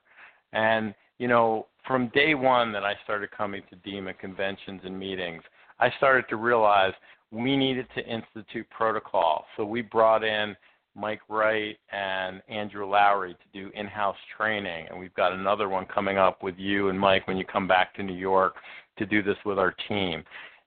And, 0.53 0.95
you 1.19 1.29
know, 1.29 1.67
from 1.87 2.09
day 2.15 2.35
one 2.35 2.73
that 2.73 2.85
I 2.85 2.95
started 3.05 3.31
coming 3.31 3.63
to 3.71 3.77
DEMA 3.89 4.15
conventions 4.19 4.81
and 4.85 4.99
meetings, 4.99 5.43
I 5.79 5.91
started 5.97 6.25
to 6.31 6.37
realize 6.37 6.93
we 7.31 7.57
needed 7.57 7.87
to 7.95 8.07
institute 8.07 8.67
protocol. 8.71 9.45
So 9.57 9.65
we 9.65 9.83
brought 9.83 10.25
in 10.25 10.57
Mike 10.97 11.21
Wright 11.29 11.77
and 11.93 12.41
Andrew 12.49 12.89
Lowry 12.89 13.35
to 13.35 13.61
do 13.61 13.71
in 13.75 13.87
house 13.87 14.17
training. 14.37 14.87
And 14.89 14.99
we've 14.99 15.15
got 15.15 15.33
another 15.33 15.69
one 15.69 15.87
coming 15.87 16.19
up 16.19 16.43
with 16.43 16.55
you 16.57 16.89
and 16.89 16.99
Mike 16.99 17.27
when 17.27 17.37
you 17.37 17.45
come 17.45 17.67
back 17.67 17.95
to 17.97 18.03
New 18.03 18.15
York 18.15 18.55
to 18.99 19.07
do 19.07 19.23
this 19.23 19.37
with 19.45 19.59
our 19.59 19.75
team. 19.89 20.23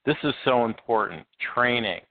This 0.06 0.18
is 0.24 0.34
so 0.44 0.66
important 0.66 1.26
training. 1.54 2.02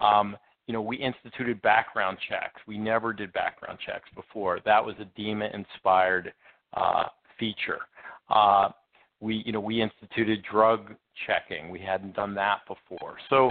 Um, 0.00 0.36
you 0.66 0.72
know, 0.72 0.80
we 0.82 0.96
instituted 0.96 1.60
background 1.62 2.18
checks. 2.28 2.60
We 2.66 2.78
never 2.78 3.12
did 3.12 3.32
background 3.32 3.78
checks 3.84 4.08
before. 4.14 4.60
That 4.64 4.84
was 4.84 4.94
a 4.98 5.20
DEMA 5.20 5.52
inspired 5.52 6.32
uh, 6.74 7.04
feature. 7.38 7.80
Uh, 8.30 8.68
we, 9.20 9.42
you 9.46 9.52
know, 9.52 9.60
we 9.60 9.80
instituted 9.80 10.44
drug 10.50 10.94
checking. 11.26 11.70
We 11.70 11.80
hadn't 11.80 12.14
done 12.14 12.34
that 12.34 12.60
before. 12.66 13.16
So 13.30 13.50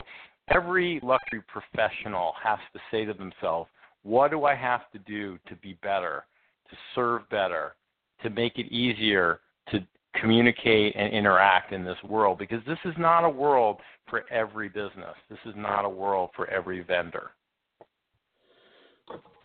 every 0.50 1.00
luxury 1.02 1.42
professional 1.48 2.34
has 2.44 2.60
to 2.74 2.80
say 2.92 3.06
to 3.06 3.14
themselves, 3.14 3.70
what 4.04 4.32
do 4.32 4.46
I 4.46 4.56
have 4.56 4.92
to 4.92 5.00
do 5.00 5.38
to 5.48 5.56
be 5.56 5.78
better, 5.82 6.26
to 6.70 6.76
serve 6.94 7.28
better, 7.30 7.76
to 8.22 8.30
make 8.30 8.58
it 8.58 8.72
easier 8.72 9.40
to 9.72 9.80
communicate 10.20 10.96
and 10.96 11.14
interact 11.14 11.72
in 11.72 11.84
this 11.84 11.98
world 12.08 12.38
because 12.38 12.62
this 12.68 12.78
is 12.86 12.94
not 12.98 13.24
a 13.24 13.30
world 13.30 13.78
for 14.10 14.26
every 14.32 14.70
business. 14.70 15.16
This 15.30 15.40
is 15.46 15.54
not 15.56 15.86
a 15.86 15.90
world 15.90 16.30
for 16.36 16.48
every 16.50 16.84
vendor. 16.84 17.32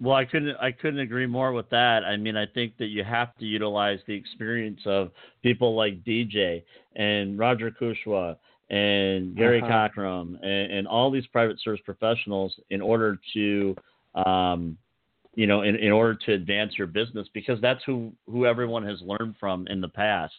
Well, 0.01 0.15
I 0.15 0.25
couldn't 0.25 0.57
I 0.57 0.71
couldn't 0.71 1.01
agree 1.01 1.27
more 1.27 1.53
with 1.53 1.69
that. 1.71 2.05
I 2.05 2.17
mean, 2.17 2.37
I 2.37 2.47
think 2.47 2.77
that 2.79 2.87
you 2.87 3.03
have 3.03 3.37
to 3.39 3.45
utilize 3.45 3.99
the 4.07 4.15
experience 4.15 4.81
of 4.87 5.11
people 5.43 5.75
like 5.75 6.05
DJ 6.05 6.63
and 6.95 7.39
Roger 7.39 7.71
Kushwa 7.71 8.37
and 8.71 9.37
Gary 9.37 9.61
uh-huh. 9.61 9.89
Cockrum 9.89 10.39
and, 10.43 10.73
and, 10.73 10.87
all 10.87 11.11
these 11.11 11.27
private 11.29 11.59
service 11.63 11.81
professionals 11.85 12.55
in 12.69 12.83
order 12.83 13.19
to 13.33 13.75
um, 14.15 14.77
you 15.39 15.47
know, 15.47 15.63
in, 15.63 15.77
in 15.77 15.93
order 15.93 16.15
to 16.27 16.33
advance 16.33 16.77
your 16.77 16.89
business 16.89 17.29
because 17.33 17.61
that's 17.61 17.81
who, 17.85 18.13
who 18.27 18.45
everyone 18.45 18.85
has 18.85 19.01
learned 19.03 19.37
from 19.39 19.69
in 19.69 19.81
the 19.81 19.89
past 19.89 20.35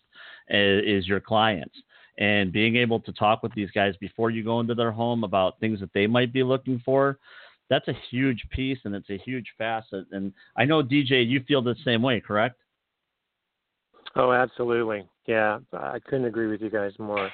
is, 0.50 0.84
is 0.86 1.08
your 1.08 1.22
clients. 1.22 1.76
And 2.18 2.52
being 2.52 2.76
able 2.76 3.00
to 3.00 3.14
talk 3.14 3.42
with 3.42 3.54
these 3.54 3.72
guys 3.72 3.96
before 4.02 4.30
you 4.30 4.44
go 4.44 4.60
into 4.60 4.76
their 4.76 4.92
home 4.92 5.24
about 5.24 5.58
things 5.62 5.80
that 5.80 5.94
they 5.94 6.06
might 6.06 6.34
be 6.34 6.44
looking 6.44 6.82
for, 6.84 7.18
that's 7.70 7.88
a 7.88 7.94
huge 8.10 8.44
piece 8.52 8.80
and 8.84 8.96
it's 8.96 9.10
a 9.10 9.18
huge 9.18 9.48
facet. 9.58 10.06
And 10.12 10.34
I 10.58 10.66
know 10.66 10.84
DJ, 10.84 11.28
you 11.28 11.44
feel 11.48 11.62
the 11.62 11.76
same 11.86 12.02
way, 12.02 12.20
correct? 12.20 12.60
Oh, 14.16 14.32
absolutely. 14.32 15.08
Yeah, 15.28 15.60
I 15.74 16.00
couldn't 16.00 16.26
agree 16.26 16.48
with 16.48 16.62
you 16.62 16.70
guys 16.70 16.94
more. 16.98 17.30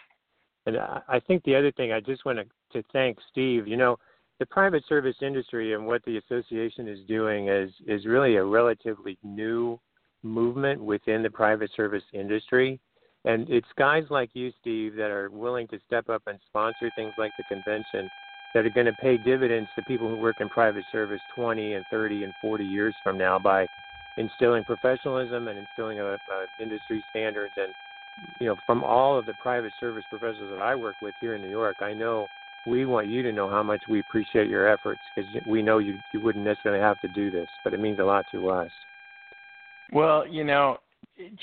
And 0.65 0.77
I, 0.77 1.19
think 1.27 1.43
the 1.43 1.55
other 1.55 1.71
thing 1.71 1.91
I 1.91 1.99
just 1.99 2.25
want 2.25 2.39
to, 2.39 2.45
to 2.73 2.87
thank 2.91 3.17
Steve. 3.31 3.67
You 3.67 3.77
know, 3.77 3.97
the 4.39 4.45
private 4.45 4.83
service 4.89 5.15
industry 5.21 5.73
and 5.73 5.85
what 5.85 6.03
the 6.05 6.17
association 6.17 6.87
is 6.87 6.99
doing 7.07 7.47
is 7.47 7.71
is 7.87 8.05
really 8.05 8.35
a 8.35 8.43
relatively 8.43 9.17
new 9.23 9.79
movement 10.23 10.83
within 10.83 11.21
the 11.21 11.29
private 11.29 11.69
service 11.75 12.03
industry. 12.13 12.79
And 13.23 13.49
it's 13.49 13.67
guys 13.77 14.03
like 14.09 14.31
you, 14.33 14.51
Steve, 14.59 14.95
that 14.95 15.11
are 15.11 15.29
willing 15.29 15.67
to 15.69 15.79
step 15.85 16.09
up 16.09 16.23
and 16.27 16.39
sponsor 16.47 16.89
things 16.95 17.13
like 17.17 17.31
the 17.37 17.43
convention 17.47 18.09
that 18.55 18.65
are 18.65 18.69
going 18.69 18.85
to 18.85 18.93
pay 18.93 19.17
dividends 19.17 19.69
to 19.75 19.83
people 19.83 20.07
who 20.07 20.15
work 20.15 20.39
in 20.39 20.47
private 20.47 20.85
service 20.89 21.19
20 21.35 21.73
and 21.73 21.85
30 21.91 22.23
and 22.23 22.33
40 22.39 22.63
years 22.63 22.95
from 23.03 23.17
now 23.17 23.37
by 23.37 23.67
instilling 24.15 24.63
professionalism 24.63 25.49
and 25.49 25.59
instilling 25.59 25.99
a, 25.99 26.05
a 26.05 26.17
industry 26.61 27.03
standards. 27.09 27.53
And 27.57 27.73
you 28.39 28.47
know, 28.47 28.55
from 28.65 28.81
all 28.81 29.19
of 29.19 29.25
the 29.25 29.33
private 29.33 29.73
service 29.77 30.05
professionals 30.09 30.51
that 30.51 30.61
I 30.63 30.73
work 30.73 30.95
with 31.01 31.13
here 31.19 31.35
in 31.35 31.41
New 31.41 31.49
York, 31.49 31.75
I 31.81 31.93
know 31.93 32.27
we 32.65 32.85
want 32.85 33.07
you 33.07 33.21
to 33.23 33.33
know 33.33 33.49
how 33.49 33.61
much 33.61 33.83
we 33.89 33.99
appreciate 33.99 34.47
your 34.47 34.69
efforts 34.69 35.01
because 35.13 35.29
we 35.45 35.61
know 35.61 35.79
you 35.79 35.97
you 36.13 36.21
wouldn't 36.21 36.45
necessarily 36.45 36.81
have 36.81 36.99
to 37.01 37.09
do 37.09 37.29
this, 37.29 37.49
but 37.65 37.73
it 37.73 37.81
means 37.81 37.99
a 37.99 38.03
lot 38.03 38.25
to 38.31 38.49
us. 38.49 38.71
Well, 39.91 40.25
you 40.25 40.45
know, 40.45 40.77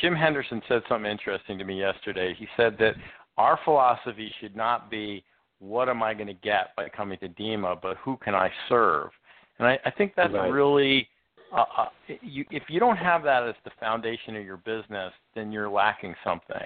Jim 0.01 0.15
Henderson 0.15 0.63
said 0.67 0.81
something 0.89 1.11
interesting 1.11 1.59
to 1.59 1.65
me 1.65 1.79
yesterday. 1.79 2.35
He 2.39 2.49
said 2.57 2.77
that 2.79 2.95
our 3.37 3.59
philosophy 3.67 4.33
should 4.41 4.57
not 4.57 4.91
be 4.91 5.23
what 5.63 5.89
am 5.89 6.03
I 6.03 6.13
going 6.13 6.27
to 6.27 6.35
get 6.35 6.75
by 6.77 6.89
coming 6.89 7.19
to 7.19 7.29
DEMA, 7.29 7.77
but 7.81 7.97
who 7.99 8.17
can 8.17 8.35
I 8.35 8.51
serve? 8.69 9.11
And 9.59 9.69
I, 9.69 9.79
I 9.85 9.91
think 9.91 10.15
that's 10.17 10.35
right. 10.35 10.51
really, 10.51 11.09
uh, 11.53 11.65
uh, 11.79 11.89
you, 12.21 12.45
if 12.51 12.65
you 12.69 12.81
don't 12.81 12.97
have 12.97 13.23
that 13.23 13.49
as 13.49 13.55
the 13.65 13.71
foundation 13.79 14.35
of 14.35 14.45
your 14.45 14.57
business, 14.57 15.13
then 15.35 15.53
you're 15.53 15.71
lacking 15.71 16.15
something. 16.25 16.57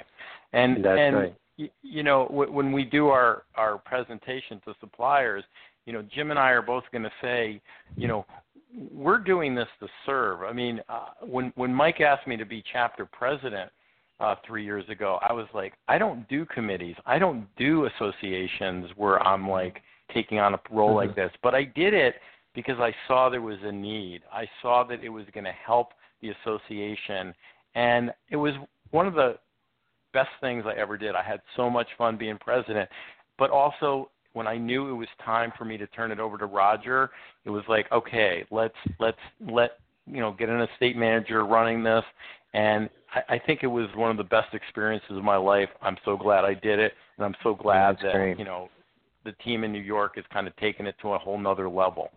And 0.55 0.83
that's 0.83 0.99
and 0.99 1.17
right. 1.17 1.35
you, 1.59 1.69
you 1.83 2.03
know 2.03 2.27
w- 2.29 2.51
when 2.51 2.73
we 2.73 2.85
do 2.85 3.09
our 3.09 3.43
our 3.57 3.79
presentation 3.79 4.61
to 4.65 4.75
suppliers, 4.81 5.45
you 5.85 5.93
know 5.93 6.03
Jim 6.15 6.31
and 6.31 6.39
I 6.39 6.51
are 6.51 6.63
both 6.63 6.85
going 6.91 7.03
to 7.03 7.13
say, 7.21 7.61
you 7.97 8.09
know, 8.09 8.25
we're 8.93 9.19
doing 9.19 9.55
this 9.55 9.69
to 9.81 9.89
serve. 10.07 10.43
I 10.43 10.53
mean, 10.53 10.81
uh, 10.89 11.09
when 11.21 11.53
when 11.57 11.75
Mike 11.75 12.01
asked 12.01 12.27
me 12.27 12.37
to 12.39 12.47
be 12.47 12.65
chapter 12.73 13.05
president 13.05 13.71
uh, 14.21 14.35
three 14.47 14.65
years 14.65 14.85
ago, 14.89 15.19
I 15.27 15.33
was 15.33 15.47
like, 15.55 15.75
I 15.89 15.99
don't 15.99 16.29
do 16.29 16.47
committees, 16.47 16.97
I 17.05 17.19
don't 17.19 17.47
do 17.57 17.87
associations 17.87 18.91
where 18.97 19.23
I'm 19.27 19.49
like 19.49 19.83
taking 20.13 20.39
on 20.39 20.55
a 20.55 20.61
role 20.71 20.91
mm-hmm. 20.91 21.09
like 21.09 21.17
this, 21.17 21.31
but 21.43 21.55
I 21.55 21.65
did 21.65 21.95
it 21.95 22.17
because 22.55 22.79
I 22.79 22.95
saw 23.07 23.29
there 23.29 23.43
was 23.43 23.59
a 23.63 23.73
need. 23.73 24.23
I 24.33 24.49
saw 24.63 24.83
that 24.85 25.05
it 25.05 25.11
was 25.11 25.27
going 25.35 25.45
to 25.45 25.53
help 25.53 25.89
the 26.23 26.31
association, 26.31 27.35
and 27.75 28.11
it 28.31 28.37
was 28.37 28.55
one 28.91 29.07
of 29.07 29.15
the 29.15 29.37
best 30.13 30.31
things 30.41 30.65
I 30.67 30.73
ever 30.81 30.97
did. 30.97 31.15
I 31.15 31.23
had 31.23 31.41
so 31.57 31.69
much 31.69 31.89
fun 31.99 32.17
being 32.17 32.39
president, 32.39 32.89
but 33.39 33.51
also 33.51 34.11
when 34.33 34.47
I 34.47 34.57
knew 34.57 34.89
it 34.91 34.95
was 34.95 35.09
time 35.25 35.53
for 35.57 35.65
me 35.65 35.77
to 35.77 35.87
turn 35.89 36.11
it 36.11 36.19
over 36.19 36.39
to 36.39 36.47
Roger, 36.47 37.11
it 37.45 37.51
was 37.51 37.65
like, 37.69 37.91
okay, 37.93 38.45
let's 38.51 38.75
let's 38.99 39.19
let 39.41 39.79
you 40.07 40.21
know 40.21 40.33
get 40.33 40.49
an 40.49 40.63
estate 40.63 40.97
manager 40.97 41.45
running 41.45 41.83
this, 41.83 42.05
and 42.55 42.89
I, 43.15 43.35
I 43.35 43.39
think 43.39 43.61
it 43.63 43.69
was 43.69 43.89
one 43.95 44.11
of 44.11 44.17
the 44.17 44.25
best 44.25 44.55
experiences 44.55 45.17
of 45.17 45.25
my 45.25 45.37
life. 45.37 45.69
I'm 45.83 45.97
so 46.05 46.17
glad 46.17 46.45
I 46.45 46.55
did 46.55 46.79
it, 46.79 46.93
and 47.17 47.25
I'm 47.25 47.35
so 47.43 47.55
glad 47.55 47.97
that 48.03 48.13
great. 48.13 48.39
you 48.39 48.45
know 48.45 48.69
the 49.25 49.33
team 49.45 49.65
in 49.65 49.73
New 49.73 49.81
York 49.81 50.17
has 50.17 50.25
kind 50.33 50.47
of 50.47 50.57
taken 50.57 50.87
it 50.87 50.95
to 51.03 51.15
a 51.15 51.19
whole 51.19 51.39
nother 51.39 51.69
level. 51.69 52.11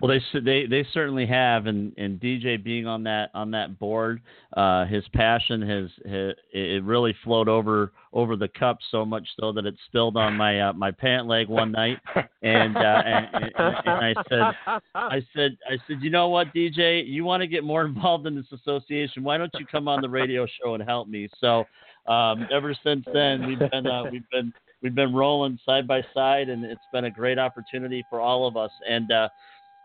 Well, 0.00 0.16
they 0.32 0.40
they 0.40 0.66
they 0.66 0.86
certainly 0.92 1.26
have, 1.26 1.66
and 1.66 1.92
and 1.98 2.20
DJ 2.20 2.62
being 2.62 2.86
on 2.86 3.02
that 3.04 3.30
on 3.34 3.50
that 3.50 3.80
board, 3.80 4.20
uh, 4.56 4.84
his 4.84 5.02
passion 5.12 5.60
has, 5.62 5.90
has 6.08 6.34
it 6.52 6.84
really 6.84 7.16
flowed 7.24 7.48
over 7.48 7.92
over 8.12 8.36
the 8.36 8.46
cup 8.46 8.78
so 8.92 9.04
much 9.04 9.26
so 9.40 9.50
that 9.52 9.66
it 9.66 9.74
spilled 9.86 10.16
on 10.16 10.34
my 10.34 10.60
uh, 10.60 10.72
my 10.72 10.92
pant 10.92 11.26
leg 11.26 11.48
one 11.48 11.72
night, 11.72 11.98
and, 12.42 12.76
uh, 12.76 13.02
and, 13.04 13.26
and 13.34 13.52
and 13.56 13.88
I 13.88 14.14
said 14.28 14.80
I 14.94 15.22
said 15.34 15.58
I 15.68 15.76
said 15.88 15.96
you 16.00 16.10
know 16.10 16.28
what 16.28 16.54
DJ, 16.54 17.02
you 17.04 17.24
want 17.24 17.40
to 17.40 17.48
get 17.48 17.64
more 17.64 17.84
involved 17.86 18.24
in 18.28 18.36
this 18.36 18.52
association? 18.52 19.24
Why 19.24 19.36
don't 19.36 19.52
you 19.58 19.66
come 19.66 19.88
on 19.88 20.00
the 20.00 20.08
radio 20.08 20.46
show 20.62 20.74
and 20.74 20.82
help 20.82 21.08
me? 21.08 21.28
So 21.40 21.64
um, 22.06 22.46
ever 22.52 22.72
since 22.84 23.04
then, 23.12 23.48
we've 23.48 23.58
been 23.58 23.86
uh, 23.88 24.04
we've 24.12 24.30
been 24.30 24.52
we've 24.80 24.94
been 24.94 25.12
rolling 25.12 25.58
side 25.66 25.88
by 25.88 26.02
side, 26.14 26.50
and 26.50 26.64
it's 26.64 26.80
been 26.92 27.06
a 27.06 27.10
great 27.10 27.40
opportunity 27.40 28.04
for 28.08 28.20
all 28.20 28.46
of 28.46 28.56
us, 28.56 28.70
and. 28.88 29.10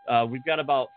Uh, 0.10 0.26
we've 0.30 0.45
got 0.45 0.60
about 0.60 0.89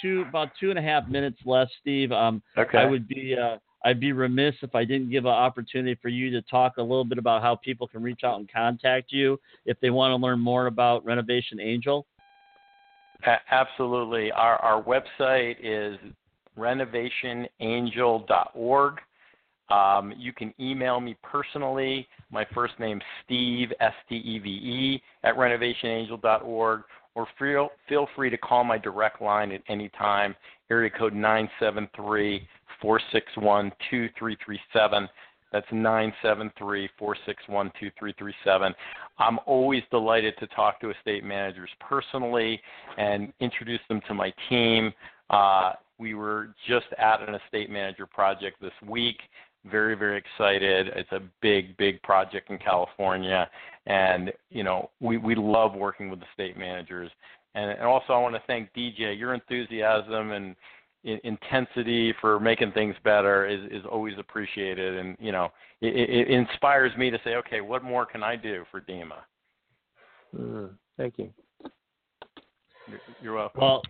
two 0.00 0.24
about 0.28 0.50
two 0.58 0.70
and 0.70 0.78
a 0.78 0.82
half 0.82 1.08
minutes 1.08 1.38
left, 1.44 1.72
Steve. 1.80 2.12
Um, 2.12 2.42
okay. 2.56 2.78
I 2.78 2.86
would 2.86 3.08
be 3.08 3.36
uh, 3.40 3.56
I'd 3.84 4.00
be 4.00 4.12
remiss 4.12 4.54
if 4.62 4.74
I 4.74 4.84
didn't 4.84 5.10
give 5.10 5.24
an 5.24 5.32
opportunity 5.32 5.98
for 6.00 6.08
you 6.08 6.30
to 6.30 6.40
talk 6.42 6.76
a 6.78 6.82
little 6.82 7.04
bit 7.04 7.18
about 7.18 7.42
how 7.42 7.56
people 7.56 7.88
can 7.88 8.02
reach 8.02 8.20
out 8.24 8.38
and 8.38 8.50
contact 8.50 9.12
you 9.12 9.38
if 9.66 9.78
they 9.80 9.90
want 9.90 10.12
to 10.12 10.16
learn 10.16 10.40
more 10.40 10.66
about 10.66 11.04
Renovation 11.04 11.60
Angel. 11.60 12.06
Absolutely. 13.50 14.32
Our 14.32 14.56
our 14.56 14.82
website 14.82 15.56
is 15.62 15.98
renovationangel.org. 16.58 18.94
Um, 19.70 20.12
you 20.18 20.32
can 20.32 20.52
email 20.60 21.00
me 21.00 21.16
personally. 21.22 22.08
My 22.30 22.44
first 22.52 22.78
name 22.78 23.00
Steve 23.24 23.72
S 23.80 23.94
T 24.08 24.16
E 24.16 24.38
V 24.38 24.48
E 24.48 25.02
at 25.24 25.34
renovationangel.org, 25.36 26.82
or 27.14 27.26
feel, 27.38 27.70
feel 27.88 28.08
free 28.16 28.30
to 28.30 28.38
call 28.38 28.64
my 28.64 28.78
direct 28.78 29.20
line 29.20 29.52
at 29.52 29.62
any 29.68 29.88
time, 29.90 30.34
area 30.70 30.90
code 30.90 31.14
973 31.14 32.46
461 32.80 33.70
2337. 33.90 35.08
That's 35.52 35.66
973 35.70 36.88
461 36.98 37.66
2337. 37.78 38.74
I'm 39.18 39.38
always 39.46 39.82
delighted 39.90 40.34
to 40.38 40.46
talk 40.48 40.80
to 40.80 40.90
estate 40.90 41.24
managers 41.24 41.68
personally 41.78 42.60
and 42.96 43.32
introduce 43.40 43.80
them 43.88 44.00
to 44.08 44.14
my 44.14 44.32
team. 44.48 44.92
Uh, 45.28 45.72
we 45.98 46.14
were 46.14 46.48
just 46.66 46.86
at 46.98 47.26
an 47.26 47.34
estate 47.34 47.70
manager 47.70 48.06
project 48.06 48.60
this 48.60 48.72
week. 48.88 49.18
Very, 49.70 49.94
very 49.94 50.18
excited. 50.18 50.88
It's 50.96 51.12
a 51.12 51.20
big, 51.40 51.76
big 51.76 52.02
project 52.02 52.50
in 52.50 52.58
California, 52.58 53.48
and 53.86 54.32
you 54.50 54.64
know 54.64 54.90
we 55.00 55.18
we 55.18 55.34
love 55.36 55.74
working 55.74 56.10
with 56.10 56.18
the 56.18 56.26
state 56.34 56.56
managers. 56.56 57.10
And, 57.54 57.70
and 57.70 57.82
also, 57.82 58.12
I 58.12 58.18
want 58.18 58.34
to 58.34 58.42
thank 58.46 58.72
DJ. 58.74 59.16
Your 59.16 59.34
enthusiasm 59.34 60.32
and 60.32 60.56
intensity 61.04 62.14
for 62.20 62.40
making 62.40 62.72
things 62.72 62.96
better 63.04 63.46
is 63.46 63.60
is 63.70 63.84
always 63.90 64.14
appreciated, 64.18 64.98
and 64.98 65.16
you 65.20 65.30
know 65.30 65.48
it, 65.80 66.10
it 66.10 66.30
inspires 66.30 66.96
me 66.96 67.10
to 67.10 67.18
say, 67.22 67.36
okay, 67.36 67.60
what 67.60 67.84
more 67.84 68.06
can 68.06 68.22
I 68.22 68.36
do 68.36 68.64
for 68.70 68.80
DEMA? 68.80 69.16
Mm, 70.36 70.70
thank 70.96 71.18
you. 71.18 71.30
You're 73.20 73.34
welcome. 73.34 73.60
Well, 73.60 73.82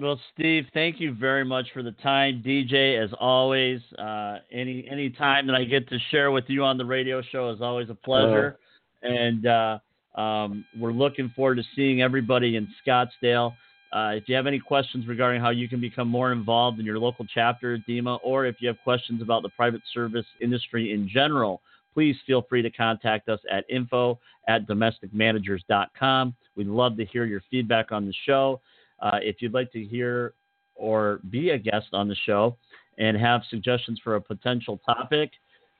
well, 0.00 0.20
Steve, 0.34 0.66
thank 0.74 1.00
you 1.00 1.14
very 1.14 1.44
much 1.44 1.66
for 1.72 1.82
the 1.82 1.92
time. 1.92 2.42
DJ, 2.44 3.02
as 3.02 3.10
always, 3.18 3.80
uh, 3.98 4.38
any 4.52 4.86
any 4.90 5.10
time 5.10 5.46
that 5.46 5.54
I 5.54 5.64
get 5.64 5.88
to 5.88 5.98
share 6.10 6.30
with 6.30 6.44
you 6.48 6.64
on 6.64 6.78
the 6.78 6.84
radio 6.84 7.22
show 7.22 7.50
is 7.50 7.60
always 7.60 7.90
a 7.90 7.94
pleasure. 7.94 8.58
Uh, 9.02 9.08
and 9.08 9.46
uh, 9.46 9.78
um, 10.18 10.64
we're 10.78 10.92
looking 10.92 11.32
forward 11.34 11.56
to 11.56 11.62
seeing 11.76 12.02
everybody 12.02 12.56
in 12.56 12.68
Scottsdale. 12.86 13.54
Uh, 13.92 14.12
if 14.14 14.24
you 14.28 14.34
have 14.34 14.46
any 14.46 14.58
questions 14.58 15.06
regarding 15.06 15.40
how 15.40 15.50
you 15.50 15.68
can 15.68 15.80
become 15.80 16.08
more 16.08 16.32
involved 16.32 16.78
in 16.78 16.84
your 16.84 16.98
local 16.98 17.24
chapter 17.32 17.74
at 17.74 17.86
DEMA, 17.86 18.18
or 18.22 18.44
if 18.44 18.56
you 18.60 18.68
have 18.68 18.76
questions 18.84 19.22
about 19.22 19.42
the 19.42 19.48
private 19.50 19.80
service 19.94 20.26
industry 20.42 20.92
in 20.92 21.08
general, 21.08 21.62
please 21.94 22.16
feel 22.26 22.42
free 22.42 22.60
to 22.60 22.70
contact 22.70 23.28
us 23.28 23.40
at 23.50 23.64
info 23.70 24.18
at 24.46 24.66
domesticmanagers.com. 24.66 26.34
We'd 26.54 26.66
love 26.66 26.96
to 26.98 27.04
hear 27.06 27.24
your 27.24 27.40
feedback 27.50 27.92
on 27.92 28.04
the 28.04 28.14
show. 28.26 28.60
Uh, 29.00 29.18
if 29.22 29.36
you'd 29.40 29.54
like 29.54 29.70
to 29.72 29.84
hear 29.84 30.34
or 30.74 31.20
be 31.30 31.50
a 31.50 31.58
guest 31.58 31.86
on 31.92 32.08
the 32.08 32.16
show 32.26 32.56
and 32.98 33.16
have 33.16 33.42
suggestions 33.50 34.00
for 34.02 34.16
a 34.16 34.20
potential 34.20 34.80
topic, 34.86 35.30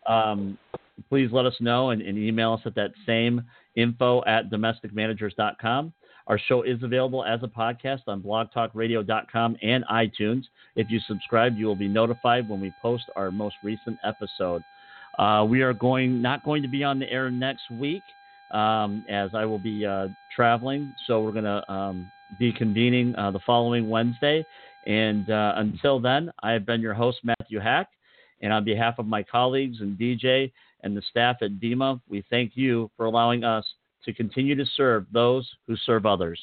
um, 0.06 0.58
please 1.08 1.30
let 1.32 1.46
us 1.46 1.54
know 1.60 1.90
and, 1.90 2.02
and, 2.02 2.18
email 2.18 2.54
us 2.54 2.60
at 2.64 2.74
that 2.74 2.90
same 3.06 3.42
info 3.76 4.22
at 4.26 4.50
domesticmanagers.com. 4.50 5.92
Our 6.26 6.38
show 6.38 6.62
is 6.62 6.82
available 6.82 7.24
as 7.24 7.40
a 7.42 7.46
podcast 7.46 8.02
on 8.06 8.22
blogtalkradio.com 8.22 9.56
and 9.62 9.84
iTunes. 9.90 10.44
If 10.76 10.90
you 10.90 11.00
subscribe, 11.06 11.56
you 11.56 11.66
will 11.66 11.76
be 11.76 11.88
notified 11.88 12.48
when 12.48 12.60
we 12.60 12.72
post 12.82 13.04
our 13.16 13.30
most 13.30 13.56
recent 13.62 13.98
episode. 14.04 14.62
Uh, 15.18 15.44
we 15.48 15.62
are 15.62 15.72
going 15.72 16.20
not 16.22 16.44
going 16.44 16.62
to 16.62 16.68
be 16.68 16.84
on 16.84 16.98
the 16.98 17.10
air 17.10 17.30
next 17.30 17.70
week 17.70 18.02
um, 18.50 19.04
as 19.08 19.30
I 19.34 19.44
will 19.44 19.58
be 19.58 19.84
uh, 19.84 20.08
traveling, 20.34 20.94
so 21.06 21.22
we're 21.22 21.32
going 21.32 21.44
to 21.44 21.72
um, 21.72 22.10
be 22.38 22.52
convening 22.52 23.14
uh, 23.16 23.30
the 23.30 23.40
following 23.46 23.88
Wednesday. 23.88 24.44
And 24.86 25.30
uh, 25.30 25.54
until 25.56 26.00
then, 26.00 26.30
I 26.42 26.52
have 26.52 26.64
been 26.64 26.80
your 26.80 26.94
host, 26.94 27.18
Matthew 27.22 27.60
Hack. 27.60 27.88
And 28.40 28.52
on 28.52 28.64
behalf 28.64 28.98
of 28.98 29.06
my 29.06 29.22
colleagues 29.22 29.80
and 29.80 29.98
DJ 29.98 30.52
and 30.82 30.96
the 30.96 31.02
staff 31.10 31.36
at 31.42 31.60
DEMA, 31.60 32.00
we 32.08 32.24
thank 32.30 32.52
you 32.54 32.90
for 32.96 33.06
allowing 33.06 33.44
us 33.44 33.64
to 34.04 34.12
continue 34.12 34.54
to 34.54 34.64
serve 34.76 35.06
those 35.12 35.48
who 35.66 35.76
serve 35.76 36.06
others. 36.06 36.40